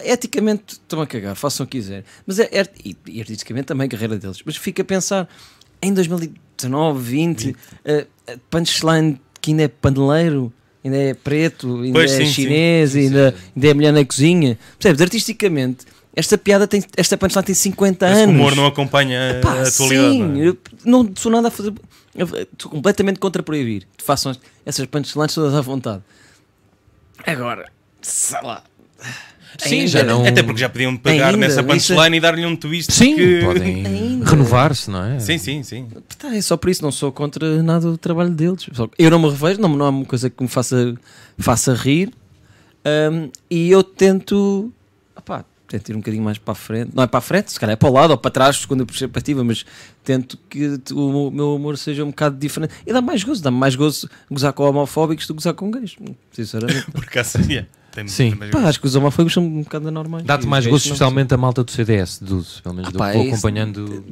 eticamente 0.00 0.74
estão 0.74 1.00
a 1.00 1.06
cagar, 1.06 1.34
façam 1.36 1.64
o 1.64 1.68
que 1.68 1.78
quiserem, 1.78 2.04
mas 2.26 2.38
é, 2.38 2.48
é- 2.52 2.66
e, 2.84 2.96
e 3.06 3.20
artisticamente 3.20 3.66
também 3.66 3.86
a 3.86 3.88
carreira 3.90 4.18
deles. 4.18 4.40
Mas 4.44 4.56
fico 4.56 4.80
a 4.82 4.84
pensar 4.84 5.28
em 5.82 5.92
2019, 5.94 7.00
20, 7.00 7.56
a- 7.84 8.32
a 8.32 8.36
punchline 8.50 9.20
que 9.40 9.50
ainda 9.52 9.62
é 9.64 9.68
paneleiro, 9.68 10.52
ainda 10.84 10.96
é 10.96 11.14
preto, 11.14 11.82
ainda 11.82 11.92
Pois, 11.98 12.10
é 12.12 12.16
sim, 12.18 12.26
sim. 12.26 12.32
chinês, 12.32 12.96
ainda, 12.96 13.34
ainda 13.54 13.68
é 13.68 13.74
mulher 13.74 13.92
na 13.92 14.04
cozinha. 14.04 14.58
Percebes? 14.78 15.00
Artisticamente, 15.02 15.86
esta 16.14 16.36
piada 16.36 16.66
tem, 16.66 16.82
esta 16.96 17.16
punchline 17.16 17.44
tem 17.46 17.54
50 17.54 18.10
Esse 18.10 18.22
anos. 18.22 18.34
humor 18.34 18.56
não 18.56 18.66
acompanha 18.66 19.38
Pá, 19.42 19.52
a 19.52 19.62
atualidade. 19.68 20.12
sim, 20.12 20.22
não 20.24 20.50
é? 20.50 20.56
não 20.84 21.12
sou 21.16 21.30
nada 21.30 21.48
a 21.48 21.50
fazer. 21.50 21.72
Estou 22.52 22.70
completamente 22.72 23.20
contra 23.20 23.42
proibir. 23.42 23.86
Façam 24.02 24.34
essas 24.66 24.84
punchlines 24.86 25.32
todas 25.32 25.54
à 25.54 25.60
vontade. 25.60 26.02
Agora, 27.24 27.70
sei 28.02 28.40
lá. 28.42 28.64
Sim, 29.58 29.80
Ainda- 29.80 29.88
já 29.88 30.02
não. 30.04 30.24
Até 30.26 30.42
porque 30.42 30.60
já 30.60 30.68
podiam 30.68 30.96
pegar 30.96 31.28
Ainda, 31.28 31.38
nessa 31.38 31.60
isso 31.74 31.94
punchline 31.94 32.16
e 32.16 32.20
dar-lhe 32.20 32.46
um 32.46 32.54
twist. 32.54 32.92
Sim, 32.92 33.16
que... 33.16 33.40
podem 33.40 34.22
renovar-se, 34.22 34.90
não 34.90 35.02
é? 35.02 35.18
Sim, 35.18 35.38
sim, 35.38 35.62
sim. 35.62 35.88
Tá, 36.18 36.34
é 36.36 36.40
só 36.40 36.56
por 36.56 36.70
isso, 36.70 36.82
não 36.82 36.92
sou 36.92 37.10
contra 37.10 37.62
nada 37.62 37.90
do 37.90 37.98
trabalho 37.98 38.30
deles. 38.30 38.66
Eu 38.98 39.10
não 39.10 39.18
me 39.18 39.28
revejo, 39.28 39.60
não, 39.60 39.68
não 39.70 39.86
é 39.86 39.88
uma 39.88 40.04
coisa 40.04 40.28
que 40.30 40.42
me 40.42 40.48
faça, 40.48 40.94
faça 41.38 41.74
rir. 41.74 42.12
Ahm, 42.84 43.30
e 43.50 43.70
eu 43.70 43.82
tento, 43.82 44.72
opá, 45.16 45.44
tento 45.66 45.88
ir 45.88 45.94
um 45.94 45.98
bocadinho 45.98 46.22
mais 46.22 46.38
para 46.38 46.52
a 46.52 46.54
frente. 46.54 46.90
Não 46.94 47.02
é 47.02 47.06
para 47.06 47.18
a 47.18 47.22
frente, 47.22 47.50
se 47.50 47.58
calhar 47.58 47.72
é 47.72 47.76
para 47.76 47.88
o 47.88 47.92
lado 47.92 48.10
ou 48.10 48.18
para 48.18 48.30
trás, 48.30 48.56
segundo 48.56 48.82
a 48.82 48.86
perspectiva, 48.86 49.42
mas 49.42 49.64
tento 50.04 50.38
que 50.48 50.78
o 50.92 51.30
meu 51.30 51.54
humor 51.56 51.76
seja 51.76 52.04
um 52.04 52.08
bocado 52.08 52.36
diferente. 52.36 52.74
E 52.86 52.92
dá 52.92 53.00
mais 53.00 53.24
gozo, 53.24 53.42
dá 53.42 53.50
mais 53.50 53.74
gozo 53.74 54.08
gozar 54.30 54.52
com 54.52 54.62
homofóbicos 54.64 55.26
do 55.26 55.34
que 55.34 55.38
gozar 55.38 55.54
com 55.54 55.70
gays, 55.70 55.96
sinceramente. 56.32 56.88
Por 56.92 57.02
acaso, 57.04 57.38
yeah, 57.50 57.66
tem, 57.92 58.06
Sim. 58.08 58.36
tem 58.36 58.50
Pá, 58.50 58.60
acho 58.68 58.80
que 58.80 58.86
os 58.86 58.94
homofóbicos 58.94 59.34
são 59.34 59.42
um 59.44 59.62
bocado 59.62 59.88
anormais. 59.88 60.24
Dá-te 60.24 60.46
mais 60.46 60.64
gays 60.64 60.72
gosto, 60.72 60.86
especialmente 60.86 61.34
a 61.34 61.36
malta 61.36 61.64
do 61.64 61.70
CDS, 61.70 62.18
do, 62.20 62.44
pelo 62.62 62.74
menos 62.74 62.88
Ah, 62.88 62.92
do 62.92 62.98
pá, 62.98 63.10
que 63.10 63.16
vou 63.18 63.26
é 63.26 63.28
acompanhando. 63.30 64.04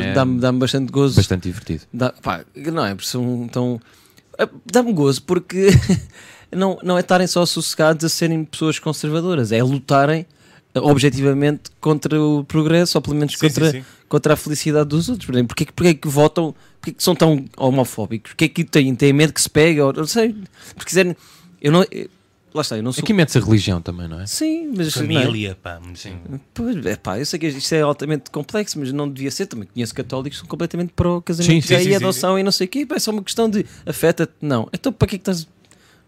é 0.00 0.12
Dá-me 0.14 0.40
dá 0.40 0.52
bastante 0.52 0.90
gozo. 0.90 1.16
bastante 1.16 1.42
divertido. 1.44 1.82
Dá, 1.92 2.12
pá, 2.12 2.44
não 2.56 2.84
é, 2.84 2.94
porque 2.94 3.08
são 3.08 3.48
tão. 3.52 3.80
ah, 4.38 4.48
Dá-me 4.64 4.92
gozo 4.92 5.22
porque 5.22 5.68
não, 6.50 6.78
não 6.82 6.96
é 6.96 7.00
estarem 7.00 7.26
só 7.26 7.44
sossegados 7.44 8.04
a 8.04 8.08
serem 8.08 8.44
pessoas 8.44 8.78
conservadoras, 8.78 9.52
é 9.52 9.62
lutarem 9.62 10.24
ah, 10.74 10.80
objetivamente 10.80 11.70
contra 11.80 12.20
o 12.20 12.44
progresso, 12.44 12.96
ou 12.98 13.02
pelo 13.02 13.16
menos 13.16 13.34
Sim, 13.34 13.48
contra, 13.48 13.70
sim, 13.70 13.78
sim. 13.80 13.84
contra 14.08 14.34
a 14.34 14.36
felicidade 14.36 14.88
dos 14.88 15.08
outros. 15.08 15.28
Porquê, 15.46 15.64
que- 15.64 15.72
porquê 15.72 15.94
que 15.94 16.08
votam, 16.08 16.54
porquê 16.80 16.92
que 16.92 17.02
são 17.02 17.14
tão 17.14 17.44
homofóbicos? 17.56 18.30
Porquê 18.32 18.48
que 18.48 18.64
têm, 18.64 18.94
têm 18.94 19.12
medo 19.12 19.32
que 19.32 19.42
se 19.42 19.50
pegue? 19.50 19.80
Ou, 19.80 19.92
não 19.92 20.06
sei, 20.06 20.34
porque 20.74 20.86
quiserem. 20.86 21.16
Eu 21.60 21.72
não. 21.72 21.84
Lá 22.56 22.62
está, 22.62 22.76
eu 22.76 22.82
não 22.82 22.92
sou. 22.92 23.02
Aqui 23.02 23.12
mete-se 23.12 23.38
a 23.38 23.40
religião 23.40 23.80
também, 23.80 24.08
não 24.08 24.20
é? 24.20 24.26
Sim, 24.26 24.72
mas. 24.76 24.96
não 24.96 25.02
é? 25.02 25.06
Família, 25.06 25.58
pá. 25.62 25.80
Sim. 25.94 26.16
Pois, 26.52 26.84
é 26.84 26.96
pá, 26.96 27.18
eu 27.18 27.26
sei 27.26 27.38
que 27.38 27.46
isto 27.46 27.74
é 27.74 27.80
altamente 27.82 28.30
complexo, 28.30 28.78
mas 28.78 28.92
não 28.92 29.08
devia 29.08 29.30
ser. 29.30 29.46
Também 29.46 29.68
conheço 29.72 29.94
católicos 29.94 30.38
que 30.38 30.40
são 30.40 30.48
completamente 30.48 30.92
pró-casamento 30.94 31.52
Sim, 31.52 31.60
sim, 31.60 31.74
gay 31.74 31.84
sim, 31.84 31.90
e 31.90 31.92
sim, 31.92 31.96
adoção 31.96 32.38
e 32.38 32.42
não 32.42 32.52
sei 32.52 32.66
o 32.66 32.70
quê. 32.70 32.86
Pá, 32.86 32.96
É 32.96 32.98
só 32.98 33.10
uma 33.10 33.22
questão 33.22 33.48
de 33.48 33.64
afeta-te. 33.84 34.32
Não. 34.40 34.68
Então 34.72 34.92
para 34.92 35.06
que 35.06 35.16
é 35.16 35.18
que 35.18 35.22
estás. 35.22 35.46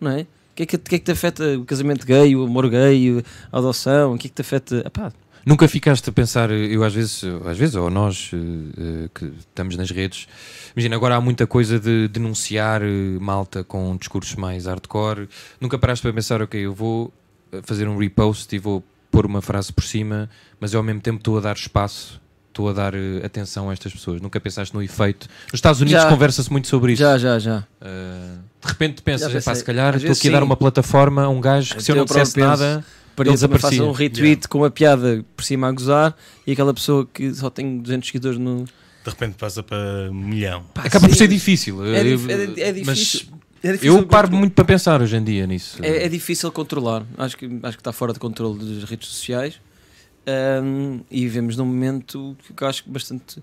Não 0.00 0.10
é? 0.10 0.22
O 0.22 0.26
que 0.58 0.62
é 0.64 0.66
que, 0.66 0.78
que 0.78 0.94
é 0.96 0.98
que 0.98 1.04
te 1.04 1.12
afeta 1.12 1.56
o 1.56 1.64
casamento 1.64 2.04
gay, 2.04 2.34
o 2.34 2.44
amor 2.44 2.68
gay, 2.68 3.22
a 3.52 3.58
adoção? 3.58 4.14
O 4.14 4.18
que 4.18 4.26
é 4.26 4.30
que 4.30 4.34
te 4.34 4.40
afeta. 4.40 4.82
Epá, 4.84 5.12
Nunca 5.48 5.66
ficaste 5.66 6.06
a 6.10 6.12
pensar, 6.12 6.50
eu 6.50 6.84
às 6.84 6.92
vezes, 6.92 7.22
às 7.46 7.56
vezes 7.56 7.74
ou 7.74 7.88
nós 7.88 8.30
eh, 8.34 9.08
que 9.14 9.32
estamos 9.38 9.76
nas 9.76 9.90
redes, 9.90 10.28
imagina, 10.76 10.94
agora 10.94 11.16
há 11.16 11.20
muita 11.22 11.46
coisa 11.46 11.80
de 11.80 12.06
denunciar 12.08 12.82
eh, 12.82 12.86
malta 13.18 13.64
com 13.64 13.96
discursos 13.96 14.34
mais 14.36 14.66
hardcore. 14.66 15.26
Nunca 15.58 15.78
paraste 15.78 16.02
para 16.02 16.12
pensar, 16.12 16.42
ok, 16.42 16.60
eu 16.60 16.74
vou 16.74 17.10
fazer 17.62 17.88
um 17.88 17.96
repost 17.96 18.54
e 18.54 18.58
vou 18.58 18.84
pôr 19.10 19.24
uma 19.24 19.40
frase 19.40 19.72
por 19.72 19.84
cima, 19.84 20.28
mas 20.60 20.74
eu 20.74 20.80
ao 20.80 20.84
mesmo 20.84 21.00
tempo 21.00 21.16
estou 21.16 21.38
a 21.38 21.40
dar 21.40 21.56
espaço, 21.56 22.20
estou 22.50 22.68
a 22.68 22.74
dar 22.74 22.92
eh, 22.94 23.24
atenção 23.24 23.70
a 23.70 23.72
estas 23.72 23.90
pessoas. 23.94 24.20
Nunca 24.20 24.38
pensaste 24.38 24.74
no 24.74 24.82
efeito? 24.82 25.28
Nos 25.46 25.54
Estados 25.54 25.80
Unidos 25.80 26.04
conversa-se 26.04 26.52
muito 26.52 26.68
sobre 26.68 26.92
isso. 26.92 27.00
já, 27.00 27.16
já, 27.16 27.38
já. 27.38 27.60
De 28.60 28.68
repente 28.68 29.00
pensas, 29.00 29.32
Já 29.32 29.38
"Epá, 29.38 29.52
pensei. 29.52 29.54
se 29.54 29.64
calhar 29.64 29.96
estou 29.96 30.12
aqui 30.12 30.28
a 30.28 30.32
dar 30.32 30.38
sim. 30.40 30.44
uma 30.44 30.56
plataforma 30.58 31.22
a 31.22 31.28
um 31.30 31.40
gajo 31.40 31.74
que 31.76 31.82
se 31.82 31.90
eu 31.90 31.96
não 31.96 32.04
dissesse 32.04 32.34
penso. 32.34 32.46
nada, 32.46 32.84
Para 32.84 33.07
Também 33.24 33.36
façam 33.38 33.48
desaparecia. 33.48 33.84
um 33.84 33.92
retweet 33.92 34.48
com 34.48 34.58
uma 34.58 34.70
piada 34.70 35.24
por 35.36 35.44
cima 35.44 35.68
a 35.68 35.72
gozar 35.72 36.16
e 36.46 36.52
aquela 36.52 36.72
pessoa 36.74 37.06
que 37.12 37.32
só 37.34 37.50
tem 37.50 37.78
200 37.78 38.06
seguidores 38.08 38.38
no. 38.38 38.64
De 38.64 39.10
repente 39.10 39.34
passa 39.36 39.62
para 39.62 40.10
um 40.10 40.14
milhão. 40.14 40.64
Pá, 40.74 40.82
acaba 40.82 41.06
por 41.08 41.12
sim, 41.14 41.18
ser 41.18 41.28
difícil. 41.28 41.84
É, 41.84 42.02
dif- 42.04 42.30
é, 42.30 42.60
é 42.68 42.72
difícil. 42.72 43.28
Mas 43.62 43.82
é 43.82 43.88
eu 43.88 44.06
paro 44.06 44.30
muito 44.34 44.52
para 44.52 44.64
pensar 44.64 45.00
hoje 45.00 45.16
em 45.16 45.24
dia 45.24 45.46
nisso. 45.46 45.78
É, 45.82 46.04
é 46.04 46.08
difícil 46.08 46.50
controlar. 46.52 47.04
Acho 47.16 47.36
que, 47.36 47.46
acho 47.62 47.76
que 47.76 47.80
está 47.80 47.92
fora 47.92 48.12
de 48.12 48.18
controle 48.18 48.58
das 48.80 48.84
redes 48.88 49.08
sociais. 49.08 49.60
Ahm, 50.26 51.00
e 51.10 51.20
vivemos 51.22 51.56
num 51.56 51.64
momento 51.64 52.36
que 52.54 52.62
eu 52.62 52.68
acho 52.68 52.84
que 52.84 52.90
bastante. 52.90 53.42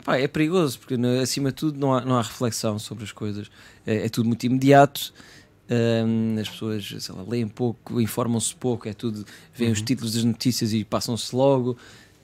Epá, 0.00 0.16
é 0.18 0.26
perigoso, 0.26 0.78
porque 0.78 0.96
né, 0.96 1.20
acima 1.20 1.50
de 1.50 1.56
tudo 1.56 1.78
não 1.78 1.94
há, 1.94 2.00
não 2.00 2.16
há 2.16 2.22
reflexão 2.22 2.78
sobre 2.78 3.04
as 3.04 3.12
coisas. 3.12 3.50
É, 3.86 4.06
é 4.06 4.08
tudo 4.08 4.26
muito 4.26 4.44
imediato. 4.44 5.12
Ahm, 5.70 6.38
as 6.38 6.48
pessoas 6.48 6.94
sei 6.98 7.14
lá, 7.14 7.22
leem 7.26 7.48
pouco, 7.48 8.00
informam-se 8.00 8.54
pouco, 8.54 8.88
é 8.88 8.92
tudo, 8.92 9.24
veem 9.54 9.72
os 9.72 9.80
títulos 9.80 10.12
das 10.14 10.24
notícias 10.24 10.72
e 10.72 10.84
passam-se 10.84 11.34
logo. 11.34 11.76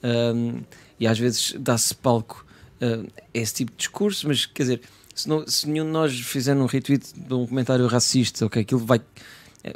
Ahm, 0.03 0.61
e 0.99 1.07
às 1.07 1.17
vezes 1.17 1.55
dá-se 1.59 1.95
palco 1.95 2.45
ah, 2.81 3.03
a 3.17 3.37
esse 3.37 3.53
tipo 3.55 3.71
de 3.71 3.77
discurso, 3.77 4.27
mas 4.27 4.45
quer 4.45 4.63
dizer, 4.63 4.81
se, 5.15 5.27
não- 5.27 5.47
se 5.47 5.67
nenhum 5.67 5.85
de 5.85 5.91
nós 5.91 6.19
fizer 6.19 6.55
um 6.55 6.65
retweet 6.67 7.13
de 7.15 7.33
um 7.33 7.45
comentário 7.47 7.87
racista, 7.87 8.45
ok, 8.45 8.61
aquilo 8.61 8.81
vai 8.85 9.01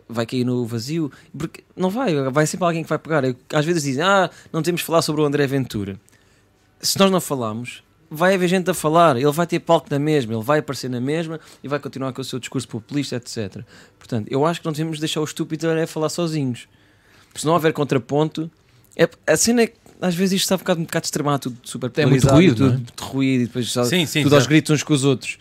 vai 0.09 0.25
cair 0.25 0.43
no 0.43 0.65
vazio, 0.65 1.11
porque 1.37 1.63
não 1.75 1.91
vai, 1.91 2.11
vai 2.31 2.47
sempre 2.47 2.65
alguém 2.65 2.81
que 2.81 2.89
vai 2.89 2.97
pegar. 2.97 3.23
Às 3.53 3.65
vezes 3.65 3.83
dizem, 3.83 4.01
ah, 4.03 4.31
não 4.51 4.63
temos 4.63 4.81
de 4.81 4.85
falar 4.85 5.03
sobre 5.03 5.21
o 5.21 5.25
André 5.25 5.45
Ventura. 5.45 5.99
Se 6.81 6.97
nós 6.97 7.11
não 7.11 7.21
falamos, 7.21 7.83
vai 8.15 8.35
haver 8.35 8.47
gente 8.47 8.69
a 8.69 8.73
falar, 8.73 9.15
ele 9.17 9.31
vai 9.31 9.45
ter 9.47 9.59
palco 9.59 9.87
na 9.89 9.99
mesma, 9.99 10.33
ele 10.33 10.43
vai 10.43 10.59
aparecer 10.59 10.89
na 10.89 10.99
mesma 11.01 11.39
e 11.63 11.67
vai 11.67 11.79
continuar 11.79 12.13
com 12.13 12.21
o 12.21 12.25
seu 12.25 12.39
discurso 12.39 12.67
populista, 12.67 13.15
etc. 13.17 13.61
Portanto, 13.99 14.27
eu 14.31 14.45
acho 14.45 14.59
que 14.61 14.65
não 14.65 14.73
devemos 14.73 14.99
deixar 14.99 15.21
o 15.21 15.23
estúpido 15.23 15.67
a 15.69 15.87
falar 15.87 16.09
sozinhos. 16.09 16.67
Porque 17.27 17.39
se 17.41 17.45
não 17.45 17.53
houver 17.53 17.73
contraponto, 17.73 18.49
é, 18.95 19.09
a 19.27 19.35
cena 19.37 19.63
é 19.63 19.67
que 19.67 19.75
às 20.01 20.13
vezes 20.13 20.33
isto 20.41 20.43
está 20.43 20.55
um 20.55 20.57
bocado, 20.59 20.81
um 20.81 20.83
bocado 20.83 21.05
extremado, 21.05 21.39
tudo 21.39 21.57
super 21.63 21.91
É 21.97 22.05
muito 22.05 22.27
ruído, 22.27 22.55
tudo 22.55 22.65
não 22.67 22.73
é? 22.73 22.77
muito 22.77 23.03
ruído 23.05 23.41
e 23.43 23.45
depois 23.47 23.71
Sim, 23.71 24.05
sim, 24.05 24.23
tudo 24.23 24.35
aos 24.35 24.43
certo. 24.43 24.49
gritos 24.49 24.71
uns 24.71 24.83
com 24.83 24.93
os 24.93 25.03
outros. 25.05 25.37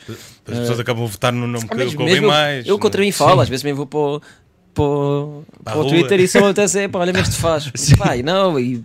As 0.46 0.58
pessoas 0.58 0.78
acabam 0.80 1.04
a 1.04 1.06
votar 1.08 1.32
no 1.32 1.46
nome 1.46 1.66
que 1.68 1.74
mesmo- 1.74 1.98
convém 1.98 2.14
mesmo 2.14 2.26
eu- 2.26 2.30
mais. 2.30 2.66
Eu 2.66 2.78
contra 2.78 3.02
é? 3.02 3.04
mim 3.04 3.10
falo, 3.12 3.34
Sim. 3.36 3.40
às 3.42 3.48
vezes 3.48 3.62
também 3.62 3.74
vou 3.74 3.86
para 3.86 3.98
o, 3.98 4.22
para 4.74 4.84
o, 4.84 5.44
Para 5.62 5.78
o 5.78 5.88
Twitter 5.88 6.20
e 6.20 6.28
só 6.28 6.46
até 6.50 6.88
pá, 6.88 6.98
olha, 6.98 7.12
mas 7.12 7.28
te 7.28 7.36
faz. 7.36 7.70
E 8.18 8.22
não, 8.22 8.58
e, 8.58 8.82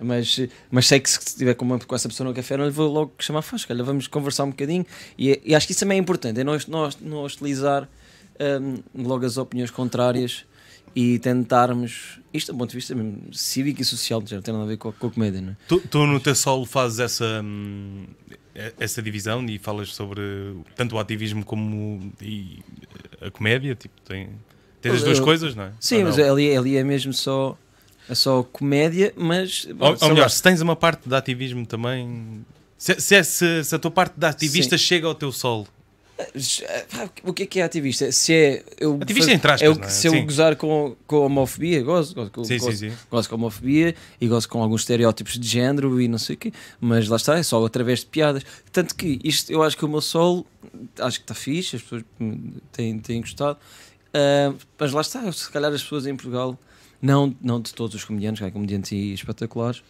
mas, 0.00 0.40
mas 0.70 0.86
sei 0.86 1.00
que 1.00 1.08
se 1.08 1.18
estiver 1.18 1.54
com, 1.54 1.64
uma- 1.64 1.78
com 1.78 1.94
essa 1.94 2.08
pessoa 2.08 2.28
no 2.28 2.34
café, 2.34 2.56
não 2.56 2.64
lhe 2.64 2.70
vou 2.70 2.90
logo 2.92 3.12
chamar 3.18 3.42
faz, 3.42 3.66
olha, 3.70 3.82
vamos 3.84 4.06
conversar 4.06 4.44
um 4.44 4.50
bocadinho. 4.50 4.84
E, 5.18 5.40
e 5.44 5.54
acho 5.54 5.66
que 5.66 5.72
isso 5.72 5.80
também 5.80 5.98
é 5.98 6.00
importante, 6.00 6.40
é 6.40 6.44
nós, 6.44 6.66
nós, 6.66 6.98
não 7.00 7.18
hostilizar 7.18 7.88
hum, 8.60 8.76
logo 8.94 9.24
as 9.24 9.36
opiniões 9.36 9.70
contrárias 9.70 10.44
e 10.94 11.18
tentarmos, 11.18 12.18
isto 12.32 12.52
do 12.52 12.58
ponto 12.58 12.70
de 12.70 12.76
vista 12.76 12.94
mesmo 12.94 13.32
cívico 13.32 13.80
e 13.80 13.84
social, 13.84 14.22
já 14.26 14.36
não 14.36 14.42
tem 14.42 14.52
nada 14.52 14.64
a 14.64 14.68
ver 14.68 14.76
com 14.78 14.88
a, 14.88 14.92
com 14.92 15.06
a 15.06 15.10
comédia, 15.10 15.40
não 15.40 15.52
é? 15.52 15.56
Tu, 15.68 15.80
tu 15.80 16.06
no 16.06 16.18
teu 16.18 16.34
solo 16.34 16.64
fazes 16.66 16.98
essa, 16.98 17.40
hum, 17.44 18.04
essa 18.78 19.00
divisão 19.00 19.44
e 19.46 19.58
falas 19.58 19.94
sobre 19.94 20.20
tanto 20.74 20.96
o 20.96 20.98
ativismo 20.98 21.44
como 21.44 22.12
e 22.20 22.58
a 23.20 23.30
comédia? 23.30 23.74
Tipo, 23.74 24.00
tem, 24.02 24.30
tens 24.80 24.94
as 24.94 25.02
duas 25.02 25.20
coisas, 25.20 25.54
não 25.54 25.64
é? 25.64 25.72
Sim, 25.80 25.98
Ou 25.98 26.04
mas 26.04 26.16
não? 26.16 26.32
ali, 26.32 26.56
ali 26.56 26.76
é 26.76 26.84
mesmo 26.84 27.12
só, 27.12 27.56
é 28.08 28.14
só 28.14 28.42
comédia, 28.42 29.12
mas. 29.16 29.66
Ou, 29.78 29.96
ou 30.00 30.08
melhor, 30.10 30.22
lá. 30.24 30.28
se 30.28 30.42
tens 30.42 30.60
uma 30.60 30.76
parte 30.76 31.08
de 31.08 31.14
ativismo 31.14 31.64
também. 31.66 32.44
Se, 32.76 33.00
se, 33.00 33.14
é- 33.16 33.22
se- 33.22 33.64
se 33.64 33.74
a 33.74 33.78
tua 33.78 33.90
parte 33.90 34.14
de 34.16 34.26
ativista 34.26 34.78
chega 34.78 35.06
ao 35.06 35.14
teu 35.14 35.32
solo. 35.32 35.66
Pá, 36.90 37.08
O 37.22 37.32
que 37.32 37.44
é 37.44 37.46
que 37.46 37.60
é 37.60 37.62
ativista? 37.62 38.10
Se 38.10 38.32
é. 38.34 38.64
Eu 38.78 38.98
Ativista 39.00 39.30
entre 39.32 39.52
aspas, 39.52 39.70
é 39.70 39.72
não 39.80 39.84
é? 39.84 39.88
Se 39.88 40.06
eu 40.08 40.12
Sim. 40.12 40.24
gozar 40.24 40.56
com, 40.56 40.96
com 41.06 41.16
a 41.16 41.20
homofobia, 41.20 41.80
gozo, 41.82 42.12
gozo, 42.14 42.30
com- 42.32 42.44
Sim, 42.44 42.58
sim, 42.58 42.64
gozo, 42.66 42.76
sim. 42.78 42.92
gozo 43.10 43.28
com 43.28 43.34
a 43.36 43.38
homofobia 43.38 43.94
e 44.20 44.26
gozo 44.26 44.48
com 44.48 44.60
alguns 44.60 44.80
estereótipos 44.80 45.38
de 45.38 45.46
género 45.46 46.00
e 46.00 46.08
não 46.08 46.18
sei 46.18 46.34
o 46.34 46.38
quê, 46.38 46.52
mas 46.80 47.06
lá 47.08 47.16
está, 47.16 47.38
é 47.38 47.42
só 47.44 47.64
através 47.64 48.00
de 48.00 48.06
piadas. 48.06 48.42
Tanto 48.72 48.96
que 48.96 49.20
isto, 49.22 49.52
eu 49.52 49.62
acho 49.62 49.76
que 49.76 49.84
o 49.84 49.88
meu 49.88 50.00
solo, 50.00 50.44
acho 50.98 51.18
que 51.18 51.24
está 51.24 51.34
fixe, 51.34 51.76
as 51.76 51.82
pessoas 51.82 52.02
têm, 52.72 52.98
têm 52.98 53.20
gostado, 53.20 53.56
Ah, 54.14 54.52
mas 54.78 54.92
lá 54.92 55.00
está, 55.00 55.30
se 55.32 55.50
calhar 55.50 55.72
as 55.72 55.82
pessoas 55.82 56.06
em 56.06 56.14
Portugal, 56.16 56.58
não, 57.00 57.34
não 57.42 57.60
de 57.60 57.72
todos 57.74 57.94
os 57.94 58.04
comediantes, 58.04 58.40
que 58.40 58.46
há 58.46 58.50
comediantes 58.50 58.92
espetaculares, 58.92 59.82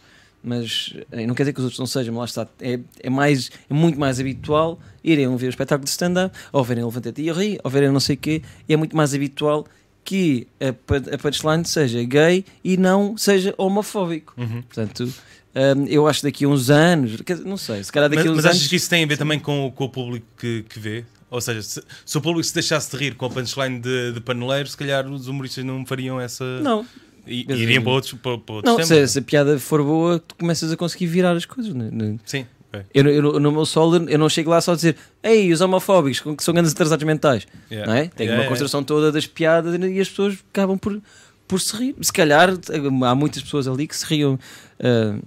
mas 0.43 0.93
eh, 1.11 1.25
não 1.25 1.33
quer 1.35 1.43
dizer 1.43 1.53
que 1.53 1.59
os 1.59 1.65
outros 1.65 1.79
não 1.79 1.85
sejam, 1.87 2.13
mas 2.13 2.35
lá 2.35 2.43
está, 2.43 2.53
é, 2.61 2.79
é, 3.01 3.09
mais, 3.09 3.49
é 3.69 3.73
muito 3.73 3.99
mais 3.99 4.19
habitual 4.19 4.79
irem 5.03 5.35
ver 5.35 5.47
o 5.47 5.49
espetáculo 5.49 5.83
de 5.85 5.89
stand-up, 5.91 6.35
ou 6.51 6.63
verem 6.63 6.83
o 6.83 6.87
Levanta-te 6.87 7.21
e 7.21 7.31
ri, 7.31 7.59
ou 7.63 7.69
verem 7.69 7.89
não 7.91 7.99
sei 7.99 8.15
o 8.15 8.19
quê, 8.19 8.41
e 8.67 8.73
é 8.73 8.77
muito 8.77 8.95
mais 8.95 9.13
habitual 9.13 9.65
que 10.03 10.47
a, 10.61 10.69
a 11.15 11.17
punchline 11.17 11.65
seja 11.65 12.01
gay 12.03 12.45
e 12.63 12.77
não 12.77 13.17
seja 13.17 13.53
homofóbico. 13.57 14.33
Uhum. 14.37 14.61
Portanto, 14.61 15.03
hum, 15.05 15.85
eu 15.87 16.07
acho 16.07 16.21
que 16.21 16.27
daqui 16.27 16.45
a 16.45 16.47
uns 16.47 16.69
anos, 16.69 17.17
não 17.45 17.57
sei, 17.57 17.83
se 17.83 17.91
calhar 17.91 18.09
daqui 18.09 18.23
Mas, 18.23 18.27
a 18.27 18.31
uns 18.31 18.35
mas 18.37 18.45
anos. 18.45 18.57
achas 18.57 18.67
que 18.69 18.75
isso 18.77 18.89
tem 18.89 19.03
a 19.03 19.07
ver 19.07 19.17
também 19.17 19.39
com, 19.39 19.67
o- 19.67 19.71
com 19.71 19.85
o 19.85 19.89
público 19.89 20.25
que, 20.37 20.63
que 20.69 20.79
vê? 20.79 21.03
Ou 21.31 21.39
seja, 21.41 21.61
se, 21.61 21.83
se 22.05 22.17
o 22.17 22.21
público 22.21 22.43
se 22.43 22.53
deixasse 22.53 22.89
de 22.91 22.97
rir 22.97 23.15
com 23.15 23.25
a 23.25 23.29
punchline 23.29 23.79
de, 23.79 24.13
de 24.13 24.19
paneleiro, 24.21 24.67
se 24.67 24.75
calhar 24.77 25.07
os 25.07 25.27
humoristas 25.27 25.63
não 25.63 25.85
fariam 25.85 26.19
essa. 26.19 26.43
Não, 26.61 26.85
E, 27.27 27.45
iriam 27.49 27.83
para 27.83 27.91
outros, 27.91 28.13
para, 28.13 28.37
para 28.37 28.55
outros 28.55 28.77
não 28.79 28.83
se, 28.85 29.07
se 29.07 29.19
a 29.19 29.21
piada 29.21 29.59
for 29.59 29.83
boa, 29.83 30.19
tu 30.19 30.35
começas 30.35 30.71
a 30.71 30.77
conseguir 30.77 31.05
virar 31.07 31.33
as 31.35 31.45
coisas. 31.45 31.73
Né? 31.73 31.89
né? 31.91 32.17
Sim. 32.25 32.45
Ok. 32.73 32.85
Eu, 32.93 33.07
eu- 33.07 33.39
no 33.39 33.51
meu 33.51 33.65
solo 33.65 34.07
eu 34.09 34.17
não 34.19 34.29
chego 34.29 34.51
lá 34.51 34.61
só 34.61 34.73
a 34.73 34.75
dizer 34.75 34.95
Ei, 35.23 35.51
os 35.51 35.59
homofóbicos 35.59 36.19
que 36.35 36.43
são 36.43 36.53
grandes 36.53 36.71
atrasados 36.71 37.03
mentais 37.03 37.47
Yeah. 37.71 37.91
não 37.91 37.97
é? 37.99 38.07
Tem 38.07 38.25
Yeah, 38.27 38.33
uma 38.33 38.43
yeah. 38.43 38.47
construção 38.49 38.83
toda 38.83 39.11
das 39.11 39.25
piadas 39.25 39.73
e 39.75 39.99
as 39.99 40.07
pessoas 40.09 40.37
acabam 40.51 40.77
por, 40.77 41.01
por 41.47 41.59
se 41.59 41.75
rir. 41.75 41.95
Se 42.01 42.13
calhar 42.13 42.49
há 42.51 43.15
muitas 43.15 43.41
pessoas 43.41 43.67
ali 43.67 43.87
que 43.87 43.95
se 43.97 44.05
riam 44.05 44.37
ah, 44.79 45.17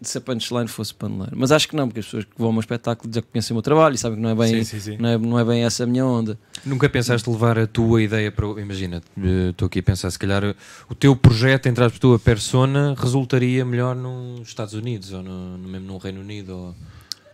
se 0.00 0.18
a 0.18 0.20
punchline 0.20 0.68
fosse 0.68 0.94
paneleiro. 0.94 1.32
Mas 1.36 1.50
acho 1.50 1.68
que 1.68 1.74
não, 1.74 1.88
porque 1.88 2.00
as 2.00 2.06
pessoas 2.06 2.24
que 2.24 2.30
vão 2.36 2.46
ao 2.48 2.52
meu 2.52 2.60
espetáculo 2.60 3.12
já 3.12 3.20
conhecem 3.22 3.52
o 3.52 3.56
meu 3.56 3.62
trabalho 3.62 3.94
e 3.94 3.98
sabem 3.98 4.16
que 4.16 4.22
não 4.22 4.30
é 4.30 4.34
bem, 4.34 4.62
Sim, 4.62 4.64
sim, 4.64 4.80
sim. 4.92 4.96
Não 4.98 5.08
é, 5.08 5.18
não 5.18 5.38
é 5.38 5.44
bem 5.44 5.64
essa 5.64 5.84
a 5.84 5.86
minha 5.86 6.04
onda. 6.06 6.38
Nunca 6.64 6.88
pensaste 6.88 7.28
levar 7.28 7.58
a 7.58 7.66
tua 7.66 8.02
ideia 8.02 8.30
para. 8.30 8.46
Imagina, 8.60 9.02
eh, 9.20 9.50
estou 9.50 9.66
aqui 9.66 9.80
a 9.80 9.82
pensar, 9.82 10.10
se 10.10 10.18
calhar 10.18 10.54
o 10.88 10.94
teu 10.94 11.16
projeto, 11.16 11.66
entre 11.66 11.84
a 11.84 11.90
tua 11.90 12.18
persona, 12.18 12.94
resultaria 12.96 13.64
melhor 13.64 13.96
nos 13.96 14.46
Estados 14.48 14.74
Unidos 14.74 15.12
ou 15.12 15.22
no, 15.22 15.58
mesmo 15.58 15.86
no 15.86 15.98
Reino 15.98 16.20
Unido. 16.20 16.50
Ou... 16.56 16.74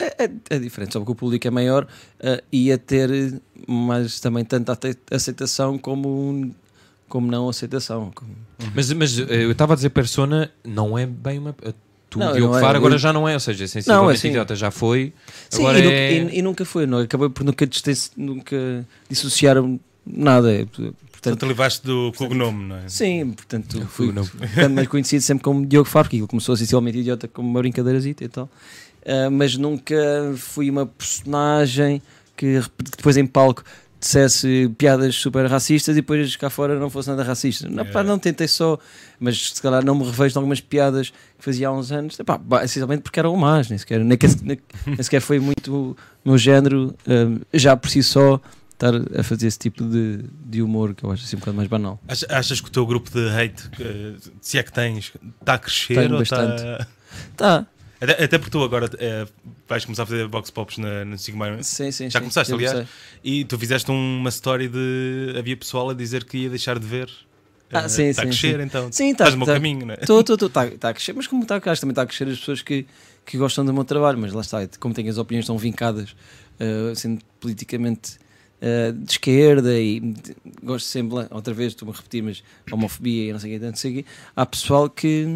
É, 0.01 0.25
é- 0.25 0.31
é 0.51 0.59
diferente, 0.59 0.93
só 0.95 1.05
que 1.05 1.11
o 1.11 1.15
público 1.15 1.47
é 1.47 1.51
maior 1.51 1.87
ah, 2.23 2.43
ia 2.51 2.77
ter 2.77 3.41
mais 3.69 4.19
também 4.21 4.45
tanta 4.45 4.77
aceitação 5.11 5.79
como, 5.79 6.55
como 7.09 7.31
não 7.31 7.49
aceitação. 7.49 8.13
Mas, 8.75 8.93
mas 8.93 9.19
eh, 9.19 9.45
eu 9.45 9.53
estava 9.53 9.75
a 9.75 9.77
dizer 9.77 9.91
persona, 9.91 10.51
não 10.65 10.99
é 10.99 11.07
bem 11.07 11.39
uma. 11.39 11.55
Tu, 12.15 12.19
Não, 12.21 12.33
Diogo 12.33 12.53
não 12.53 12.59
é, 12.59 12.61
Faro, 12.61 12.79
agora 12.79 12.95
eu- 12.95 12.99
já 12.99 13.13
não 13.13 13.29
é, 13.29 13.35
ou 13.35 13.41
seja, 13.41 13.67
sensivelmente 13.67 14.19
assim- 14.19 14.29
idiota 14.29 14.55
já 14.55 14.71
foi. 14.71 15.13
Sim, 15.51 15.63
agora 15.63 15.79
e, 15.79 15.83
nu- 15.83 15.91
é... 15.91 16.13
e- 16.13 16.39
e 16.39 16.43
nunca 16.43 16.65
foi, 16.65 16.87
não, 16.87 16.99
acabei 16.99 17.29
por 17.29 17.43
nunca, 17.45 17.69
nunca 18.17 18.87
dissociar 19.11 19.57
nada. 20.07 20.53
é, 20.53 20.65
Portanto, 20.65 20.95
Portanto, 21.13 21.47
levaste 21.47 21.87
do 21.87 22.13
cognome, 22.17 22.65
não 22.67 22.77
é? 22.77 22.89
sim, 22.89 23.31
portanto, 23.33 23.85
fui 23.91 24.13
não. 24.13 24.25
ficando 24.25 24.75
mais 24.75 24.87
conhecido 24.89 25.23
sempre 25.23 25.43
como 25.43 25.65
Diogo 25.67 25.89
Faro, 25.89 26.05
porque 26.05 26.17
ele 26.19 26.27
começou 26.27 26.55
sensivelmente 26.57 26.99
idiota 26.99 27.27
como 27.27 27.49
uma 27.49 27.61
brincadeirazita 27.61 28.23
e 28.25 28.29
tal. 28.29 28.49
Ah, 29.07 29.31
mas 29.31 29.57
nunca 29.57 29.95
fui 30.37 30.71
uma 30.71 30.87
personagem 30.87 32.01
que 32.37 32.61
que 32.61 32.97
depois 32.99 33.17
em 33.17 33.27
palco 33.27 33.63
dissesse 34.05 34.71
piadas 34.77 35.15
super 35.15 35.47
racistas 35.47 35.95
e 35.97 36.01
depois 36.01 36.37
cá 36.37 36.51
fora 36.51 36.79
não 36.79 36.91
fosse 36.91 37.09
nada 37.09 37.23
racista. 37.23 37.67
Não, 37.69 37.85
pá, 37.85 37.91
Yeah. 38.01 38.05
não 38.05 38.19
tentei 38.19 38.47
só, 38.47 38.79
mas 39.19 39.51
se 39.55 39.63
calhar 39.63 39.83
não 39.83 39.95
me 39.95 40.05
revejo 40.05 40.35
em 40.35 40.39
algumas 40.39 40.61
piadas 40.61 41.09
que 41.39 41.45
fazia 41.45 41.69
há 41.69 41.73
uns 41.73 41.91
anos, 41.91 42.17
ba- 42.45 42.63
essencialmente 42.65 43.03
porque 43.03 43.19
era 43.19 43.31
homagem, 43.31 43.71
nem 43.71 43.79
sequer, 43.79 44.01
nem, 44.05 44.19
nem, 44.43 44.59
nem 44.87 45.03
sequer 45.03 45.21
foi 45.23 45.39
muito 45.41 45.97
meu 46.25 46.37
género, 46.37 46.95
ah, 47.07 47.41
já 47.55 47.75
por 47.77 47.89
si 47.89 48.03
só 48.03 48.39
estar 48.73 48.93
a 49.19 49.23
fazer 49.23 49.47
esse 49.47 49.59
tipo 49.59 49.83
de, 49.85 50.19
de 50.45 50.61
humor 50.61 50.95
que 50.95 51.05
eu 51.05 51.11
acho 51.11 51.25
assim 51.25 51.37
um 51.37 51.39
bocado 51.39 51.57
mais 51.57 51.69
banal. 51.69 51.99
Ach- 52.07 52.25
Achas 52.29 52.61
que 52.61 52.69
o 52.69 52.73
teu 52.73 52.85
grupo 52.85 53.11
de 53.11 53.27
hate, 53.31 53.63
se 54.43 54.59
é 54.59 54.63
que 54.63 54.73
tens, 54.73 55.13
está 55.41 55.55
a 55.55 55.59
crescer 55.59 55.95
Tenho 55.95 56.13
ou 56.13 56.19
bastante. 56.19 56.63
está. 56.63 56.87
Tá, 57.37 57.67
Até, 58.05 58.25
até 58.25 58.39
porque 58.39 58.51
tu 58.51 58.63
agora 58.63 58.89
eh, 58.99 59.27
vais 59.69 59.85
começar 59.85 60.03
a 60.05 60.07
fazer 60.07 60.29
box 60.29 60.51
pops 60.51 60.79
na, 60.79 61.05
no 61.05 61.19
Sigma 61.19 61.63
sim, 61.63 61.91
sim. 61.91 62.11
Já 62.11 62.19
sim, 62.19 62.25
começaste, 62.25 62.53
aliás? 62.53 62.87
e 63.23 63.45
tu 63.45 63.59
fizeste 63.59 63.91
uma 63.91 64.29
story 64.31 64.69
de. 64.69 65.35
Havia 65.39 65.57
pessoal 65.57 65.91
a 65.91 65.95
dizer 65.95 66.25
que 66.25 66.39
ia 66.39 66.51
deixar 66.51 66.79
de 66.79 66.87
ver. 66.87 67.11
Ah, 67.73 67.85
Eh, 67.85 67.89
sim, 67.89 68.05
Está 68.05 68.23
a 68.23 68.25
sim, 68.27 68.31
crescer, 68.31 68.59
sim. 68.61 68.63
então. 68.67 68.93
Sim, 68.93 69.15
tá- 69.15 69.25
Estás 69.25 69.33
no 69.35 69.39
meu 69.39 69.47
tá- 69.47 69.55
caminho, 69.55 69.87
não 69.87 69.95
é? 69.95 69.99
Está 70.01 70.69
tá 70.79 70.89
a 70.91 70.95
crescer, 70.95 71.13
mas 71.15 71.27
como 71.27 71.43
está 71.43 71.57
a 71.57 71.61
crescer, 71.61 71.81
também 71.81 71.93
está 71.93 72.03
a 72.03 72.07
crescer 72.07 72.29
as 72.29 72.39
pessoas 72.39 72.63
que, 72.63 72.87
que 73.27 73.37
gostam 73.39 73.65
do 73.65 73.73
meu 73.73 73.85
trabalho, 73.85 74.19
mas 74.19 74.33
lá 74.33 74.43
está, 74.43 74.59
como 74.79 74.95
tenho 74.95 75.11
as 75.11 75.19
opiniões 75.19 75.47
tão 75.47 75.57
vincadas, 75.59 76.15
eh, 76.61 76.93
sendo 76.95 77.21
politicamente 77.41 78.19
eh, 78.61 78.93
de 78.93 79.11
esquerda 79.13 79.79
e 79.81 79.99
de- 80.01 80.37
gosto 80.63 80.87
sempre, 80.87 81.27
outra 81.31 81.53
vez 81.53 81.73
estou-me 81.73 81.93
a 81.93 81.97
repetir, 81.97 82.23
mas 82.23 82.45
homofobia 82.71 83.31
e 83.31 83.33
não 83.33 83.41
sei 83.41 83.57
o 83.57 83.59
que, 83.59 83.67
tanto 83.67 83.79
sei 83.79 83.91
o 83.91 83.95
quê, 83.97 84.05
há 84.37 84.47
pessoal 84.47 84.89
que, 84.89 85.27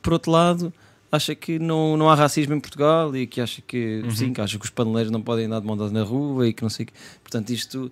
por 0.00 0.12
outro 0.12 0.30
lado, 0.30 0.72
acha 1.12 1.34
que 1.34 1.58
não, 1.58 1.96
não 1.96 2.08
há 2.08 2.14
racismo 2.14 2.54
em 2.54 2.60
Portugal 2.60 3.14
e 3.16 3.26
que 3.26 3.40
acha 3.40 3.60
que, 3.66 4.02
Uhum. 4.04 4.10
sim, 4.10 4.32
que 4.32 4.40
acha 4.40 4.58
que 4.58 4.64
os 4.64 4.70
paneleiros 4.70 5.10
não 5.10 5.20
podem 5.22 5.46
andar 5.46 5.60
de 5.60 5.66
mão 5.66 5.76
dada 5.76 5.90
na 5.90 6.02
rua 6.02 6.46
e 6.48 6.52
que 6.52 6.62
não 6.62 6.70
sei 6.70 6.84
o 6.84 6.86
quê. 6.86 6.94
Portanto, 7.22 7.50
isto, 7.50 7.90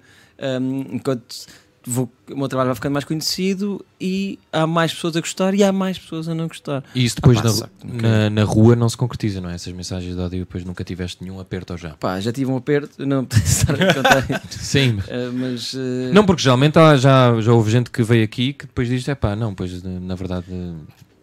hum, 0.60 0.84
enquanto 0.92 1.46
vou, 1.86 2.10
o 2.30 2.36
meu 2.36 2.48
trabalho 2.48 2.68
vai 2.68 2.74
ficando 2.74 2.92
mais 2.92 3.04
conhecido 3.06 3.82
e 3.98 4.38
há 4.52 4.66
mais 4.66 4.92
pessoas 4.92 5.16
a 5.16 5.20
gostar 5.20 5.54
e 5.54 5.64
há 5.64 5.72
mais 5.72 5.98
pessoas 5.98 6.28
a 6.28 6.34
não 6.34 6.46
gostar. 6.46 6.84
E 6.94 7.02
isso 7.04 7.16
depois 7.16 7.38
Ah, 7.38 7.42
pá, 7.42 7.48
na, 7.48 7.54
saco, 7.54 7.72
na, 7.84 8.30
na 8.30 8.44
rua 8.44 8.76
não 8.76 8.88
se 8.90 8.96
concretiza, 8.96 9.40
não 9.40 9.48
é? 9.48 9.54
Essas 9.54 9.72
mensagens 9.72 10.14
de 10.14 10.20
ódio 10.20 10.38
depois 10.40 10.64
nunca 10.64 10.84
tiveste 10.84 11.22
nenhum 11.24 11.40
aperto 11.40 11.72
ou 11.72 11.78
já? 11.78 11.90
Pá, 11.94 12.20
já 12.20 12.30
tive 12.30 12.50
um 12.50 12.56
aperto, 12.58 13.06
não 13.06 13.26
estar 13.42 13.74
a 13.74 13.94
contar, 13.94 14.42
Sim, 14.50 14.92
mas- 14.96 15.08
eh, 15.08 15.30
mas... 15.32 15.74
eh, 15.74 16.12
Não, 16.12 16.26
porque 16.26 16.42
geralmente 16.42 16.78
há- 16.78 16.96
já, 16.96 17.40
já 17.40 17.52
houve 17.52 17.70
gente 17.70 17.90
que 17.90 18.02
veio 18.02 18.22
aqui 18.22 18.52
que 18.52 18.66
depois 18.66 18.86
diz: 18.88 19.08
é 19.08 19.14
pá, 19.14 19.34
não, 19.34 19.54
pois 19.54 19.82
na 19.82 20.14
verdade. 20.14 20.44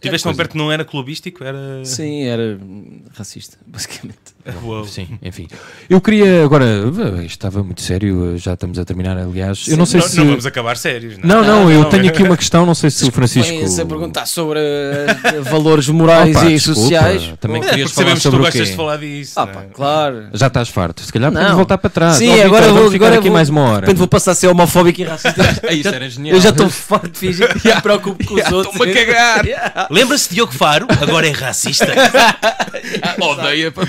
Tiveste 0.05 0.27
um 0.27 0.31
coisa- 0.31 0.41
aperto, 0.41 0.57
não 0.57 0.71
era 0.71 0.83
clubístico? 0.85 1.43
Era. 1.43 1.83
Sim, 1.83 2.23
era 2.23 2.57
racista, 3.17 3.57
basicamente. 3.65 4.17
Uou. 4.63 4.85
Sim, 4.85 5.07
enfim. 5.23 5.47
Eu 5.89 5.99
queria 5.99 6.43
agora. 6.43 6.65
estava 7.25 7.63
muito 7.63 7.81
sério, 7.81 8.37
já 8.37 8.53
estamos 8.53 8.77
a 8.77 8.85
terminar, 8.85 9.17
aliás. 9.17 9.67
Eu 9.67 9.75
não 9.77 9.85
sei 9.87 9.99
não, 10.01 10.07
se. 10.07 10.17
não 10.17 10.25
vamos 10.27 10.45
acabar 10.45 10.77
sérios, 10.77 11.17
não. 11.17 11.27
Não, 11.27 11.43
não, 11.43 11.63
Não, 11.65 11.71
eu 11.71 11.81
não. 11.81 11.89
tenho 11.89 12.07
aqui 12.07 12.21
uma 12.21 12.37
questão, 12.37 12.65
não 12.65 12.75
sei 12.75 12.89
se 12.91 13.05
o 13.07 13.11
Francisco. 13.11 13.51
Vêm-se 13.51 13.81
a 13.81 13.85
perguntar 13.85 14.25
sobre 14.27 14.59
eh, 14.61 15.41
valores 15.49 15.87
morais 15.89 16.35
Opa, 16.35 16.45
e 16.45 16.53
desculpa, 16.53 16.79
sociais. 16.79 17.33
Também 17.39 17.61
É, 17.63 17.69
querias 17.69 17.91
falar 17.91 18.03
sabemos 18.03 18.19
que 18.19 18.23
sobre 18.23 18.37
tu 18.37 18.41
o 18.41 18.45
gostas 18.45 18.67
de 18.67 18.75
falar 18.75 18.97
disso. 18.97 19.33
Ah, 19.39 19.47
pá, 19.47 19.61
é? 19.61 19.65
claro. 19.73 20.27
Já 20.33 20.47
estás 20.47 20.69
farto. 20.69 21.01
Se 21.01 21.11
calhar 21.11 21.31
podemos 21.31 21.49
Não. 21.49 21.57
voltar 21.57 21.77
para 21.79 21.89
trás. 21.89 22.17
Sim, 22.17 22.29
Ó, 22.29 22.33
Vitor, 22.33 22.45
agora 22.45 22.67
vou, 22.73 22.91
ficar 22.91 23.05
agora 23.07 23.19
aqui 23.19 23.27
vou, 23.29 23.33
mais 23.33 23.49
uma 23.49 23.61
de 23.61 23.67
hora. 23.71 23.79
repente 23.81 23.97
vou 23.97 24.07
passar 24.07 24.31
a 24.31 24.35
ser 24.35 24.47
homofóbico 24.47 25.01
e 25.01 25.03
racista. 25.05 25.59
Ah, 25.67 25.73
Isso 25.73 25.87
era 25.89 26.07
genial. 26.09 26.35
Eu 26.35 26.41
já 26.41 26.49
estou 26.49 26.69
farto 26.69 27.09
de 27.09 27.17
fingir 27.17 27.51
que 27.59 27.67
me 27.67 27.81
preocupo 27.81 28.23
com 28.25 28.35
os 28.35 28.51
outros. 28.51 28.75
Estou-me 28.75 28.91
a 28.91 29.05
cagar. 29.05 29.87
Lembra-se 29.95 30.27
de 30.27 30.35
Diogo 30.35 30.51
Faro? 30.51 30.87
Agora 31.01 31.25
é 31.25 31.31
racista. 31.31 31.87
Odeia. 33.21 33.73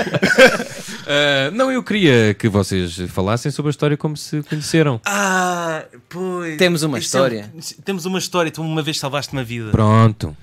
Ah, 1.08 1.52
não, 1.52 1.70
eu 1.70 1.84
queria 1.84 2.34
que 2.34 2.48
vocês 2.48 2.96
falassem 3.10 3.52
sobre 3.52 3.68
a 3.68 3.70
história 3.70 3.96
como 3.96 4.16
se 4.16 4.42
conheceram. 4.42 5.00
ah, 5.04 5.84
pois. 6.08 6.56
Temos 6.56 6.82
uma 6.82 6.98
Isso 6.98 7.16
é 7.16 7.20
história. 7.20 7.52
temos 7.84 8.06
uma 8.06 8.18
história. 8.18 8.50
Tu 8.50 8.60
uma 8.60 8.82
vez 8.82 8.98
salvaste-me 8.98 9.40
a 9.40 9.44
vida. 9.44 9.70
Pronto. 9.70 10.36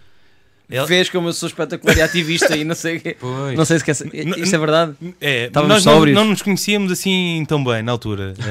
Ele- 0.77 0.85
Vês 0.87 1.09
como 1.09 1.27
eu 1.29 1.33
sou 1.33 1.47
espetacular 1.47 1.95
e 1.97 2.01
ativista 2.01 2.55
e 2.57 2.63
não 2.63 2.75
sei 2.75 2.97
o 2.97 3.01
quê. 3.01 3.15
Pois. 3.19 3.55
Não 3.57 3.63
sei 3.65 3.79
se 3.79 3.85
quer. 3.85 3.91
Isto 4.37 4.55
é 4.55 4.59
verdade? 4.59 4.93
É, 5.21 5.45
Estávamos 5.45 5.85
nós 5.85 5.85
não, 5.85 6.05
não 6.07 6.25
nos 6.25 6.41
conhecíamos 6.41 6.91
assim 6.91 7.43
tão 7.47 7.63
bem 7.63 7.81
na 7.83 7.91
altura. 7.91 8.33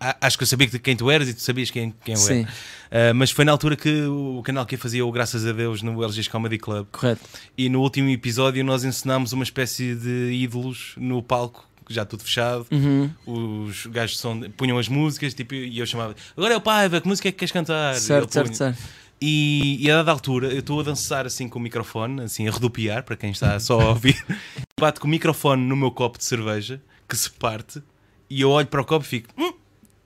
A- 0.00 0.16
acho 0.20 0.36
que 0.38 0.42
eu 0.44 0.46
sabia 0.48 0.66
que- 0.66 0.78
quem 0.78 0.96
tu 0.96 1.10
eras 1.10 1.28
e 1.28 1.34
tu 1.34 1.40
sabias 1.40 1.70
quem, 1.70 1.92
quem 2.04 2.14
eu 2.14 2.20
Sim, 2.20 2.40
era. 2.40 2.48
Eh, 2.90 3.12
mas 3.12 3.30
foi 3.30 3.44
na 3.44 3.52
altura 3.52 3.76
que 3.76 4.02
o 4.04 4.42
canal 4.44 4.64
que 4.64 4.76
fazia 4.76 5.04
o 5.04 5.10
Graças 5.10 5.44
a 5.46 5.52
Deus 5.52 5.82
no 5.82 6.02
LG's 6.04 6.28
Comedy 6.28 6.58
Club. 6.58 6.86
correto. 6.92 7.20
E 7.58 7.68
no 7.68 7.80
último 7.80 8.08
episódio 8.10 8.64
nós 8.64 8.84
ensinámos 8.84 9.32
uma 9.32 9.42
espécie 9.42 9.94
de 9.94 10.30
ídolos 10.32 10.92
no 10.96 11.22
palco, 11.22 11.66
já 11.88 12.04
tudo 12.04 12.22
fechado. 12.22 12.66
Uhum. 12.70 13.10
Os 13.26 13.86
gajos 13.86 14.18
são, 14.18 14.40
punham 14.56 14.78
as 14.78 14.88
músicas 14.88 15.34
tipo, 15.34 15.54
e 15.54 15.78
eu 15.78 15.86
chamava 15.86 16.14
agora 16.36 16.54
é 16.54 16.56
o 16.56 16.60
Paiva, 16.60 17.00
que 17.00 17.08
música 17.08 17.28
é 17.28 17.32
que 17.32 17.38
queres 17.38 17.52
cantar? 17.52 17.94
Certo, 17.96 18.32
certo, 18.32 18.54
certo. 18.54 18.78
E, 19.20 19.78
e 19.80 19.90
a 19.90 19.96
dada 19.96 20.12
altura 20.12 20.52
eu 20.52 20.60
estou 20.60 20.80
a 20.80 20.82
dançar 20.82 21.26
assim 21.26 21.48
com 21.48 21.58
o 21.58 21.62
microfone, 21.62 22.22
assim 22.22 22.46
a 22.46 22.50
rodopiar, 22.50 23.02
para 23.02 23.16
quem 23.16 23.30
está 23.30 23.58
só 23.58 23.80
a 23.80 23.88
ouvir. 23.90 24.16
Bato 24.78 25.00
com 25.00 25.06
o 25.06 25.10
microfone 25.10 25.62
no 25.64 25.74
meu 25.74 25.90
copo 25.90 26.18
de 26.18 26.24
cerveja, 26.24 26.80
que 27.08 27.16
se 27.16 27.30
parte, 27.30 27.82
e 28.28 28.40
eu 28.40 28.50
olho 28.50 28.66
para 28.66 28.80
o 28.80 28.84
copo 28.84 29.04
e 29.04 29.08
fico, 29.08 29.28
hum, 29.38 29.52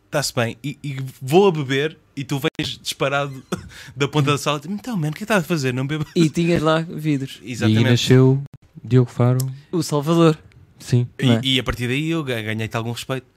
está-se 0.07 0.35
bem. 0.35 0.57
E, 0.63 0.79
e 0.83 0.97
vou 1.21 1.49
a 1.49 1.53
beber 1.53 1.99
e 2.15 2.23
tu 2.23 2.39
vens 2.39 2.79
disparado 2.79 3.43
da 3.97 4.07
ponta 4.07 4.33
da 4.33 4.39
sala 4.39 4.59
e 4.59 4.69
diz, 4.69 4.71
então, 4.71 4.97
mano, 4.97 5.09
o 5.09 5.13
que 5.13 5.19
é 5.19 5.19
que 5.19 5.25
estás 5.25 5.43
a 5.43 5.47
fazer? 5.47 5.73
Não 5.73 5.87
bebo. 5.87 6.05
E 6.15 6.29
tinhas 6.29 6.63
lá 6.63 6.81
vidros. 6.81 7.41
E 7.43 7.53
Exatamente. 7.53 7.91
nasceu 7.91 8.43
Diogo 8.83 9.11
Faro. 9.11 9.39
O 9.73 9.83
Salvador. 9.83 10.39
Sim. 10.81 11.07
Não 11.23 11.35
é? 11.35 11.41
E, 11.45 11.57
e 11.57 11.61
a 11.61 11.63
partir 11.63 11.87
daí 11.87 12.11
eu 12.11 12.25
ga- 12.25 12.41
ganhei-te 12.43 12.77
algum 12.77 12.91
respeito. 12.93 13.27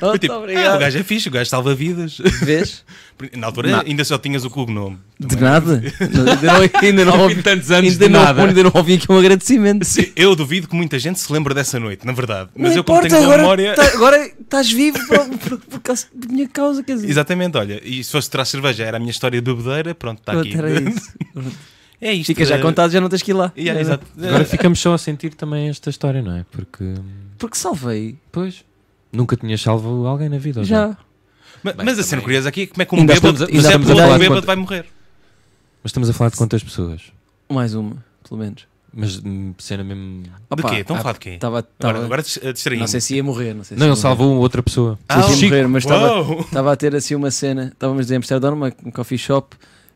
Muito 0.00 0.18
Tipo, 0.18 0.32
ah, 0.32 0.36
o 0.36 0.40
obrigado. 0.40 0.78
gajo 0.78 0.98
é 0.98 1.02
fixe, 1.02 1.28
o 1.28 1.30
gajo 1.32 1.48
salva 1.50 1.74
vidas. 1.74 2.18
Vês? 2.42 2.84
Na 3.36 3.48
altura 3.48 3.68
Não. 3.70 3.80
ainda 3.80 4.02
só 4.04 4.16
tinhas 4.18 4.44
o 4.44 4.50
cognome. 4.50 4.98
De 5.18 5.36
nada. 5.36 5.82
Ainda 6.82 7.04
não, 7.04 7.20
ouvi. 7.28 7.42
tantos 7.42 7.70
Ainda 7.70 8.08
não, 8.08 8.26
ainda 8.26 8.62
não 8.62 8.72
ouvi 8.74 8.94
aqui 8.94 9.12
um 9.12 9.18
agradecimento. 9.18 9.84
Sim, 9.84 10.10
Eu 10.16 10.34
duvido 10.34 10.66
que 10.66 10.74
muita 10.74 10.98
gente 10.98 11.20
se 11.20 11.30
lembre 11.32 11.52
dessa 11.52 11.78
noite, 11.78 12.06
na 12.06 12.12
verdade. 12.12 12.48
Mas 12.56 12.70
Não 12.70 12.78
eu, 12.78 12.84
como 12.84 12.98
importa, 12.98 13.14
tenho 13.14 13.26
boa 13.28 13.34
agora, 13.34 13.42
memória. 13.42 13.74
tá- 13.74 13.94
agora 13.94 14.26
estás 14.40 14.72
vivo 14.72 14.98
por, 15.06 15.58
por, 15.58 15.80
causa 15.80 16.06
de 16.14 16.28
minha 16.28 16.48
causa, 16.48 16.82
quer 16.82 16.94
dizer. 16.94 17.10
Exatamente, 17.10 17.58
olha, 17.58 17.80
e 17.84 18.02
se 18.02 18.10
fosse 18.10 18.30
traz 18.30 18.48
cerveja, 18.48 18.84
era 18.84 18.96
a 18.96 19.00
minha 19.00 19.10
história 19.10 19.40
de 19.40 19.54
bebedeira, 19.54 19.94
pronto, 19.94 20.20
está 20.20 20.32
Pronto, 20.32 20.48
aqui. 20.48 20.56
era 20.56 20.70
isso. 20.90 21.12
É 22.00 22.12
isto. 22.12 22.26
Fica 22.28 22.44
já 22.44 22.56
eh, 22.56 22.60
contado, 22.60 22.90
já 22.90 23.00
não 23.00 23.08
tens 23.08 23.22
que 23.22 23.30
ir 23.30 23.34
lá. 23.34 23.52
yeah, 23.56 23.80
exato. 23.80 24.06
Agora 24.18 24.44
ficamos 24.44 24.78
só 24.80 24.94
a 24.94 24.98
sentir 24.98 25.34
também 25.34 25.68
esta 25.68 25.90
história, 25.90 26.22
não 26.22 26.34
é? 26.36 26.44
Porque, 26.50 26.94
Porque 27.38 27.56
salvei. 27.58 28.16
pois, 28.32 28.64
nunca 29.12 29.36
tinhas 29.36 29.60
salvo 29.60 30.06
alguém 30.06 30.28
na 30.28 30.38
vida. 30.38 30.60
ou 30.60 30.64
Já. 30.64 30.96
Mas, 31.62 31.74
Bem, 31.76 31.84
mas 31.84 31.98
a 31.98 32.02
cena 32.02 32.22
curiosa 32.22 32.48
aqui 32.48 32.62
é 32.62 32.66
como 32.68 32.82
é 32.82 32.84
que 32.86 32.94
um 32.94 33.04
bêbado, 33.06 33.14
estamos 33.16 33.42
a- 33.42 33.44
mas 33.44 33.54
ainda 33.54 33.68
é 33.68 33.70
estamos 33.70 33.86
a 33.86 33.92
pelo 33.92 34.00
falar 34.00 34.12
de 34.14 34.18
bêbado 34.20 34.40
quanto- 34.40 34.46
vai 34.46 34.56
morrer. 34.56 34.86
Mas 35.82 35.90
estamos 35.90 36.08
a 36.08 36.12
falar 36.14 36.30
de 36.30 36.36
quantas 36.36 36.62
pessoas? 36.62 37.02
Mais 37.50 37.74
uma, 37.74 38.02
pelo 38.26 38.40
menos. 38.40 38.66
Mas 38.92 39.18
hum, 39.24 39.54
cena 39.58 39.84
mesmo. 39.84 40.22
De 40.24 40.30
Opa, 40.50 40.68
quê? 40.70 40.76
Estão 40.80 40.96
a 40.96 40.98
falar 41.00 41.12
de 41.12 41.18
quê? 41.20 41.36
Tava, 41.38 41.58
Agora, 41.58 41.68
tava, 41.78 42.04
agora 42.06 42.22
dis- 42.22 42.38
eh, 42.42 42.76
não 42.76 42.86
sei 42.88 43.00
se 43.00 43.14
ia 43.14 43.22
morrer. 43.22 43.54
Não, 43.54 43.62
sei 43.62 43.76
se 43.76 43.80
Não, 43.80 43.86
ia 43.88 43.92
ele 43.92 44.00
salvou 44.00 44.36
outra 44.38 44.62
pessoa. 44.62 44.98
Ah, 45.08 45.22
Sei 45.22 45.36
se 45.36 45.44
ia 45.44 45.50
morrer, 45.50 45.68
mas 45.68 45.84
estava 45.84 46.72
a 46.72 46.76
ter 46.76 46.96
assim 46.96 47.14
uma 47.14 47.30
cena. 47.30 47.68
Estávamos 47.72 48.10
em 48.10 48.16
Amsterdão, 48.16 48.50
numa 48.52 48.72
um 48.84 48.90
coffee 48.90 49.16
shop, 49.18 49.54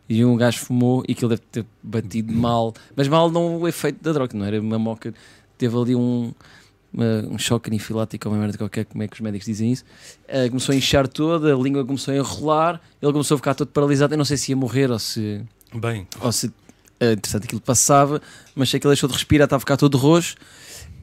e 0.09 0.25
um 0.25 0.37
gajo 0.37 0.59
fumou 0.59 1.03
e 1.09 1.13
aquilo 1.13 1.31
deve 1.31 1.43
ter 1.51 1.65
batido 1.83 2.33
mal, 2.33 2.75
mas 2.97 3.09
mal 3.09 3.31
não 3.31 3.57
o 3.61 3.69
efeito 3.69 4.03
da 4.03 4.13
droga, 4.13 4.37
não 4.37 4.45
era 4.45 4.61
uma 4.61 4.79
moca, 4.79 5.15
teve 5.57 5.77
ali 5.77 5.95
um, 5.97 6.33
uma- 6.93 7.27
um 7.31 7.39
choque 7.39 7.71
anafilático 7.71 8.29
ou 8.29 8.35
uma 8.35 8.41
merda 8.41 8.59
qualquer, 8.59 8.85
como 8.85 9.03
é 9.03 9.09
que 9.09 9.15
os 9.15 9.21
médicos 9.21 9.47
dizem 9.47 9.73
isso, 9.73 9.85
Eh, 10.29 10.49
começou 10.49 10.73
a 10.73 10.77
inchar 10.77 11.09
toda, 11.09 11.55
a 11.55 11.59
língua 11.59 11.85
começou 11.85 12.13
a 12.13 12.17
enrolar, 12.17 12.81
ele 13.01 13.13
começou 13.13 13.35
a 13.37 13.39
ficar 13.39 13.55
todo 13.55 13.69
paralisado, 13.69 14.15
eu 14.15 14.19
não 14.19 14.25
sei 14.25 14.37
se 14.37 14.53
ia 14.53 14.57
morrer 14.57 14.91
ou 14.91 14.99
se 14.99 15.43
Bem, 15.75 16.07
ou 16.21 16.31
se 16.31 16.53
eh, 17.01 17.13
entretanto 17.13 17.45
aquilo 17.45 17.61
passava, 17.61 18.21
mas 18.55 18.69
sei 18.71 18.79
que 18.79 18.87
ele 18.87 18.95
deixou 18.95 19.09
de 19.09 19.15
respirar, 19.15 19.47
estava 19.47 19.59
a 19.59 19.61
ficar 19.61 19.77
todo 19.77 19.97
roxo. 19.99 20.37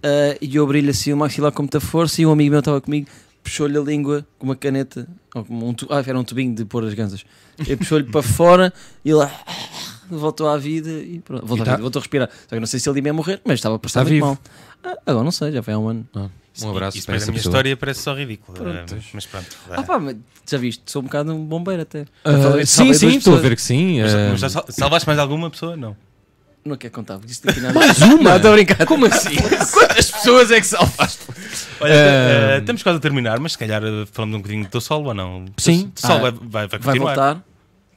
Eh, 0.03 0.37
e 0.41 0.55
eu 0.55 0.63
abri-lhe 0.63 0.89
assim 0.89 1.11
o 1.13 1.17
maxilar 1.17 1.51
com 1.51 1.63
muita 1.63 1.79
força 1.79 2.21
e 2.21 2.25
um 2.25 2.31
amigo 2.31 2.51
meu 2.51 2.59
estava 2.59 2.79
comigo, 2.81 3.07
puxou-lhe 3.43 3.77
a 3.77 3.81
língua 3.81 4.25
com 4.37 4.45
uma 4.47 4.55
caneta, 4.55 5.07
ou 5.35 5.43
com 5.45 5.69
um 5.69 5.73
tu- 5.73 5.87
ah, 5.89 6.03
era 6.05 6.17
um 6.19 6.23
tubinho 6.23 6.53
de 6.55 6.65
pôr 6.65 6.83
as 6.85 6.93
ganzas, 6.93 7.23
ele 7.59 7.77
puxou-lhe 7.77 8.05
para 8.05 8.21
fora 8.21 8.73
e 9.03 9.11
ah, 9.11 9.31
voltou 10.09 10.47
à 10.49 10.57
vida 10.57 10.89
e 10.91 11.19
pronto, 11.19 11.45
voltou, 11.45 11.57
E 11.57 11.61
à 11.61 11.65
tá- 11.65 11.71
vida, 11.73 11.81
voltou 11.83 11.99
a 11.99 12.01
respirar. 12.03 12.29
Só 12.29 12.55
que 12.55 12.59
não 12.59 12.67
sei 12.67 12.79
se 12.79 12.89
ele 12.89 13.01
ia 13.01 13.13
morrer, 13.13 13.41
mas 13.45 13.55
estava 13.55 13.75
a 13.75 13.79
passar 13.79 14.01
muito 14.01 14.13
vivo. 14.13 14.25
mal. 14.25 14.37
Ah, 14.83 14.97
agora 15.05 15.23
não 15.23 15.31
sei, 15.31 15.51
já 15.51 15.61
foi 15.63 15.73
há 15.73 15.79
um 15.79 15.87
ano. 15.89 16.07
Um 16.61 16.69
abraço 16.69 16.97
isso 16.97 17.05
para 17.07 17.15
essa 17.15 17.25
a 17.25 17.27
minha 17.31 17.37
pessoa. 17.39 17.51
história 17.53 17.77
parece 17.77 18.01
só 18.01 18.13
ridículo. 18.13 18.57
Pronto. 18.57 18.95
eh, 18.95 18.99
mas 19.13 19.25
pronto. 19.25 19.47
Ah, 19.69 19.83
pá, 19.83 19.97
mas 19.99 20.17
já 20.49 20.57
viste, 20.57 20.83
sou 20.85 21.01
um 21.01 21.05
bocado 21.05 21.33
um 21.33 21.45
bombeiro 21.45 21.81
até. 21.83 22.05
Ah, 22.25 22.31
Salvei- 22.41 22.65
sim, 22.65 22.93
sim, 22.93 23.07
estou 23.17 23.35
a 23.35 23.39
ver 23.39 23.55
que 23.55 23.61
sim. 23.61 24.01
Mas, 24.01 24.13
ah, 24.13 24.55
mas 24.67 24.75
salvaste 24.75 25.07
mais 25.07 25.17
alguma 25.17 25.49
pessoa? 25.49 25.77
Não. 25.77 25.95
Não 26.63 26.75
quer 26.77 26.89
contar, 26.91 27.17
porque 27.17 27.31
isto 27.31 27.49
aqui 27.49 27.59
não 27.59 27.69
é 27.69 27.73
Mais 27.73 27.99
uma? 28.01 28.35
Estou 28.35 28.51
a 28.51 28.53
brincar. 28.53 28.85
Como 28.85 29.05
assim? 29.07 29.35
Quantas 29.73 30.11
pessoas 30.11 30.51
é 30.51 30.59
que 30.61 30.67
salvaste? 30.67 31.19
Olha, 31.79 31.93
Ah, 31.93 32.55
eh, 32.55 32.57
estamos 32.59 32.83
quase 32.83 32.97
a 32.97 33.01
terminar, 33.01 33.39
mas 33.39 33.53
se 33.53 33.57
calhar 33.57 33.81
eh, 33.83 34.05
falamos 34.11 34.35
um 34.35 34.39
bocadinho 34.39 34.63
do 34.65 34.69
teu 34.69 34.79
solo 34.81 35.07
ou 35.07 35.13
não? 35.15 35.45
Sim. 35.57 35.91
O 35.97 35.99
solo 36.07 36.27
Ah, 36.27 36.33
vai, 36.39 36.67
vai, 36.67 36.99
voltar, 36.99 37.43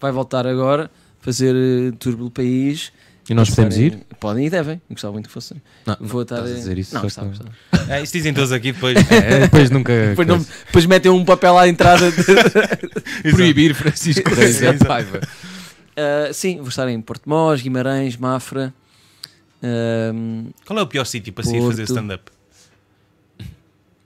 vai 0.01 0.13
voltar 0.13 0.47
agora, 0.47 0.91
fazer 1.21 1.55
eh, 1.55 1.93
tour 1.99 2.17
pelo 2.17 2.31
país. 2.31 2.91
E 3.29 3.33
nós 3.35 3.49
podemos 3.51 3.77
ir? 3.79 3.99
Podem 4.21 4.47
e 4.47 4.51
devem, 4.51 4.75
eu 4.75 4.95
gostava 4.95 5.13
muito 5.13 5.27
que 5.29 5.33
fossem. 5.33 5.61
Não, 5.87 5.97
Vou 6.01 6.23
estar 6.23 6.41
a 6.41 6.43
dizer 6.43 6.77
isso 6.79 6.95
Não, 6.95 7.01
gostava, 7.03 7.29
gostava. 7.29 7.51
Ah, 7.89 8.01
isso 8.01 8.13
dizem 8.13 8.33
todos 8.35 8.53
aqui 8.53 8.73
depois. 8.73 8.97
É, 9.11 9.41
depois 9.41 9.71
nunca. 9.71 9.93
Depois, 10.09 10.29
não- 10.29 10.37
coisa. 10.37 10.51
depois 10.67 10.87
metem 10.87 11.11
um 11.11 11.25
papel 11.25 11.57
à 11.59 11.67
entrada. 11.69 12.11
de- 12.11 12.23
Proibir 13.33 13.75
Francisco 13.75 14.29
Reis 14.35 14.61
é 14.63 14.71
Exato. 14.71 14.85
Ah, 15.97 16.33
sim, 16.33 16.59
vou 16.59 16.69
estar 16.69 16.89
em 16.89 17.01
Porto 17.01 17.29
Mós, 17.29 17.61
Guimarães, 17.63 18.17
Mafra. 18.17 18.73
ahm, 19.63 20.47
Qual 20.67 20.79
é 20.79 20.83
o 20.83 20.87
pior 20.87 21.05
sítio 21.05 21.33
para 21.33 21.45
se 21.45 21.51
ir 21.55 21.59
Porto. 21.61 21.71
fazer 21.71 21.83
stand-up? 21.85 22.31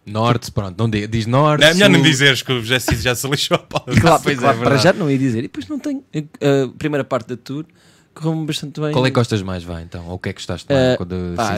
Norte, 0.07 0.51
pronto, 0.51 0.75
não 0.79 0.89
de- 0.89 1.07
diz 1.07 1.27
norte. 1.27 1.61
Não, 1.61 1.69
é 1.69 1.75
melhor 1.75 1.91
não 1.91 1.99
sul. 2.01 2.05
dizeres 2.09 2.41
que 2.41 2.51
o 2.51 2.65
Jesse 2.65 2.97
já 2.97 3.15
se 3.15 3.29
lixou 3.29 3.57
a 3.57 3.59
pau. 3.61 3.85
claro, 4.01 4.23
pois 4.23 4.39
é, 4.39 4.41
claro, 4.41 4.59
para 4.59 4.69
verdade. 4.71 4.83
já 4.83 4.93
não 4.95 5.11
ia 5.11 5.19
dizer. 5.19 5.41
E 5.41 5.43
depois 5.43 5.69
não 5.69 5.79
tenho. 5.79 6.03
A 6.15 6.69
primeira 6.79 7.05
parte 7.05 7.29
da 7.29 7.37
tour 7.37 7.67
correu-me 8.15 8.47
bastante 8.47 8.81
bem. 8.81 8.93
Qual 8.93 9.05
é 9.05 9.11
que 9.11 9.15
gostas 9.15 9.43
mais, 9.43 9.63
vai 9.63 9.83
então? 9.83 10.07
Ou 10.09 10.15
o 10.15 10.19
que 10.19 10.31
é 10.31 10.33
que 10.33 10.39
gostaste 10.39 10.67
mais? 10.73 10.95
Ah, 10.95 10.97
quando, 10.97 11.35
Pá, 11.37 11.57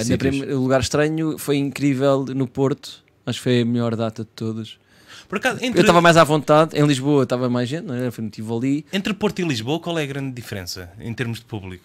lugar 0.53 0.81
estranho 0.81 1.39
foi 1.39 1.59
incrível 1.59 2.25
no 2.35 2.49
Porto. 2.49 3.05
Acho 3.25 3.39
que 3.39 3.43
foi 3.45 3.61
a 3.61 3.65
melhor 3.65 3.95
data 3.95 4.25
de 4.25 4.31
todas. 4.31 4.79
Por 5.31 5.39
acaso, 5.39 5.61
Eu 5.63 5.69
entre, 5.69 5.81
estava 5.81 6.01
mais 6.03 6.17
à 6.19 6.25
vontade. 6.25 6.77
Em 6.79 6.85
Lisboa 6.85 7.23
estava 7.23 7.49
mais 7.49 7.69
gente, 7.69 7.87
não 7.87 7.95
é? 7.95 8.11
No 8.19 8.29
Tivoli. 8.31 8.85
entre 8.93 9.15
Porto 9.15 9.39
e 9.39 9.45
Lisboa, 9.45 9.81
qual 9.81 9.99
é 9.99 10.03
a 10.03 10.07
grande 10.07 10.33
diferença 10.33 10.91
em 11.01 11.15
termos 11.15 11.39
de 11.39 11.45
público? 11.47 11.85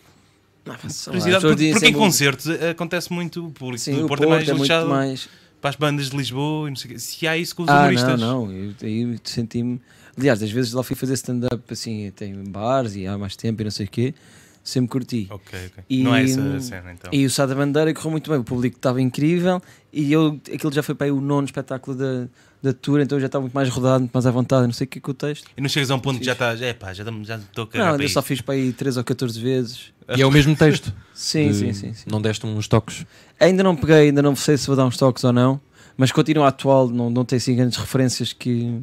Ah, 0.68 0.76
Curiosidade, 0.78 1.14
pessoas 1.14 1.43
porque, 1.43 1.72
porque 1.72 1.88
em 1.88 1.93
concertos 1.93 2.48
eh, 2.48 2.72
acontece 2.72 3.14
muito 3.14 3.46
o 3.46 3.52
público. 3.52 3.78
Sim, 3.84 4.02
o 4.04 4.08
Porto, 4.08 4.22
Porto 4.22 4.24
é 4.24 4.28
mais 4.28 4.50
é 4.50 4.52
muito 4.52 4.64
lixado 4.64 4.89
mais. 4.89 5.30
para 5.62 5.70
as 5.70 5.76
bandas 5.76 6.10
de 6.10 6.18
Lisboa 6.18 6.68
e 6.68 6.72
não 6.72 6.76
sei. 6.76 6.98
Se 6.98 7.28
há 7.28 7.38
isso 7.38 7.56
com 7.56 7.62
os 7.64 7.70
Ah, 7.70 7.82
humoristas. 7.82 8.20
não, 8.20 8.48
não. 8.48 8.52
Eu, 8.52 8.74
eu 8.82 9.16
senti-me. 9.24 9.80
Aliás, 10.18 10.41
às 10.41 10.50
vezes 10.50 10.74
lá 10.74 10.82
fui 10.82 10.96
fazer 10.96 11.14
stand-up 11.14 11.62
assim, 11.72 12.12
tem 12.16 12.34
bares 12.46 12.96
e 12.96 13.06
há 13.06 13.16
mais 13.16 13.36
tempo 13.36 13.62
e 13.62 13.64
não 13.66 13.70
sei 13.72 13.86
o 13.86 13.89
quê. 13.89 14.16
Sempre 14.64 14.89
curti. 14.89 15.28
Ok, 15.30 15.60
ok. 15.68 15.84
E- 15.88 16.02
Não 16.02 16.16
é 16.16 16.24
essa 16.24 16.41
a 16.41 16.60
cena 16.60 16.91
então. 16.93 17.12
E 17.14 17.24
o 17.24 17.30
Sá 17.30 17.46
da 17.46 17.54
Bandeira 17.54 17.93
correu 17.93 18.10
muito 18.10 18.32
bem, 18.32 18.39
o 18.39 18.43
público 18.43 18.78
estava 18.78 19.00
incrível 19.00 19.62
e 19.93 20.12
eu, 20.12 20.39
aquilo 20.52 20.74
já 20.74 20.82
foi 20.82 20.96
para 20.96 21.06
aí 21.06 21.12
o 21.12 21.22
nono 21.22 21.46
espetáculo 21.46 21.96
da, 21.96 22.28
da 22.66 22.74
tour, 22.74 22.99
então 22.99 23.18
eu 23.18 23.22
já 23.22 23.28
estava 23.28 23.41
muito 23.43 23.53
mais 23.53 23.70
rodado, 23.70 23.99
muito 24.01 24.11
mais 24.13 24.26
à 24.26 24.32
vontade, 24.32 24.66
não 24.66 24.74
sei 24.74 24.86
o 24.86 24.88
que 24.88 24.97
é 24.97 25.01
que 25.01 25.09
o 25.09 25.13
texto. 25.13 25.47
E 25.55 25.61
não 25.61 25.70
chegas 25.70 25.89
a 25.91 25.95
um 25.95 25.99
ponto 25.99 26.20
que 26.20 26.26
já 26.26 26.34
estás, 26.34 26.61
é 26.61 26.74
pá, 26.74 26.93
já 26.93 27.03
estou 27.03 27.70
a 27.74 27.78
Não, 27.78 27.95
eu 28.01 28.09
só 28.09 28.22
fiz 28.22 28.41
para 28.41 28.55
aí 28.55 28.74
13 28.74 28.97
ou 28.97 29.03
14 29.03 29.39
vezes. 29.39 29.93
E 30.16 30.22
é 30.22 30.26
o 30.26 30.32
mesmo 30.32 30.55
texto. 30.55 30.93
Sim, 31.13 31.49
De- 31.49 31.53
sim, 31.57 31.74
sim, 31.74 31.93
sim. 31.93 32.03
Não 32.11 32.22
deste 32.22 32.45
uns 32.45 32.68
toques. 32.68 33.05
Ainda 33.39 33.63
não 33.63 33.76
peguei, 33.76 34.07
ainda 34.09 34.22
não 34.22 34.36
sei 34.36 34.57
se 34.57 34.68
vou 34.68 34.76
dar 34.76 34.86
uns 34.86 34.97
toques 34.97 35.24
ou 35.24 35.32
não, 35.32 35.59
mas 35.95 36.11
continua 36.11 36.47
atual, 36.49 36.89
não, 36.89 37.09
não 37.09 37.24
tem 37.24 37.38
assim 37.38 37.55
grandes 37.55 37.78
referências 37.78 38.34
que, 38.34 38.82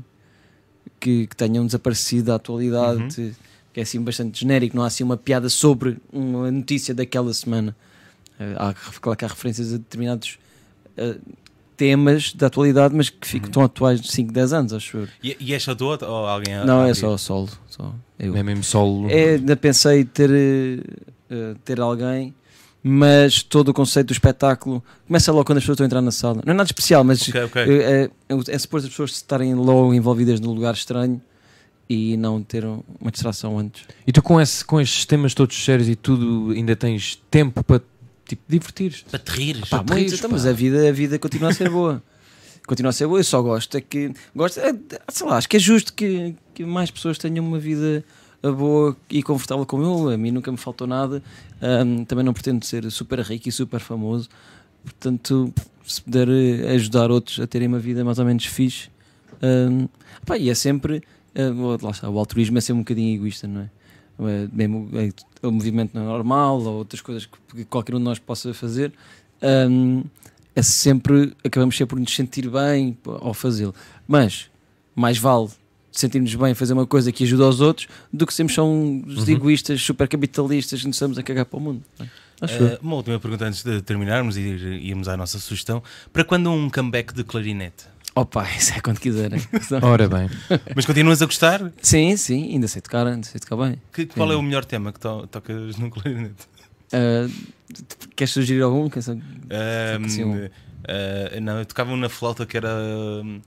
que, 0.98 1.26
que 1.26 1.36
tenham 1.36 1.66
desaparecido 1.66 2.26
da 2.28 2.36
atualidade, 2.36 3.00
que 3.72 3.80
é 3.80 3.82
assim 3.82 4.00
bastante 4.00 4.40
genérico, 4.40 4.76
não 4.76 4.82
há 4.84 4.86
assim 4.86 5.04
uma 5.04 5.16
piada 5.16 5.48
sobre 5.48 5.98
uma 6.12 6.50
notícia 6.50 6.94
daquela 6.94 7.32
semana. 7.34 7.76
Eh, 8.38 8.54
Há, 8.56 8.72
claro 9.00 9.18
que 9.18 9.24
há 9.24 9.28
referências 9.28 9.72
a 9.74 9.76
determinados 9.76 10.38
eh, 10.96 11.16
temas 11.82 12.32
da 12.32 12.46
atualidade, 12.46 12.94
mas 12.94 13.10
que 13.10 13.26
ficam 13.26 13.50
tão 13.50 13.62
atuais 13.64 14.00
de 14.00 14.10
5, 14.12 14.32
10 14.32 14.52
anos, 14.52 14.72
acho 14.72 14.98
eu. 14.98 15.08
E, 15.22 15.36
e 15.40 15.52
é 15.52 15.58
só 15.58 15.74
tu 15.74 15.86
ou 15.86 15.98
ou 16.00 16.26
alguém 16.28 16.54
Não, 16.64 16.82
a 16.82 16.88
é 16.88 16.94
só 16.94 17.16
solo. 17.18 17.48
Só 17.66 17.92
eu. 18.20 18.36
É 18.36 18.42
mesmo 18.42 18.62
solo. 18.62 19.10
É, 19.10 19.30
ainda 19.34 19.56
pensei 19.56 20.04
ter, 20.04 20.30
eh, 20.30 20.80
eh, 21.28 21.54
ter 21.64 21.80
alguém, 21.80 22.32
mas 22.84 23.42
todo 23.42 23.70
o 23.70 23.74
conceito 23.74 24.08
do 24.08 24.12
espetáculo 24.12 24.80
começa 25.08 25.32
logo 25.32 25.44
quando 25.44 25.58
as 25.58 25.64
pessoas 25.64 25.74
estão 25.74 25.84
a 25.84 25.88
entrar 25.88 26.00
na 26.02 26.12
sala. 26.12 26.40
Não 26.46 26.52
é 26.52 26.56
nada 26.56 26.68
especial, 26.68 27.02
mas 27.02 27.28
Ok, 27.28 27.42
ok. 27.44 27.62
eh, 27.62 28.10
é, 28.28 28.34
é, 28.54 28.58
suposto 28.58 28.86
as 28.86 28.92
pessoas 28.92 29.10
estarem 29.10 29.52
logo 29.56 29.92
envolvidas 29.92 30.38
no 30.38 30.52
lugar 30.52 30.74
estranho 30.74 31.20
e 31.88 32.16
não 32.16 32.40
ter 32.42 32.64
um- 32.64 32.82
uma 33.00 33.10
distração 33.10 33.58
antes. 33.58 33.82
E 34.06 34.12
tu 34.12 34.22
com, 34.22 34.40
esse, 34.40 34.64
com 34.64 34.80
estes 34.80 35.04
temas 35.04 35.34
todos 35.34 35.64
sérios 35.64 35.88
e 35.88 35.96
tudo, 35.96 36.52
ainda 36.52 36.76
tens 36.76 37.20
tempo 37.28 37.62
para 37.64 37.82
tipo, 38.36 38.42
divertir 38.48 39.04
Para 39.10 39.18
te 39.18 39.30
rires. 39.30 39.68
Pá, 39.68 39.78
muito, 39.78 39.94
rires, 39.94 40.12
então, 40.14 40.30
pá. 40.30 40.36
mas 40.36 40.46
a 40.46 40.52
vida, 40.52 40.88
a 40.88 40.92
vida 40.92 41.18
continua 41.18 41.50
a 41.50 41.54
ser 41.54 41.68
boa. 41.68 42.02
continua 42.66 42.90
a 42.90 42.92
ser 42.92 43.06
boa. 43.06 43.20
Eu 43.20 43.24
só 43.24 43.42
gosto 43.42 43.76
é 43.76 43.80
que 43.80 44.12
gosto, 44.34 44.58
é, 44.60 44.74
sei 45.08 45.26
lá, 45.26 45.36
acho 45.36 45.48
que 45.48 45.56
é 45.56 45.60
justo 45.60 45.92
que, 45.92 46.34
que 46.54 46.64
mais 46.64 46.90
pessoas 46.90 47.18
tenham 47.18 47.44
uma 47.44 47.58
vida 47.58 48.04
boa 48.42 48.96
e 49.10 49.22
confortável 49.22 49.66
como 49.66 49.82
eu. 49.84 50.08
A 50.10 50.16
mim 50.16 50.30
nunca 50.30 50.50
me 50.50 50.58
faltou 50.58 50.86
nada. 50.86 51.22
Ahm, 51.60 52.04
também 52.04 52.24
não 52.24 52.32
pretendo 52.32 52.64
ser 52.64 52.90
super 52.90 53.20
rico 53.20 53.48
e 53.48 53.52
super 53.52 53.80
famoso. 53.80 54.28
Portanto, 54.82 55.52
se 55.84 56.00
puder 56.02 56.28
eh, 56.28 56.74
ajudar 56.74 57.10
outros 57.10 57.38
a 57.38 57.46
terem 57.46 57.68
uma 57.68 57.78
vida 57.78 58.04
mais 58.04 58.18
ou 58.18 58.24
menos 58.24 58.46
fixe, 58.46 58.88
ahm, 59.40 59.86
pá, 60.26 60.36
e 60.36 60.50
é 60.50 60.54
sempre. 60.54 61.02
ah, 61.36 61.78
lá 61.82 61.90
está, 61.90 62.08
o 62.08 62.18
altruísmo 62.18 62.58
é 62.58 62.60
sempre 62.60 62.80
um 62.80 62.82
bocadinho 62.82 63.14
egoísta, 63.14 63.46
não 63.46 63.60
é? 63.62 63.70
Eh, 64.20 64.48
mesmo 64.52 64.88
eh, 64.94 65.10
o 65.42 65.50
movimento 65.50 65.90
não 65.94 66.02
é 66.02 66.06
normal 66.06 66.60
ou 66.62 66.74
outras 66.78 67.00
coisas 67.00 67.26
que, 67.26 67.38
que 67.56 67.64
qualquer 67.64 67.94
um 67.94 67.98
de 67.98 68.04
nós 68.04 68.18
possa 68.18 68.52
fazer, 68.54 68.92
ahm, 69.42 70.02
é 70.54 70.62
sempre 70.62 71.34
acabamos 71.44 71.76
sempre 71.76 71.96
por 71.96 72.00
nos 72.00 72.14
sentir 72.14 72.48
bem 72.50 72.96
ao 73.20 73.32
fazê-lo. 73.34 73.74
Mas 74.06 74.48
mais 74.94 75.18
vale 75.18 75.48
sentirmos 75.90 76.34
bem 76.34 76.52
a 76.52 76.54
fazer 76.54 76.72
uma 76.72 76.86
coisa 76.86 77.10
que 77.12 77.24
ajuda 77.24 77.44
aos 77.44 77.60
outros 77.60 77.86
do 78.12 78.26
que 78.26 78.32
sermos 78.32 78.54
só 78.54 78.64
uns 78.66 79.26
egoístas, 79.32 79.80
super 79.82 80.08
capitalistas 80.08 80.80
que 80.80 80.86
nos 80.86 80.96
estamos 80.96 81.18
a 81.18 81.22
cagar 81.22 81.44
para 81.46 81.58
o 81.58 81.60
mundo. 81.60 81.82
Eh, 82.64 82.78
uma 82.82 82.96
última 82.96 83.18
pergunta 83.20 83.44
antes 83.46 83.62
de 83.62 83.80
terminarmos 83.82 84.36
e 84.36 84.40
ir- 84.40 84.82
íamos 84.86 85.06
à 85.08 85.16
nossa 85.16 85.38
sugestão. 85.38 85.82
Para 86.12 86.24
quando 86.24 86.50
um 86.50 86.68
comeback 86.70 87.12
de 87.14 87.22
clarinete? 87.24 87.84
Opa, 88.14 88.46
isso 88.58 88.74
é 88.74 88.80
quando 88.80 88.98
quiserem. 89.00 89.40
Ora 89.82 90.08
bem, 90.08 90.28
Mas 90.76 90.84
continuas 90.86 91.22
a 91.22 91.26
gostar? 91.26 91.72
sim, 91.82 92.16
sim, 92.16 92.52
ainda 92.52 92.68
sei 92.68 92.82
tocar, 92.82 93.06
ainda 93.06 93.26
sei 93.26 93.40
tocar 93.40 93.56
bem. 93.56 93.80
Que, 93.92 94.06
qual 94.06 94.30
é 94.32 94.36
o 94.36 94.42
melhor 94.42 94.64
tema 94.64 94.92
que 94.92 95.00
to- 95.00 95.26
tocas 95.28 95.76
no 95.76 95.90
clarinete? 95.90 96.46
Ah, 96.92 97.26
queres 98.14 98.32
sugerir 98.32 98.62
algum? 98.62 98.88
Quer 98.90 99.02
saber? 99.02 99.22
Ahm, 99.50 100.04
assim 100.04 100.24
um. 100.24 100.48
eh, 100.86 101.40
não, 101.40 101.58
eu 101.58 101.64
tocava 101.66 101.90
um 101.92 101.96
na 101.96 102.08
flauta 102.10 102.44
que 102.44 102.56
era 102.56 102.68
hum, 103.24 103.40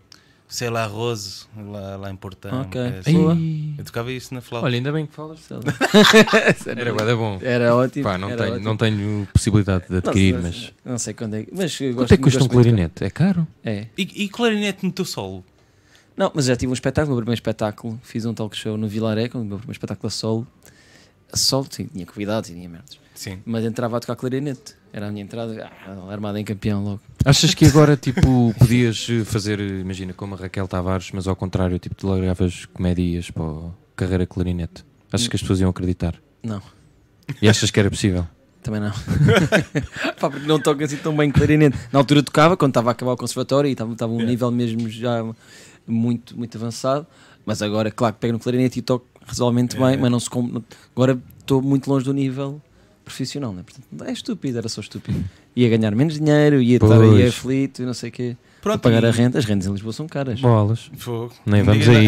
sei 0.48 0.70
lá, 0.70 0.86
Rose, 0.86 1.46
lá, 1.58 1.96
lá 1.96 2.12
em 2.12 2.16
Portão. 2.16 2.62
Ok. 2.62 2.80
é 2.80 3.00
assim. 3.00 3.76
Eu 3.78 3.84
tocava 3.84 4.12
isso 4.12 4.34
na 4.34 4.42
flauta. 4.42 4.66
olha, 4.66 4.76
ainda 4.76 4.92
bem 4.92 5.06
que 5.06 5.14
falas. 5.14 5.40
Lá. 5.50 5.60
Era 6.76 6.94
da 6.94 7.16
bom. 7.16 7.40
Era 7.42 7.76
ótimo. 7.76 8.04
Pá, 8.04 8.18
não, 8.18 8.30
era 8.30 8.38
tenho, 8.38 8.54
ótimo. 8.54 8.66
não 8.66 8.78
tenho 8.78 9.28
possibilidade 9.34 9.86
de 9.90 9.98
adquirir, 9.98 10.36
não, 10.36 10.42
mas. 10.44 10.74
Não 10.84 10.98
sei 10.98 11.14
quando 11.14 11.36
é. 11.36 11.46
Mas 11.52 11.78
Quanto 11.78 11.94
gosto, 11.96 12.14
é 12.14 12.18
que 12.18 12.24
custa 12.24 12.44
um 12.44 12.48
clarinete? 12.48 13.04
É 13.04 13.10
caro? 13.10 13.48
É. 13.64 13.88
E, 13.98 14.24
e 14.24 14.30
clarinete 14.30 14.86
no 14.86 14.92
teu 14.92 15.06
solo? 15.06 15.44
Não, 16.16 16.32
mas 16.34 16.46
já 16.46 16.56
tive 16.56 16.70
um 16.70 16.74
espetáculo, 16.74 17.14
o 17.14 17.16
meu 17.16 17.24
primeiro 17.24 17.38
espetáculo. 17.38 18.00
Fiz 18.04 18.26
um 18.26 18.34
talk 18.34 18.56
show 18.56 18.78
no 18.78 18.88
Vilaré, 18.88 19.28
com 19.28 19.40
o 19.40 19.46
meu 19.46 19.58
primeiro 19.58 19.74
espetáculo 19.74 20.08
a 20.08 20.12
solo. 20.12 20.48
A 21.36 21.38
solo, 21.38 21.68
sim, 21.70 21.86
tinha 21.88 22.06
convidados 22.06 22.50
e 22.50 22.54
tinha 22.54 22.70
merdas. 22.70 22.98
Sim. 23.14 23.40
Mas 23.46 23.66
entrava 23.66 23.98
a 23.98 24.00
tocar 24.00 24.16
clarinete. 24.16 24.74
Era 24.94 25.10
a 25.10 25.12
minha 25.12 25.24
entrada, 25.24 25.70
ah, 25.86 26.12
armada 26.12 26.40
em 26.40 26.46
campeão 26.46 26.82
logo. 26.82 27.02
Achas 27.26 27.54
que 27.54 27.66
agora, 27.66 27.98
tipo, 27.98 28.54
podias 28.58 29.06
eh, 29.10 29.26
fazer, 29.26 29.60
imagina, 29.60 30.14
como 30.14 30.36
a 30.36 30.38
Raquel 30.38 30.66
Tavares, 30.68 31.10
mas 31.14 31.28
ao 31.28 31.36
contrário, 31.36 31.78
tipo, 31.78 31.94
te 31.96 32.06
largavas 32.06 32.66
comédias 32.68 33.30
para 33.30 33.44
a 33.44 33.70
carreira 33.96 34.26
clarinete? 34.26 34.86
Achas 35.12 35.28
que 35.28 35.36
as 35.36 35.42
pessoas 35.42 35.60
iam 35.60 35.70
acreditar? 35.70 36.16
Não, 36.42 36.62
E 37.42 37.50
achas 37.50 37.70
que 37.70 37.80
era 37.80 37.90
possível? 37.90 38.26
também 38.64 38.80
não. 38.82 38.92
Pá, 40.20 40.30
porque 40.30 40.48
não 40.48 40.60
toco 40.60 40.84
assim 40.84 40.98
tão 40.98 41.16
bem 41.16 41.30
clarinete. 41.32 41.78
Na 41.92 42.00
altura 42.00 42.24
tocava, 42.24 42.58
quando 42.58 42.72
estava 42.72 42.90
a 42.90 42.94
acabar 42.94 43.12
o 43.12 43.18
conservatório 43.18 43.68
e 43.68 43.74
estava, 43.74 43.92
estava 43.94 44.12
um 44.12 44.16
Yeah. 44.16 44.32
nível 44.32 44.52
mesmo 44.52 44.90
já 44.90 45.24
muito, 45.88 46.36
muito 46.38 46.58
avançado. 46.58 47.06
Mas 47.46 47.62
agora, 47.62 47.92
claro 47.92 48.16
que 48.16 48.22
pego 48.22 48.34
no 48.34 48.40
clarinete 48.40 48.80
e 48.80 48.82
toco 48.82 49.06
razoavelmente 49.26 49.76
É. 49.76 49.80
bem, 49.80 49.98
mas 49.98 50.12
não 50.12 50.20
se 50.20 50.30
com... 50.30 50.62
agora 50.96 51.18
estou 51.40 51.62
muito 51.62 51.90
longe 51.90 52.06
do 52.06 52.14
nível 52.14 52.62
profissional, 53.04 53.54
né? 53.54 53.62
Portanto, 53.64 54.10
é 54.10 54.12
estúpido, 54.12 54.58
era 54.58 54.68
só 54.70 54.82
estúpido. 54.82 55.24
Ia 55.56 55.70
ganhar 55.70 55.94
menos 55.96 56.16
dinheiro, 56.16 56.62
ia 56.62 56.78
estar 56.78 57.00
aí 57.02 57.10
Pois. 57.10 57.28
aflito 57.30 57.82
e 57.82 57.86
não 57.86 57.94
sei 57.94 58.10
o 58.10 58.12
quê. 58.12 58.38
Pronto, 58.62 58.80
pagar 58.82 59.04
e- 59.04 59.06
a 59.08 59.12
renda, 59.12 59.38
as 59.38 59.46
rendas 59.46 59.68
em 59.68 59.72
Lisboa 59.72 59.94
são 59.94 60.08
caras. 60.08 60.42
Bolas. 60.42 60.90
Fogo. 60.98 61.32
Nem 61.46 61.62
vamos 61.62 61.88
aí. 61.88 62.08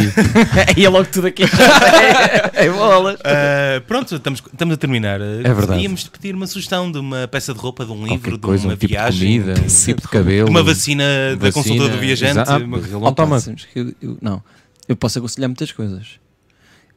e 0.76 0.84
é 0.84 0.90
logo 0.90 1.06
tudo 1.12 1.28
aqui. 1.28 1.44
é 2.54 2.70
bolas. 2.70 3.20
Ah, 3.24 3.80
pronto, 3.88 4.16
estamos, 4.16 4.42
estamos 4.52 4.74
a 4.74 4.78
terminar. 4.78 5.22
É 5.22 5.54
verdade. 5.54 5.82
Íamos 5.84 6.08
pedir 6.08 6.34
uma 6.36 6.48
sugestão 6.48 6.92
de 6.92 6.98
uma 6.98 7.28
peça 7.28 7.54
de 7.54 7.60
roupa, 7.60 7.86
de 7.86 7.92
um 7.92 7.98
livro, 8.04 8.18
Qualquer 8.20 8.32
de 8.32 8.40
coisa, 8.40 8.68
uma 8.68 8.74
um 8.74 8.78
tipo 8.78 8.90
viagem, 8.92 9.34
de 9.40 9.44
comida, 9.46 9.62
um 9.62 9.68
tipo 9.68 10.02
de 10.02 10.08
cabelo. 10.08 10.46
de 10.46 10.52
uma 10.52 10.64
vacina 10.64 11.04
da 11.36 11.50
vacina, 11.50 11.52
consulta 11.52 11.90
do 11.90 11.98
viajante. 12.00 12.32
exato. 12.32 12.64
uma- 12.64 13.12
toma. 13.14 13.38
Eu- 13.76 13.94
eu- 14.02 14.18
não, 14.20 14.42
eu 14.88 14.96
posso 14.96 15.20
aconselhar 15.20 15.48
muitas 15.48 15.72
coisas. 15.72 16.20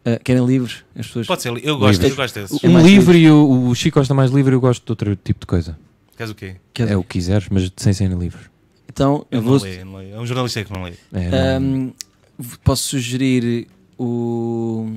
Ah, 0.04 0.18
querem 0.24 0.44
livros? 0.46 0.84
As 0.96 1.06
pessoas. 1.06 1.26
Pode 1.26 1.42
ser, 1.42 1.48
eu 1.64 1.78
gosto, 1.78 2.00
Livros. 2.00 2.10
eu 2.10 2.16
gosto 2.16 2.34
desses. 2.40 2.64
É 2.64 2.68
Um 2.68 2.72
mais 2.72 2.86
livro 2.86 3.16
e 3.16 3.30
o, 3.30 3.68
o 3.68 3.74
Chico 3.74 3.98
gosta 3.98 4.14
mais 4.14 4.30
de 4.30 4.36
livro 4.36 4.54
eu 4.54 4.60
gosto 4.60 4.84
de 4.84 4.90
outro 4.92 5.14
tipo 5.16 5.40
de 5.40 5.46
coisa. 5.46 5.78
Queres 6.16 6.30
o 6.32 6.34
quê? 6.34 6.56
Quer 6.72 6.84
dizer, 6.84 6.94
É 6.94 6.96
o 6.96 7.02
que 7.02 7.08
quiseres, 7.10 7.48
mas 7.50 7.70
sem 7.76 7.92
ser 7.92 8.08
livros. 8.10 8.46
Então, 8.88 9.26
eu 9.30 9.38
Eu 9.38 9.42
vou. 9.42 9.56
não 9.58 9.62
leio, 9.64 9.84
não 9.86 9.96
leio. 9.96 10.14
É 10.14 10.20
um 10.20 10.26
jornalista 10.26 10.64
que 10.64 10.72
não 10.72 10.82
lê. 10.84 10.92
É, 11.12 11.58
não- 11.58 11.88
Ahm, 11.88 11.92
posso 12.64 12.82
sugerir 12.84 13.66
o 13.98 14.90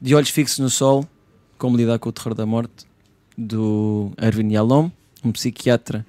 De 0.00 0.14
Olhos 0.14 0.30
Fixos 0.30 0.58
no 0.58 0.70
Sol, 0.70 1.06
Como 1.58 1.76
Lidar 1.76 1.98
com 1.98 2.08
o 2.08 2.12
Terror 2.12 2.34
da 2.34 2.44
Morte, 2.46 2.86
do 3.36 4.10
Erwin 4.20 4.52
Yalom, 4.52 4.90
um 5.24 5.32
psiquiatra 5.32 6.04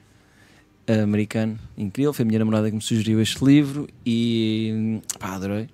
americano 1.03 1.57
incrível. 1.77 2.13
Foi 2.13 2.23
a 2.23 2.25
minha 2.25 2.39
namorada 2.39 2.69
que 2.69 2.75
me 2.75 2.81
sugeriu 2.81 3.21
este 3.21 3.43
livro 3.43 3.87
e 4.05 4.99
pá, 5.19 5.35
adorei. 5.35 5.67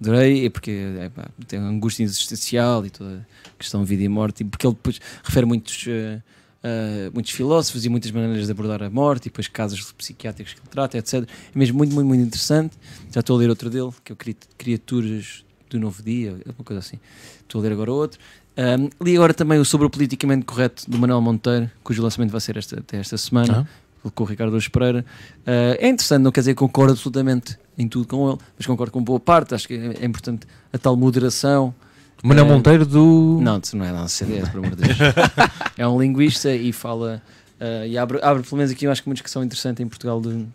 Adorei, 0.00 0.46
é 0.46 0.50
porque 0.50 0.70
é, 0.98 1.08
pá, 1.08 1.28
tem 1.46 1.58
uma 1.58 1.68
angústia 1.68 2.02
existencial 2.04 2.84
e 2.84 2.90
toda 2.90 3.26
a 3.46 3.50
questão 3.58 3.82
de 3.82 3.88
vida 3.88 4.02
e 4.02 4.08
morte, 4.08 4.42
e 4.42 4.44
porque 4.44 4.66
ele 4.66 4.74
depois 4.74 5.00
refere 5.22 5.46
muitos, 5.46 5.84
eh, 5.88 6.20
eh, 6.62 7.10
muitos 7.14 7.32
filósofos 7.32 7.84
e 7.84 7.88
muitas 7.88 8.10
maneiras 8.10 8.46
de 8.46 8.52
abordar 8.52 8.82
a 8.82 8.90
morte, 8.90 9.26
e 9.26 9.30
depois 9.30 9.48
casos 9.48 9.92
psiquiátricos 9.92 10.52
que 10.54 10.60
ele 10.60 10.68
trata, 10.68 10.98
etc. 10.98 11.14
É 11.22 11.26
mesmo 11.58 11.78
muito, 11.78 11.94
muito, 11.94 12.06
muito 12.08 12.22
interessante. 12.26 12.76
Já 13.12 13.20
estou 13.20 13.36
a 13.36 13.38
ler 13.38 13.48
outro 13.50 13.70
dele, 13.70 13.90
que 14.04 14.12
é 14.12 14.14
o 14.14 14.16
Cri- 14.16 14.36
Criaturas 14.58 15.44
do 15.70 15.78
Novo 15.80 16.02
Dia, 16.02 16.36
uma 16.44 16.64
coisa 16.64 16.80
assim. 16.80 16.98
Estou 17.40 17.60
a 17.60 17.64
ler 17.64 17.72
agora 17.72 17.90
outro. 17.92 18.18
Ahm, 18.56 18.88
li 19.02 19.16
agora 19.16 19.32
também 19.34 19.58
o 19.58 19.64
Sobre 19.64 19.86
o 19.86 19.90
Politicamente 19.90 20.44
Correto 20.44 20.88
do 20.88 20.96
Manuel 20.98 21.20
Monteiro, 21.20 21.70
cujo 21.82 22.02
lançamento 22.02 22.30
vai 22.30 22.40
ser 22.40 22.56
esta, 22.56 22.78
até 22.78 22.98
esta 22.98 23.16
semana 23.16 23.66
Ah, 24.04 24.10
com 24.14 24.22
o 24.22 24.26
Ricardo 24.26 24.50
Araújo 24.50 24.70
Pereira. 24.70 25.04
Ah, 25.46 25.76
é 25.78 25.88
interessante, 25.88 26.22
não 26.22 26.30
quer 26.30 26.40
dizer 26.40 26.52
que 26.52 26.58
concordo 26.58 26.92
absolutamente 26.92 27.58
em 27.76 27.88
tudo 27.88 28.06
com 28.06 28.30
ele, 28.30 28.38
mas 28.56 28.66
concordo 28.66 28.92
com 28.92 29.02
boa 29.02 29.20
parte. 29.20 29.54
Acho 29.54 29.68
que 29.68 29.74
é, 29.74 30.02
é 30.02 30.04
importante 30.04 30.46
a 30.72 30.78
tal 30.78 30.96
moderação. 30.96 31.74
Manuel 32.22 32.46
Eh, 32.46 32.48
Monteiro 32.48 32.86
do. 32.86 33.38
Não, 33.42 33.60
isso 33.62 33.76
não 33.76 33.84
é 33.84 33.92
nada 33.92 34.08
CDS, 34.08 34.48
pelo 34.48 34.64
amor 34.64 34.76
de 34.76 34.82
Deus. 34.84 34.98
é 35.76 35.86
um 35.86 36.00
linguista 36.00 36.54
e 36.54 36.72
fala 36.72 37.22
ah, 37.60 37.86
e 37.86 37.96
abre, 37.96 38.18
abre, 38.22 38.42
pelo 38.42 38.56
menos 38.58 38.72
aqui, 38.72 38.86
eu 38.86 38.90
acho 38.90 39.02
que 39.02 39.08
uma 39.08 39.14
discussão 39.14 39.42
interessante 39.42 39.82
em 39.82 39.88
Portugal 39.88 40.20
do, 40.20 40.46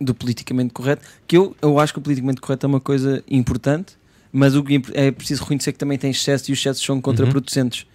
do 0.00 0.14
politicamente 0.14 0.72
correto. 0.72 1.06
Que 1.26 1.36
eu, 1.36 1.54
eu 1.60 1.78
acho 1.78 1.92
que 1.92 1.98
o 1.98 2.02
politicamente 2.02 2.40
correto 2.40 2.66
é 2.66 2.68
uma 2.68 2.80
coisa 2.80 3.22
importante, 3.28 3.94
mas 4.32 4.54
o 4.54 4.62
que 4.62 4.82
é 4.94 5.10
preciso 5.10 5.42
reconhecer 5.42 5.72
que 5.72 5.78
também 5.78 5.98
tem 5.98 6.10
excesso 6.10 6.50
e 6.50 6.52
os 6.52 6.58
excessos 6.58 6.84
são 6.84 7.00
contraproducentes. 7.00 7.86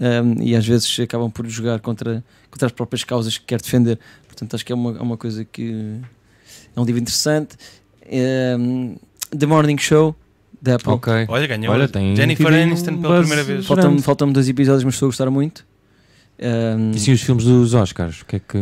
Um, 0.00 0.42
e 0.42 0.56
às 0.56 0.66
vezes 0.66 0.98
acabam 1.00 1.30
por 1.30 1.46
jogar 1.46 1.78
contra, 1.80 2.24
contra 2.50 2.66
as 2.66 2.72
próprias 2.72 3.04
causas 3.04 3.38
que 3.38 3.44
quer 3.44 3.60
defender. 3.60 3.98
Portanto, 4.26 4.54
acho 4.54 4.64
que 4.64 4.72
é 4.72 4.74
uma, 4.74 4.98
é 4.98 5.02
uma 5.02 5.16
coisa 5.16 5.44
que 5.44 6.00
é 6.74 6.80
um 6.80 6.84
livro 6.84 7.00
interessante. 7.00 7.56
Um, 8.10 8.96
The 9.36 9.46
Morning 9.46 9.78
Show 9.78 10.14
da 10.60 10.74
Apple. 10.76 10.92
Ok. 10.92 11.12
Olha, 11.28 11.46
ganhou. 11.46 11.72
Olha, 11.72 11.88
tem 11.88 12.14
Jennifer 12.16 12.46
Aniston 12.46 13.00
pela 13.00 13.20
primeira 13.20 13.42
vez. 13.44 13.66
Falta- 13.66 13.82
Faltam-me 13.82 14.02
faltam 14.02 14.32
dois 14.32 14.48
episódios, 14.48 14.84
mas 14.84 14.94
estou 14.94 15.06
a 15.06 15.10
gostar 15.10 15.30
muito. 15.30 15.64
Um, 16.40 16.90
E 16.92 16.98
sim, 16.98 17.12
os 17.12 17.20
filmes 17.22 17.44
dos 17.44 17.74
Oscars? 17.74 18.22
O 18.22 18.26
que 18.26 18.36
é 18.36 18.38
que. 18.40 18.58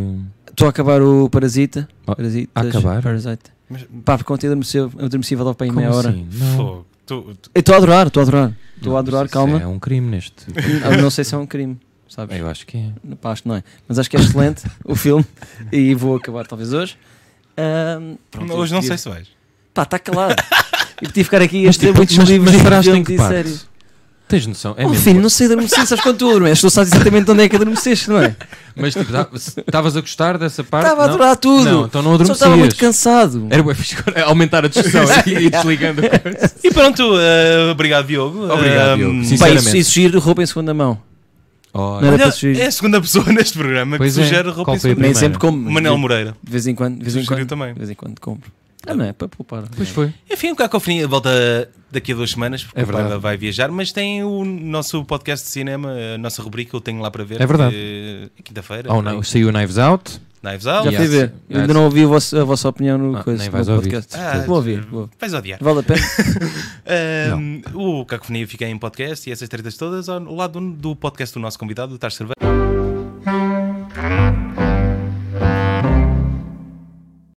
Estou 0.51 0.67
a 0.67 0.71
acabar 0.71 1.01
o 1.03 1.29
Parasita. 1.31 1.89
Oh, 2.07 2.15
Parasitas, 2.15 2.51
a 2.55 2.61
acabar? 2.69 3.03
Parasite. 3.03 3.43
Mas- 3.69 3.87
Pá, 4.05 4.19
porque 4.19 4.33
ontem 4.33 4.47
adormeci, 4.49 4.79
adormeci 4.79 5.35
vai 5.35 5.45
dar 5.47 5.55
para 5.55 5.65
aí 5.67 5.71
Como 5.71 5.81
meia 5.81 5.95
hora. 5.95 6.11
assim? 6.11 6.29
Não. 6.33 6.57
Fogo. 6.57 6.87
Tu- 7.07 7.23
tu- 7.41 7.51
Eu 7.55 7.61
Estou 7.61 7.75
a 7.75 7.79
adorar, 7.79 8.07
estou 8.09 8.21
a 8.21 8.23
adorar. 8.25 8.53
Estou 8.77 8.97
a 8.97 9.01
adorar, 9.01 9.29
calma. 9.29 9.61
É 9.61 9.67
um 9.67 9.79
crime 9.79 10.09
neste. 10.11 10.47
Eu 10.49 11.03
não 11.03 11.11
sei 11.11 11.25
se 11.25 11.35
é 11.35 11.39
um 11.39 11.47
crime, 11.47 11.79
sabes? 12.09 12.39
Eu 12.39 12.49
acho 12.49 12.67
que 12.67 12.77
é. 12.79 12.93
Pá, 13.21 13.33
acho 13.33 13.43
que 13.43 13.49
não 13.49 13.57
é. 13.57 13.65
Mas 13.89 13.99
acho 13.99 14.11
que 14.11 14.17
é 14.17 14.21
excelente 14.21 14.63
o 14.85 14.95
filme 14.95 15.25
e 15.73 15.95
vou 15.95 16.17
acabar 16.17 16.47
talvez 16.47 16.73
hoje. 16.73 16.97
Ahm, 17.61 18.15
pronto, 18.31 18.53
Hoje 18.55 18.73
eu 18.73 18.77
não 18.77 18.83
podia- 18.83 18.97
sei 18.97 18.99
se 18.99 19.09
vais. 19.09 19.29
Pá, 19.75 19.83
está 19.83 19.99
calado. 19.99 20.35
E 21.03 21.07
podia 21.07 21.25
ficar 21.25 21.41
aqui 21.41 21.63
a 21.63 21.67
Mas, 21.69 21.79
ter 21.79 21.87
tipo, 21.87 21.97
muitos 21.97 22.15
mas, 22.19 22.29
livros 22.29 22.53
mas 22.53 22.61
e 22.61 22.63
paraste 22.65 22.91
em 22.91 23.03
que 23.03 23.15
e 23.15 23.19
séries. 23.19 23.67
Tens 24.29 24.47
noção? 24.47 24.75
É 24.77 24.85
oh, 24.85 24.91
mesmo. 24.91 25.03
filho, 25.03 25.21
não 25.23 25.31
sei 25.31 25.47
adormecer, 25.47 25.87
sabes 25.87 26.05
quando 26.05 26.19
tu 26.19 26.29
adormeces? 26.29 26.61
Tu 26.61 26.69
sabes 26.71 26.93
exatamente 26.93 27.31
onde 27.31 27.43
é 27.43 27.49
que 27.49 27.57
adormeceste, 27.57 28.11
não 28.11 28.21
é? 28.23 28.37
Mas 28.77 28.93
tipo, 28.95 29.11
estavas 29.67 29.97
a 29.97 30.01
gostar 30.03 30.37
dessa 30.37 30.63
parte? 30.63 30.85
Estava 30.85 31.03
a 31.03 31.05
adorar 31.07 31.37
tudo. 31.39 31.65
Não, 31.65 31.87
então 31.87 32.03
não 32.03 32.11
Só 32.11 32.15
adormecias. 32.17 32.37
estava 32.37 32.57
muito 32.59 32.77
cansado. 32.77 33.47
Era 33.49 33.63
agora 33.63 34.25
aumentar 34.27 34.65
a 34.67 34.69
discussão 34.69 35.05
e 35.27 35.31
ir 35.31 35.51
desligando. 35.51 36.03
E 36.63 36.71
pronto, 36.71 37.03
eh, 37.19 37.71
obrigado, 37.73 38.07
Diogo. 38.07 38.53
Obrigado, 38.53 38.91
Eh, 38.93 38.97
Diogo. 38.97 39.19
Pá, 39.21 39.25
Sinceramente. 39.25 39.67
isso, 39.69 39.77
isso 39.79 39.91
giro 39.93 40.21
roupa 40.21 40.43
em 40.43 40.47
segunda 40.47 40.75
mão. 40.75 41.01
Olha, 41.73 42.01
Não 42.01 42.07
era 42.09 42.17
Olha, 42.17 42.23
para 42.25 42.33
sugerir. 42.33 42.61
é 42.61 42.67
a 42.67 42.71
segunda 42.73 43.01
pessoa 43.01 43.25
neste 43.33 43.57
programa 43.59 43.97
Pois 43.97 44.15
que 44.15 44.21
é. 44.21 44.25
sugere 44.25 44.49
roupa 44.49 44.65
Qual 44.65 44.77
em 44.77 44.81
foi 44.81 44.91
a 44.91 44.95
segunda 44.95 45.07
Nem 45.07 45.13
primeira? 45.13 45.19
sempre 45.19 45.39
como. 45.39 45.71
Manel 45.71 45.97
Moreira. 45.99 46.37
De 46.43 46.51
vez 46.51 46.67
em 46.67 46.75
quando. 46.75 46.99
De 46.99 47.05
vez 47.05 47.17
em 47.17 47.25
quando, 47.25 47.47
também. 47.47 47.73
De 47.73 47.79
vez 47.79 47.91
em 47.91 47.95
quando 47.95 48.21
compro. 48.21 48.51
Ah, 48.87 48.95
não 48.95 49.05
é 49.05 49.13
para 49.13 49.29
poupar. 49.29 49.65
Pois 49.77 49.91
foi. 49.91 50.13
Enfim, 50.31 50.51
o 50.53 50.57
Cacofonia 50.57 51.07
volta 51.07 51.31
daqui 51.93 52.13
a 52.13 52.15
duas 52.15 52.31
semanas, 52.31 52.65
porque 52.65 52.81
É 52.81 52.83
o 52.83 52.87
Paiva 52.87 53.01
verdade. 53.03 53.21
vai 53.23 53.37
viajar, 53.37 53.71
mas 53.71 53.93
tem 53.93 54.25
o 54.25 54.43
nosso 54.43 55.05
podcast 55.05 55.45
de 55.47 55.53
cinema, 55.53 55.93
a 56.15 56.17
nossa 56.19 56.43
rubrica, 56.43 56.75
eu 56.75 56.81
tenho 56.81 56.99
lá 57.01 57.11
para 57.11 57.23
ver. 57.23 57.43
É 57.43 57.47
verdade. 57.47 57.75
que 57.75 58.31
É 58.39 58.43
quinta-feira. 58.43 58.91
Oh, 58.93 59.03
não, 59.03 59.23
saiu 59.23 59.49
o 59.49 59.53
Knives 59.53 59.77
Out. 59.77 60.19
Knives 60.43 60.67
Out. 60.67 60.91
Já 60.91 60.97
fui 60.99 61.07
ver. 61.09 61.33
Eu 61.49 61.61
ainda 61.61 61.75
não 61.75 61.85
ouvi 61.85 62.05
a 62.05 62.07
vossa, 62.07 62.41
a 62.41 62.45
vossa 62.45 62.69
opinião 62.69 62.97
no, 62.97 63.17
Ah, 63.19 63.23
coisa, 63.25 63.39
nem 63.39 63.49
no 63.49 63.53
vais 63.53 63.69
ouvir. 63.69 63.91
podcast. 63.91 64.17
Ah, 64.17 64.45
vou 64.47 64.57
ouvir. 64.57 64.81
Vou. 64.87 65.09
Vais 65.19 65.35
odiar. 65.35 65.59
Vale 65.63 65.81
a 65.81 65.83
pena? 65.83 66.01
Ahm, 67.35 67.61
o 67.75 68.05
Cacofonia 68.05 68.47
fica 68.49 68.67
em 68.67 68.79
podcast 68.79 69.29
e 69.29 69.33
essas 69.33 69.49
tretas 69.49 69.77
todas 69.77 70.09
ao 70.09 70.21
lado 70.35 70.61
do, 70.73 70.97
podcast 70.97 71.35
do 71.35 71.41
nosso 71.41 71.59
convidado, 71.59 71.93
do 71.93 71.99
Tar 71.99 72.11
Cerveja. 72.13 72.50